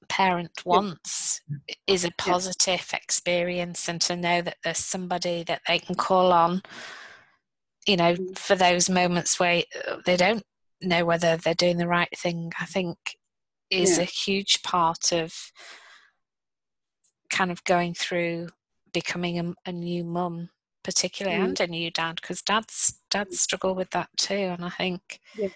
parent 0.09 0.63
wants 0.65 1.41
is 1.87 2.05
a 2.05 2.11
positive 2.17 2.91
experience 2.93 3.87
and 3.87 4.01
to 4.01 4.15
know 4.15 4.41
that 4.41 4.57
there's 4.63 4.77
somebody 4.77 5.43
that 5.43 5.61
they 5.67 5.79
can 5.79 5.95
call 5.95 6.31
on 6.31 6.61
you 7.87 7.97
know 7.97 8.13
mm. 8.13 8.37
for 8.37 8.55
those 8.55 8.89
moments 8.89 9.39
where 9.39 9.63
uh, 9.87 9.95
they 10.05 10.15
don't 10.15 10.43
know 10.83 11.05
whether 11.05 11.37
they're 11.37 11.53
doing 11.53 11.77
the 11.77 11.87
right 11.87 12.15
thing 12.17 12.51
i 12.59 12.65
think 12.65 12.97
is 13.69 13.97
yeah. 13.97 14.03
a 14.03 14.05
huge 14.05 14.61
part 14.63 15.11
of 15.11 15.33
kind 17.29 17.51
of 17.51 17.63
going 17.63 17.93
through 17.93 18.47
becoming 18.93 19.39
a, 19.39 19.69
a 19.69 19.71
new 19.71 20.03
mum 20.03 20.49
particularly 20.83 21.37
mm. 21.37 21.43
and 21.45 21.59
a 21.59 21.67
new 21.67 21.89
dad 21.89 22.15
because 22.21 22.41
dads 22.41 22.99
dads 23.09 23.39
struggle 23.39 23.73
with 23.73 23.89
that 23.91 24.09
too 24.17 24.33
and 24.33 24.63
i 24.63 24.69
think 24.69 25.19
yeah. 25.37 25.49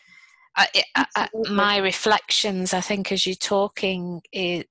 I, 0.59 0.67
I, 1.15 1.29
my 1.51 1.77
reflections, 1.77 2.73
I 2.73 2.81
think, 2.81 3.11
as 3.11 3.27
you're 3.27 3.35
talking, 3.35 4.21
it, 4.31 4.67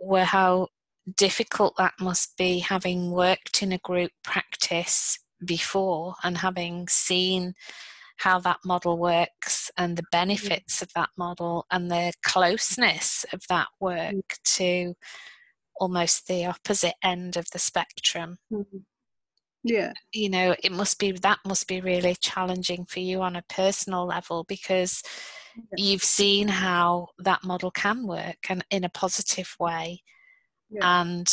were 0.00 0.24
how 0.24 0.68
difficult 1.16 1.76
that 1.76 1.94
must 2.00 2.36
be 2.36 2.58
having 2.58 3.10
worked 3.10 3.62
in 3.62 3.72
a 3.72 3.78
group 3.78 4.10
practice 4.24 5.18
before 5.44 6.14
and 6.22 6.38
having 6.38 6.88
seen 6.88 7.54
how 8.18 8.38
that 8.40 8.58
model 8.64 8.98
works 8.98 9.70
and 9.76 9.96
the 9.96 10.04
benefits 10.12 10.82
of 10.82 10.90
that 10.94 11.10
model 11.16 11.66
and 11.70 11.90
the 11.90 12.12
closeness 12.22 13.24
of 13.32 13.42
that 13.48 13.68
work 13.80 14.14
to 14.44 14.94
almost 15.80 16.26
the 16.26 16.44
opposite 16.44 16.94
end 17.02 17.36
of 17.36 17.46
the 17.52 17.58
spectrum. 17.58 18.38
Mm-hmm 18.52 18.78
yeah 19.64 19.92
you 20.12 20.28
know 20.28 20.54
it 20.62 20.72
must 20.72 20.98
be 20.98 21.12
that 21.12 21.38
must 21.46 21.66
be 21.66 21.80
really 21.80 22.14
challenging 22.20 22.84
for 22.86 23.00
you 23.00 23.20
on 23.20 23.36
a 23.36 23.44
personal 23.48 24.06
level 24.06 24.44
because 24.44 25.02
yeah. 25.56 25.62
you've 25.76 26.04
seen 26.04 26.48
how 26.48 27.08
that 27.18 27.42
model 27.44 27.70
can 27.70 28.06
work 28.06 28.38
and 28.48 28.64
in 28.70 28.84
a 28.84 28.88
positive 28.88 29.54
way 29.58 30.02
yeah. 30.70 31.00
and 31.00 31.26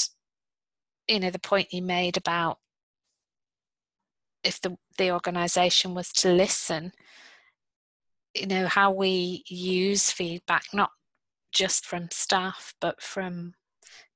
you 1.08 1.20
know 1.20 1.30
the 1.30 1.40
point 1.40 1.72
you 1.72 1.82
made 1.82 2.18
about 2.18 2.58
if 4.46 4.62
the 4.62 4.78
the 4.98 5.12
organization 5.12 5.94
was 5.94 6.12
to 6.12 6.32
listen 6.32 6.92
you 8.34 8.48
know 8.48 8.68
how 8.68 8.92
we 8.92 9.44
use 9.48 10.12
feedback 10.12 10.64
not 10.74 10.92
just 11.52 11.86
from 11.86 12.08
staff 12.12 12.74
but 12.80 13.02
from 13.02 13.54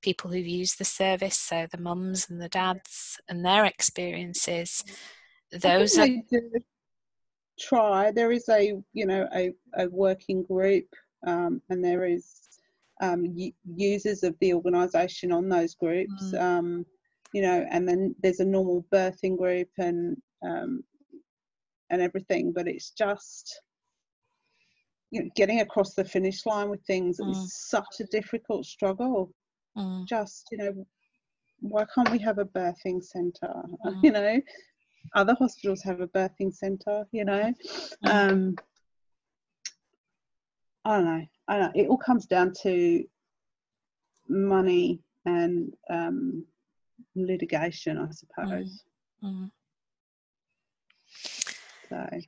people 0.01 0.31
who've 0.31 0.47
used 0.47 0.77
the 0.79 0.85
service, 0.85 1.37
so 1.37 1.67
the 1.71 1.77
mums 1.77 2.29
and 2.29 2.41
the 2.41 2.49
dads 2.49 3.19
and 3.27 3.43
their 3.43 3.65
experiences. 3.65 4.83
Those 5.51 5.97
are 5.97 6.07
try. 7.59 8.11
There 8.11 8.31
is 8.31 8.47
a 8.49 8.73
you 8.93 9.05
know 9.05 9.27
a, 9.33 9.51
a 9.75 9.87
working 9.89 10.43
group, 10.43 10.85
um, 11.25 11.61
and 11.69 11.83
there 11.83 12.05
is 12.05 12.39
um, 13.01 13.35
users 13.65 14.23
of 14.23 14.35
the 14.39 14.53
organisation 14.53 15.31
on 15.31 15.49
those 15.49 15.75
groups. 15.75 16.31
Mm. 16.33 16.41
Um, 16.41 16.85
you 17.33 17.41
know, 17.41 17.65
and 17.69 17.87
then 17.87 18.15
there's 18.21 18.39
a 18.39 18.45
normal 18.45 18.85
birthing 18.93 19.37
group 19.37 19.69
and 19.77 20.17
um, 20.45 20.83
and 21.89 22.01
everything, 22.01 22.51
but 22.55 22.67
it's 22.67 22.91
just 22.91 23.61
you 25.11 25.23
know 25.23 25.29
getting 25.35 25.61
across 25.61 25.93
the 25.93 26.05
finish 26.05 26.45
line 26.45 26.69
with 26.69 26.83
things 26.85 27.19
mm. 27.19 27.31
is 27.31 27.55
such 27.67 27.99
a 27.99 28.05
difficult 28.05 28.65
struggle 28.65 29.31
mm. 29.77 30.05
just 30.07 30.47
you 30.51 30.57
know 30.57 30.85
why 31.61 31.85
can't 31.93 32.11
we 32.11 32.19
have 32.19 32.37
a 32.37 32.45
birthing 32.45 33.03
center 33.03 33.53
mm. 33.85 34.03
you 34.03 34.11
know 34.11 34.39
other 35.15 35.35
hospitals 35.39 35.81
have 35.81 36.01
a 36.01 36.07
birthing 36.07 36.53
center 36.53 37.05
you 37.11 37.25
know 37.25 37.53
mm. 38.05 38.09
um 38.13 38.55
i 40.85 40.97
don't 40.97 41.05
know 41.05 41.25
i 41.47 41.57
don't 41.57 41.75
know 41.75 41.81
it 41.81 41.87
all 41.87 41.97
comes 41.97 42.25
down 42.25 42.53
to 42.61 43.03
money 44.27 44.99
and 45.25 45.73
um 45.89 46.45
litigation 47.15 47.97
i 47.97 48.11
suppose. 48.11 48.83
Mm. 49.23 49.49
Mm. 49.49 49.51
so 51.89 52.19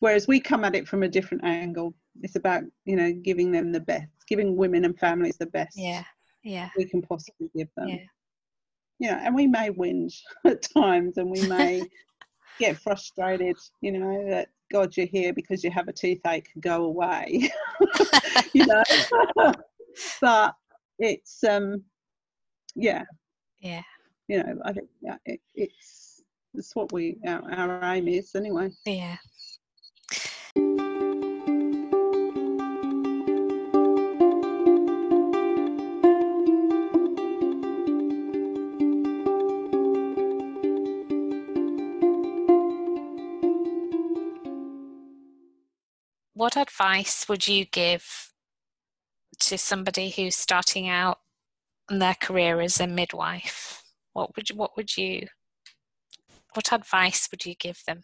whereas 0.00 0.28
we 0.28 0.40
come 0.40 0.64
at 0.64 0.76
it 0.76 0.86
from 0.86 1.02
a 1.02 1.08
different 1.08 1.44
angle. 1.44 1.94
It's 2.22 2.36
about 2.36 2.62
you 2.84 2.96
know 2.96 3.12
giving 3.12 3.50
them 3.52 3.72
the 3.72 3.80
best 3.80 4.08
giving 4.28 4.56
women 4.56 4.84
and 4.84 4.98
families 4.98 5.36
the 5.36 5.46
best 5.46 5.76
yeah 5.76 6.04
yeah. 6.42 6.70
we 6.76 6.84
can 6.84 7.02
possibly 7.02 7.50
give 7.54 7.68
them. 7.76 7.88
Yeah. 7.88 8.04
you 8.98 9.10
know 9.10 9.18
and 9.22 9.34
we 9.34 9.46
may 9.46 9.70
whinge 9.70 10.20
at 10.44 10.62
times 10.62 11.16
and 11.18 11.30
we 11.30 11.46
may 11.48 11.82
get 12.58 12.78
frustrated 12.78 13.56
you 13.80 13.92
know 13.92 14.28
that 14.30 14.48
god 14.72 14.96
you're 14.96 15.06
here 15.06 15.32
because 15.32 15.62
you 15.62 15.70
have 15.70 15.88
a 15.88 15.92
toothache 15.92 16.48
go 16.60 16.84
away. 16.84 17.50
You 18.52 18.64
know? 18.66 18.82
But 20.20 20.54
it's 20.98 21.44
um 21.44 21.84
yeah, 22.74 23.04
yeah, 23.60 23.82
you 24.28 24.42
know, 24.42 24.60
I 24.64 24.72
think 24.72 24.88
it, 25.24 25.40
it's 25.54 26.22
it's 26.54 26.74
what 26.74 26.92
we 26.92 27.18
our, 27.26 27.42
our 27.52 27.94
aim 27.94 28.08
is 28.08 28.34
anyway. 28.34 28.70
yeah. 28.84 29.16
What 46.34 46.58
advice 46.58 47.26
would 47.30 47.48
you 47.48 47.64
give 47.64 48.30
to 49.40 49.56
somebody 49.56 50.10
who's 50.10 50.36
starting 50.36 50.86
out 50.86 51.18
in 51.90 51.98
their 51.98 52.14
career 52.14 52.60
as 52.60 52.80
a 52.80 52.86
midwife? 52.86 53.82
What 54.12 54.34
would 54.36 54.50
you, 54.50 54.56
what 54.56 54.76
would 54.76 54.96
you 54.96 55.26
what 56.56 56.72
advice 56.72 57.28
would 57.30 57.44
you 57.44 57.54
give 57.54 57.78
them? 57.86 58.00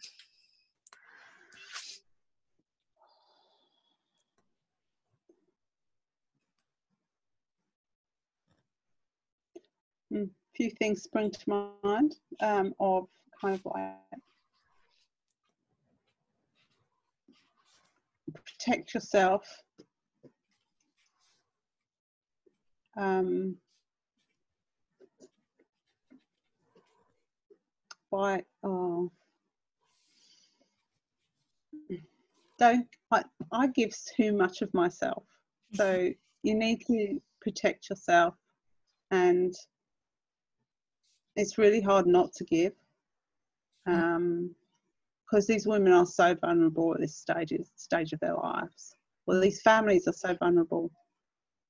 A 10.13 10.27
few 10.55 10.69
things 10.69 11.01
spring 11.01 11.31
to 11.31 11.71
mind 11.83 12.15
um, 12.39 12.75
of 12.79 13.07
kind 13.41 13.55
of 13.55 13.65
like 13.65 13.95
protect 18.43 18.93
yourself. 18.93 19.43
Um, 22.95 23.57
by 28.13 28.43
oh, 28.63 29.11
don't 32.59 32.87
I, 33.11 33.23
I 33.51 33.67
give 33.67 33.91
too 34.15 34.33
much 34.33 34.61
of 34.61 34.71
myself. 34.73 35.23
So 35.73 36.09
you 36.43 36.55
need 36.55 36.81
to 36.85 37.19
protect 37.41 37.89
yourself 37.89 38.35
and 39.09 39.53
it's 41.35 41.57
really 41.57 41.81
hard 41.81 42.05
not 42.05 42.31
to 42.33 42.43
give 42.43 42.73
um 43.87 44.53
because 45.25 45.47
these 45.47 45.65
women 45.65 45.91
are 45.91 46.05
so 46.05 46.35
vulnerable 46.35 46.93
at 46.93 47.01
this 47.01 47.15
stage 47.17 47.51
stage 47.75 48.13
of 48.13 48.19
their 48.19 48.35
lives. 48.35 48.95
Well 49.25 49.41
these 49.41 49.61
families 49.61 50.07
are 50.07 50.13
so 50.13 50.35
vulnerable 50.35 50.91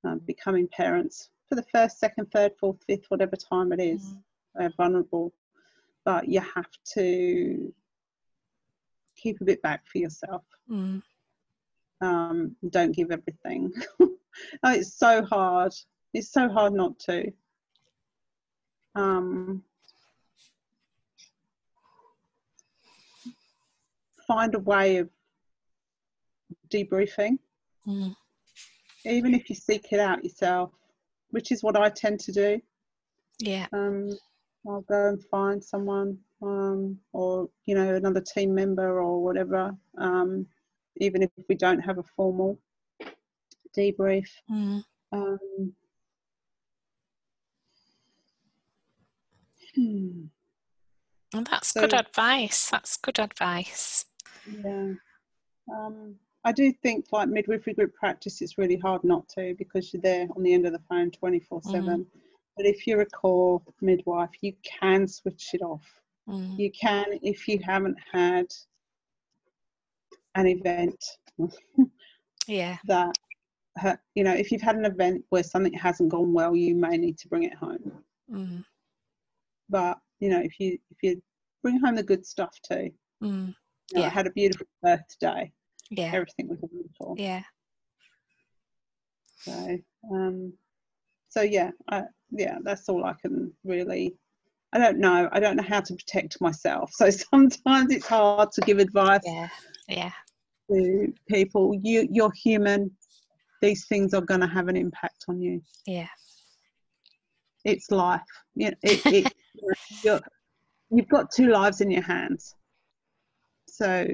um, 0.03 0.19
becoming 0.27 0.67
parents 0.67 1.29
for 1.47 1.55
the 1.55 1.65
first 1.71 1.99
second 1.99 2.25
third 2.33 2.51
fourth 2.59 2.83
fifth 2.85 3.05
whatever 3.07 3.37
time 3.37 3.71
it 3.71 3.79
is. 3.79 4.01
Mm. 4.03 4.17
they're 4.55 4.73
vulnerable 4.75 5.31
but 6.05 6.27
you 6.27 6.41
have 6.41 6.69
to 6.95 7.73
keep 9.15 9.39
a 9.41 9.45
bit 9.45 9.61
back 9.61 9.85
for 9.87 9.97
yourself. 9.99 10.43
Mm. 10.69 11.01
Um, 12.01 12.55
don't 12.69 12.91
give 12.95 13.11
everything. 13.11 13.71
oh, 14.01 14.09
it's 14.65 14.93
so 14.93 15.23
hard. 15.23 15.73
It's 16.13 16.31
so 16.31 16.49
hard 16.49 16.73
not 16.73 16.99
to. 16.99 17.31
Um, 18.95 19.63
find 24.27 24.53
a 24.55 24.59
way 24.59 24.97
of 24.97 25.09
debriefing, 26.69 27.39
Mm. 27.87 28.15
even 29.05 29.33
if 29.33 29.49
you 29.49 29.55
seek 29.55 29.91
it 29.91 29.99
out 29.99 30.23
yourself, 30.23 30.71
which 31.31 31.51
is 31.51 31.63
what 31.63 31.75
I 31.75 31.89
tend 31.89 32.19
to 32.21 32.31
do. 32.31 32.61
Yeah. 33.39 33.67
um, 33.73 34.11
I'll 34.67 34.81
go 34.81 35.09
and 35.09 35.23
find 35.25 35.63
someone 35.63 36.17
um, 36.41 36.97
or 37.11 37.49
you 37.65 37.75
know 37.75 37.95
another 37.95 38.21
team 38.21 38.53
member 38.55 38.99
or 39.01 39.21
whatever 39.23 39.75
um, 39.97 40.45
even 40.97 41.21
if 41.23 41.29
we 41.49 41.55
don't 41.55 41.79
have 41.79 41.97
a 41.97 42.03
formal 42.15 42.59
debrief 43.77 44.27
Mm. 44.49 44.83
um, 45.11 45.73
hmm, 49.75 50.21
Well, 51.33 51.43
that's 51.49 51.71
good 51.71 51.93
advice. 51.93 52.69
That's 52.69 52.97
good 52.97 53.19
advice. 53.19 54.05
yeah 54.45 54.93
um, 55.73 56.15
I 56.43 56.51
do 56.51 56.71
think 56.83 57.05
like 57.11 57.29
midwifery 57.29 57.73
group 57.73 57.93
practice 57.95 58.41
it's 58.41 58.57
really 58.57 58.75
hard 58.77 59.03
not 59.03 59.27
to 59.29 59.55
because 59.57 59.93
you're 59.93 60.01
there 60.01 60.27
on 60.35 60.43
the 60.43 60.53
end 60.53 60.65
of 60.65 60.73
the 60.73 60.81
phone 60.89 61.09
24 61.11 61.61
7 61.63 62.05
but 62.55 62.65
if 62.65 62.85
you're 62.87 63.01
a 63.01 63.05
core 63.05 63.61
midwife 63.81 64.29
you 64.41 64.53
can 64.63 65.07
switch 65.07 65.49
it 65.53 65.61
off 65.61 65.85
Mm. 66.25 66.57
you 66.57 66.71
can 66.71 67.05
if 67.21 67.49
you 67.49 67.59
haven't 67.65 67.97
had 68.09 68.45
an 70.35 70.47
event 70.47 71.03
Yeah. 72.47 72.77
that 72.85 73.13
you 74.15 74.23
know 74.23 74.33
if 74.33 74.49
you've 74.49 74.61
had 74.61 74.77
an 74.77 74.85
event 74.85 75.25
where 75.31 75.43
something 75.43 75.73
hasn't 75.73 76.09
gone 76.09 76.31
well 76.31 76.55
you 76.55 76.75
may 76.75 76.95
need 76.95 77.17
to 77.19 77.27
bring 77.27 77.43
it 77.43 77.53
home 77.55 77.91
Mm. 78.31 78.63
but 79.69 79.99
you 80.21 80.29
know 80.29 80.39
if 80.39 80.61
you 80.61 80.77
if 80.91 80.97
you 81.03 81.21
bring 81.61 81.77
home 81.81 81.95
the 81.95 82.03
good 82.03 82.25
stuff 82.25 82.57
too 82.61 82.89
Mm. 83.21 83.47
you 83.91 83.95
know, 83.95 84.01
Yeah. 84.01 84.05
I 84.05 84.09
had 84.09 84.27
a 84.27 84.31
beautiful 84.31 84.67
birthday 84.81 85.51
Yeah. 85.89 86.11
everything 86.13 86.47
was 86.47 86.59
wonderful 86.61 87.15
Yeah. 87.17 87.43
so 89.41 89.77
um 90.09 90.53
so 91.33 91.41
yeah 91.41 91.71
I, 91.89 92.03
yeah 92.29 92.57
that's 92.63 92.87
all 92.89 93.03
i 93.05 93.13
can 93.21 93.51
really 93.63 94.15
i 94.71 94.77
don't 94.77 94.99
know 94.99 95.27
i 95.31 95.39
don't 95.39 95.55
know 95.55 95.63
how 95.63 95.81
to 95.81 95.95
protect 95.95 96.39
myself 96.39 96.91
so 96.93 97.09
sometimes 97.31 97.91
it's 97.91 98.07
hard 98.07 98.51
to 98.51 98.61
give 98.61 98.77
advice 98.77 99.21
Yeah. 99.25 99.47
Yeah. 99.87 100.11
to 100.71 101.11
people 101.27 101.73
you 101.81 102.07
you're 102.11 102.31
human 102.33 102.91
these 103.61 103.87
things 103.87 104.13
are 104.13 104.21
going 104.21 104.41
to 104.41 104.47
have 104.47 104.67
an 104.67 104.77
impact 104.77 105.25
on 105.27 105.41
you 105.41 105.59
Yeah. 105.87 106.07
it's 107.65 107.89
life 107.89 108.21
you 108.55 108.67
know, 108.69 108.77
it, 108.83 109.01
it, 109.07 109.33
you're, 110.03 110.21
you've 110.91 111.09
got 111.09 111.31
two 111.35 111.47
lives 111.47 111.81
in 111.81 111.89
your 111.89 112.03
hands 112.03 112.55
so 113.67 114.05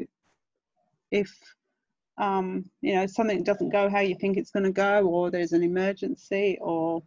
if 1.11 1.29
um, 2.19 2.69
you 2.81 2.93
know 2.95 3.07
something 3.07 3.43
doesn't 3.43 3.69
go 3.69 3.89
how 3.89 4.01
you 4.01 4.15
think 4.15 4.37
it's 4.37 4.51
going 4.51 4.65
to 4.65 4.71
go 4.71 5.07
or 5.07 5.31
there's 5.31 5.53
an 5.53 5.63
emergency 5.63 6.57
or 6.61 7.01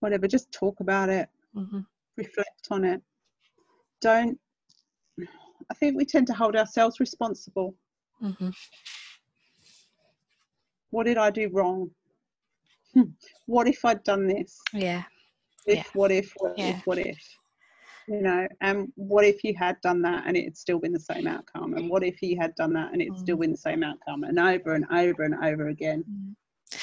whatever 0.00 0.26
just 0.26 0.50
talk 0.52 0.80
about 0.80 1.08
it 1.08 1.28
hmm 1.54 1.80
reflect 2.16 2.66
on 2.70 2.84
it 2.84 3.00
don't 4.00 4.38
i 5.70 5.74
think 5.74 5.96
we 5.96 6.04
tend 6.04 6.26
to 6.26 6.34
hold 6.34 6.56
ourselves 6.56 7.00
responsible 7.00 7.74
hmm 8.20 8.50
what 10.90 11.06
did 11.06 11.16
i 11.18 11.30
do 11.30 11.48
wrong 11.52 11.90
Hmm. 12.94 13.02
what 13.46 13.68
if 13.68 13.84
i'd 13.84 14.02
done 14.02 14.26
this 14.26 14.58
Yeah. 14.72 15.04
if 15.66 15.76
Yeah. 15.76 15.84
what 15.94 16.10
if 16.10 16.32
what 16.40 16.54
Yeah. 16.56 16.70
if 16.70 16.86
what 16.86 16.98
if 16.98 17.18
you 18.06 18.20
know 18.22 18.46
and 18.60 18.92
what 18.96 19.24
if 19.24 19.44
you 19.44 19.54
had 19.56 19.80
done 19.82 20.02
that 20.02 20.24
and 20.26 20.36
it 20.36 20.44
had 20.44 20.56
still 20.56 20.78
been 20.78 20.92
the 20.92 21.00
same 21.00 21.26
outcome? 21.26 21.74
And 21.74 21.88
what 21.88 22.02
if 22.04 22.16
he 22.18 22.34
had 22.36 22.54
done 22.56 22.72
that 22.74 22.92
and 22.92 23.02
it's 23.02 23.20
still 23.20 23.36
Mm. 23.36 23.40
been 23.40 23.52
the 23.52 23.56
same 23.58 23.82
outcome? 23.82 24.24
And 24.24 24.38
over 24.38 24.74
and 24.74 24.86
over 24.90 25.22
and 25.24 25.34
over 25.44 25.68
again. 25.68 26.04
Mm. 26.08 26.34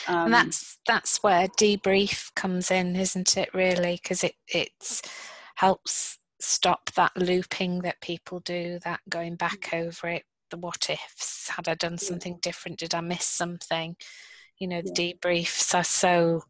um, 0.08 0.26
and 0.26 0.34
that's 0.34 0.78
that's 0.88 1.24
where 1.24 1.48
debrief 1.48 2.34
comes 2.36 2.72
in 2.72 2.96
isn't 2.96 3.38
it 3.38 3.54
really? 3.54 4.00
Because 4.02 4.24
it 4.24 4.36
it 4.48 5.02
helps 5.56 6.20
stop 6.40 6.92
that 6.96 7.12
looping 7.18 7.82
that 7.82 8.00
people 8.02 8.40
do 8.42 8.80
that 8.84 9.00
going 9.10 9.36
back 9.36 9.70
over 9.74 10.08
it 10.08 10.24
the 10.52 10.58
what 10.58 10.90
ifs. 10.90 11.50
Had 11.50 11.68
i 11.68 11.76
done 11.76 11.98
something 11.98 12.40
different? 12.42 12.80
Did 12.80 12.94
i 12.96 13.02
miss 13.02 13.26
something? 13.26 13.96
You 14.60 14.68
know 14.68 14.82
the 14.82 14.92
Yeah. 14.92 14.94
debriefs 15.14 15.74
are 15.76 15.84
so 15.84 16.44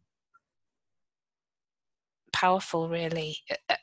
powerful 2.38 2.88
really 2.88 3.35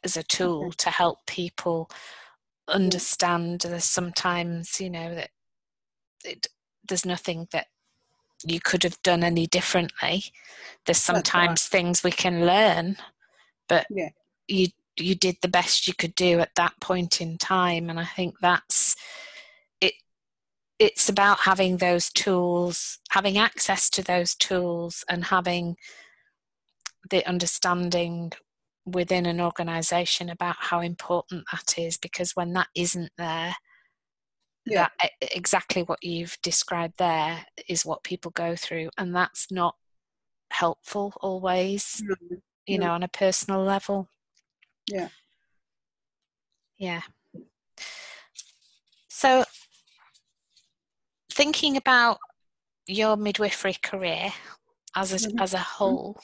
as 0.05 0.17
a 0.17 0.23
tool 0.23 0.61
mm-hmm. 0.61 0.79
to 0.79 0.91
help 0.91 1.27
people 1.27 1.91
understand 2.69 3.61
there's 3.63 3.85
sometimes 3.85 4.81
you 4.81 4.89
know 4.89 5.13
that 5.13 5.31
it, 6.25 6.47
there's 6.89 7.05
nothing 7.05 7.49
that 7.51 7.67
you 8.47 8.61
could 8.61 8.85
have 8.85 9.03
done 9.03 9.25
any 9.25 9.49
differently 9.49 10.23
there's 10.87 11.09
right. 11.09 11.17
sometimes 11.17 11.67
things 11.67 12.05
we 12.05 12.13
can 12.13 12.47
learn 12.47 12.97
but 13.69 13.87
Yeah. 13.91 14.11
you 14.47 14.69
you 14.97 15.17
did 15.17 15.39
the 15.43 15.49
best 15.49 15.89
you 15.89 15.95
could 15.95 16.15
do 16.15 16.39
at 16.39 16.55
that 16.55 16.75
point 16.81 17.21
in 17.21 17.37
time 17.39 17.91
and 17.91 17.99
i 17.99 18.05
think 18.05 18.37
that's 18.41 18.95
it 19.81 19.95
it's 20.79 21.09
about 21.09 21.41
having 21.41 21.79
those 21.79 22.09
tools 22.11 23.01
having 23.11 23.37
access 23.37 23.91
to 23.91 24.03
those 24.05 24.37
tools 24.37 25.05
and 25.09 25.25
having 25.25 25.77
the 27.11 27.27
understanding 27.27 28.33
within 28.87 29.27
an 29.27 29.41
organization 29.41 30.29
about 30.29 30.57
how 30.59 30.81
important 30.81 31.45
that 31.53 31.79
is 31.79 31.97
because 31.97 32.37
when 32.37 32.53
that 32.53 32.69
isn't 32.75 33.11
there 33.17 33.55
Yeah. 34.67 34.89
that 34.99 35.11
exactly 35.21 35.83
what 35.83 36.03
you've 36.03 36.37
described 36.43 36.95
there 36.99 37.47
is 37.69 37.87
what 37.87 38.03
people 38.05 38.31
go 38.31 38.57
through 38.57 38.91
and 38.99 39.15
that's 39.15 39.51
not 39.51 39.77
helpful 40.51 41.15
always 41.21 42.03
you 42.67 42.79
know, 42.79 42.93
on 42.93 43.03
a 43.03 43.09
personal 43.09 43.63
level. 43.63 44.09
Yeah. 44.91 45.09
Yeah. 46.79 47.03
So, 49.09 49.45
thinking 51.31 51.77
about 51.77 52.19
your 52.87 53.17
midwifery 53.17 53.75
career 53.75 54.33
as 54.97 55.13
a, 55.13 55.29
Mhm. 55.29 55.41
as 55.41 55.55
a 55.55 55.59
whole, 55.59 56.21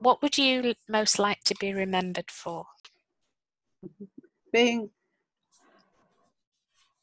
what 0.00 0.22
would 0.22 0.38
you 0.38 0.74
most 0.88 1.18
like 1.18 1.42
to 1.44 1.54
be 1.60 1.72
remembered 1.72 2.30
for? 2.30 2.64
Being 4.52 4.90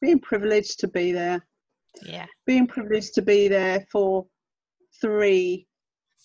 being 0.00 0.18
privileged 0.18 0.80
to 0.80 0.88
be 0.88 1.12
there. 1.12 1.46
Yeah. 2.02 2.26
Being 2.46 2.66
privileged 2.66 3.14
to 3.14 3.22
be 3.22 3.48
there 3.48 3.86
for 3.90 4.26
three, 5.00 5.66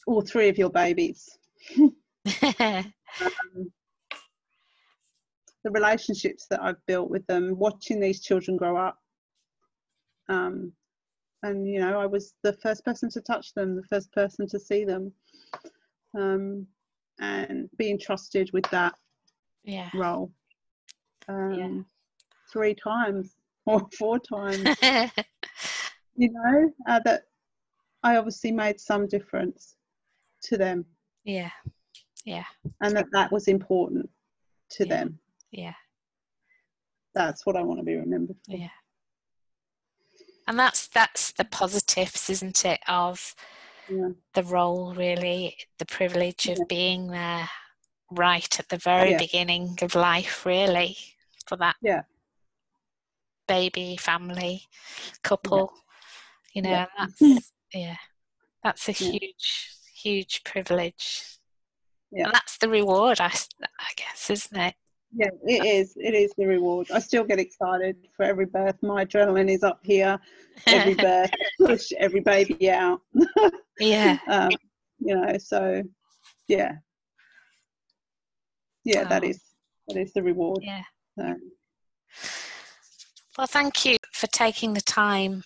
all 0.08 0.22
three 0.22 0.50
of 0.50 0.58
your 0.58 0.70
babies. 0.70 1.30
Um, 3.20 3.70
the 5.66 5.72
relationships 5.72 6.48
that 6.50 6.62
I've 6.62 6.84
built 6.88 7.10
with 7.10 7.26
them, 7.28 7.58
watching 7.58 8.00
these 8.00 8.22
children 8.22 8.58
grow 8.58 8.78
up. 8.78 8.98
Um, 10.30 10.72
and 11.44 11.68
you 11.68 11.80
know, 11.80 12.00
I 12.00 12.06
was 12.06 12.34
the 12.44 12.54
first 12.54 12.86
person 12.86 13.10
to 13.12 13.22
touch 13.22 13.54
them, 13.54 13.76
the 13.76 13.84
first 13.84 14.12
person 14.14 14.48
to 14.48 14.60
see 14.60 14.86
them, 14.86 15.12
um, 16.18 16.66
and 17.20 17.70
being 17.78 18.00
trusted 18.00 18.50
with 18.54 18.66
that 18.72 18.94
yeah. 19.64 19.90
role 19.94 20.32
um, 21.28 21.86
three 22.52 22.76
times 22.76 23.36
or 23.66 23.88
four 23.98 24.20
times. 24.20 24.78
you 26.16 26.32
know, 26.32 26.72
uh, 26.88 27.00
that 27.06 27.24
I 28.04 28.18
obviously 28.18 28.52
made 28.52 28.80
some 28.80 29.08
difference 29.08 29.76
to 30.44 30.58
them, 30.58 30.86
yeah. 31.24 31.52
Yeah. 32.26 32.46
and 32.82 32.96
that 32.96 33.08
that 33.12 33.32
was 33.32 33.48
important 33.48 34.10
to 34.72 34.86
Yeah. 34.86 34.96
them. 34.96 35.20
Yeah. 35.52 35.74
That's 37.14 37.46
what 37.46 37.56
I 37.56 37.62
want 37.62 37.80
to 37.80 37.84
be 37.84 37.96
remembered 37.96 38.38
for. 38.46 38.56
Yeah. 38.56 38.70
And 40.48 40.58
that's 40.58 40.88
that's 40.88 41.32
the 41.32 41.46
positives, 41.46 42.30
isn't 42.30 42.66
it, 42.66 42.80
of 42.88 43.36
Yeah. 43.92 44.10
the 44.34 44.44
role 44.44 44.94
really, 44.96 45.58
the 45.80 45.86
privilege 45.86 46.48
of 46.48 46.58
Yeah. 46.60 46.64
being 46.70 47.08
there 47.08 47.50
right 48.10 48.60
at 48.60 48.70
the 48.70 48.78
very 48.78 49.12
Yeah. 49.12 49.18
beginning 49.18 49.78
of 49.82 49.96
life, 49.96 50.46
really, 50.46 50.98
for 51.48 51.58
that 51.58 51.76
Yeah. 51.82 52.04
baby, 53.48 53.98
family, 53.98 54.68
couple. 55.24 55.74
You 56.54 56.62
know, 56.64 56.70
Yeah. 56.70 56.86
that's 56.98 57.22
yeah. 57.74 57.98
That's 58.64 58.88
a 58.90 58.92
huge, 58.92 59.70
huge 59.96 60.44
privilege. 60.44 61.38
Yeah. 62.12 62.26
And 62.26 62.34
that's 62.34 62.58
the 62.58 62.70
reward, 62.70 63.20
I 63.20 63.32
guess, 63.96 64.30
isn't 64.30 64.58
it? 64.60 64.76
Yeah, 65.14 65.30
it 65.46 65.66
is. 65.66 65.94
It 65.98 66.14
is 66.14 66.34
the 66.38 66.46
reward. 66.46 66.90
I 66.92 67.00
still 67.00 67.24
get 67.26 67.40
excited 67.40 67.98
for 68.16 68.24
every 68.24 68.46
birth. 68.46 68.82
My 68.82 69.04
adrenaline 69.06 69.50
is 69.50 69.64
up 69.64 69.80
here. 69.84 70.20
Every 70.68 70.94
birth, 70.96 71.32
push 71.58 71.92
every 71.98 72.22
baby 72.22 72.70
out. 72.70 73.02
yeah. 73.82 74.18
um, 74.28 74.52
you 75.00 75.16
know, 75.16 75.38
so 75.38 75.84
yeah, 76.48 76.74
yeah, 78.84 79.04
that 79.06 79.24
is 79.24 79.42
that 79.88 79.98
is 79.98 80.14
the 80.14 80.24
reward. 80.24 80.60
Yeah. 80.62 80.84
Um, 81.22 81.40
Well, 83.38 83.48
thank 83.48 83.86
you 83.86 83.98
for 84.14 84.28
taking 84.28 84.74
the 84.74 84.82
time 84.82 85.44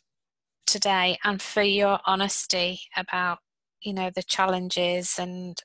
today 0.65 1.17
and 1.23 1.41
for 1.41 1.61
your 1.61 1.99
honesty 2.05 2.81
about, 2.97 3.39
you 3.81 3.93
know, 3.93 4.09
the 4.13 4.23
challenges 4.23 5.19
and 5.19 5.57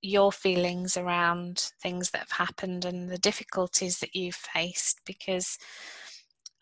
your 0.00 0.30
feelings 0.30 0.96
around 0.96 1.72
things 1.82 2.10
that 2.10 2.18
have 2.18 2.46
happened 2.48 2.84
and 2.84 3.08
the 3.08 3.18
difficulties 3.18 3.98
that 3.98 4.14
you've 4.14 4.36
faced 4.36 5.00
because 5.04 5.58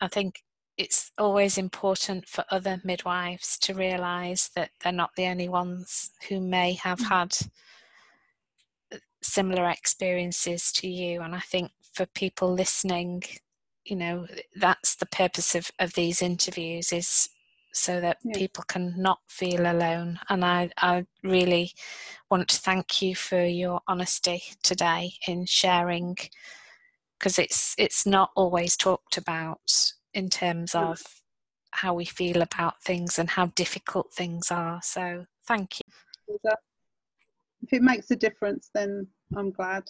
I 0.01 0.07
think 0.07 0.41
it's 0.77 1.11
always 1.17 1.57
important 1.57 2.27
for 2.27 2.45
other 2.51 2.79
midwives 2.83 3.57
to 3.59 3.73
realize 3.73 4.51
that 4.55 4.71
they're 4.81 4.91
not 4.91 5.15
the 5.15 5.27
only 5.27 5.49
ones 5.49 6.11
who 6.29 6.39
may 6.39 6.73
have 6.73 6.99
mm. 6.99 7.09
had 7.09 7.37
uh, 8.93 8.97
similar 9.21 9.69
experiences 9.69 10.71
to 10.73 10.87
you. 10.87 11.21
And 11.21 11.35
I 11.35 11.39
think 11.39 11.71
for 11.93 12.05
people 12.07 12.53
listening 12.53 13.23
you 13.85 13.95
know 13.95 14.27
that's 14.55 14.95
the 14.95 15.05
purpose 15.05 15.55
of, 15.55 15.71
of 15.79 15.93
these 15.93 16.21
interviews 16.21 16.91
is 16.91 17.29
so 17.73 18.01
that 18.01 18.17
Yeah. 18.23 18.37
people 18.37 18.63
can 18.67 18.93
not 18.97 19.19
feel 19.27 19.61
alone. 19.71 20.19
And 20.29 20.43
I, 20.43 20.71
I 20.77 21.05
really 21.23 21.73
want 22.29 22.49
to 22.49 22.57
thank 22.57 23.01
you 23.01 23.15
for 23.15 23.43
your 23.45 23.81
honesty 23.87 24.41
today 24.63 25.13
in 25.27 25.45
sharing 25.45 26.17
because 27.17 27.37
it's 27.37 27.75
it's 27.77 28.05
not 28.05 28.31
always 28.35 28.75
talked 28.75 29.17
about 29.17 29.93
in 30.13 30.29
terms 30.29 30.75
of 30.75 31.01
how 31.71 31.93
we 31.93 32.05
feel 32.05 32.41
about 32.41 32.81
things 32.81 33.19
and 33.19 33.29
how 33.29 33.47
difficult 33.55 34.13
things 34.13 34.51
are. 34.51 34.79
So 34.83 35.25
thank 35.47 35.79
you. 35.79 36.37
If 37.61 37.73
it 37.73 37.81
makes 37.81 38.09
a 38.11 38.15
difference, 38.15 38.69
then 38.73 39.07
I'm 39.35 39.51
glad. 39.51 39.83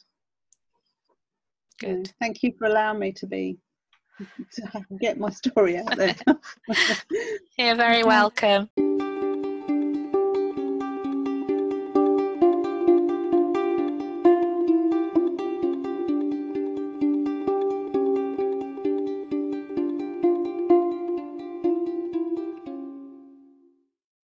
Good. 1.79 2.11
Thank 2.19 2.43
you 2.43 2.53
for 2.57 2.65
allowing 2.65 2.99
me 2.99 3.11
to 3.13 3.27
be 3.27 3.57
to 4.53 4.85
get 4.99 5.19
my 5.19 5.29
story 5.29 5.77
out 5.77 5.95
there. 5.95 6.15
you're 7.57 7.75
very 7.75 8.03
welcome 8.03 8.69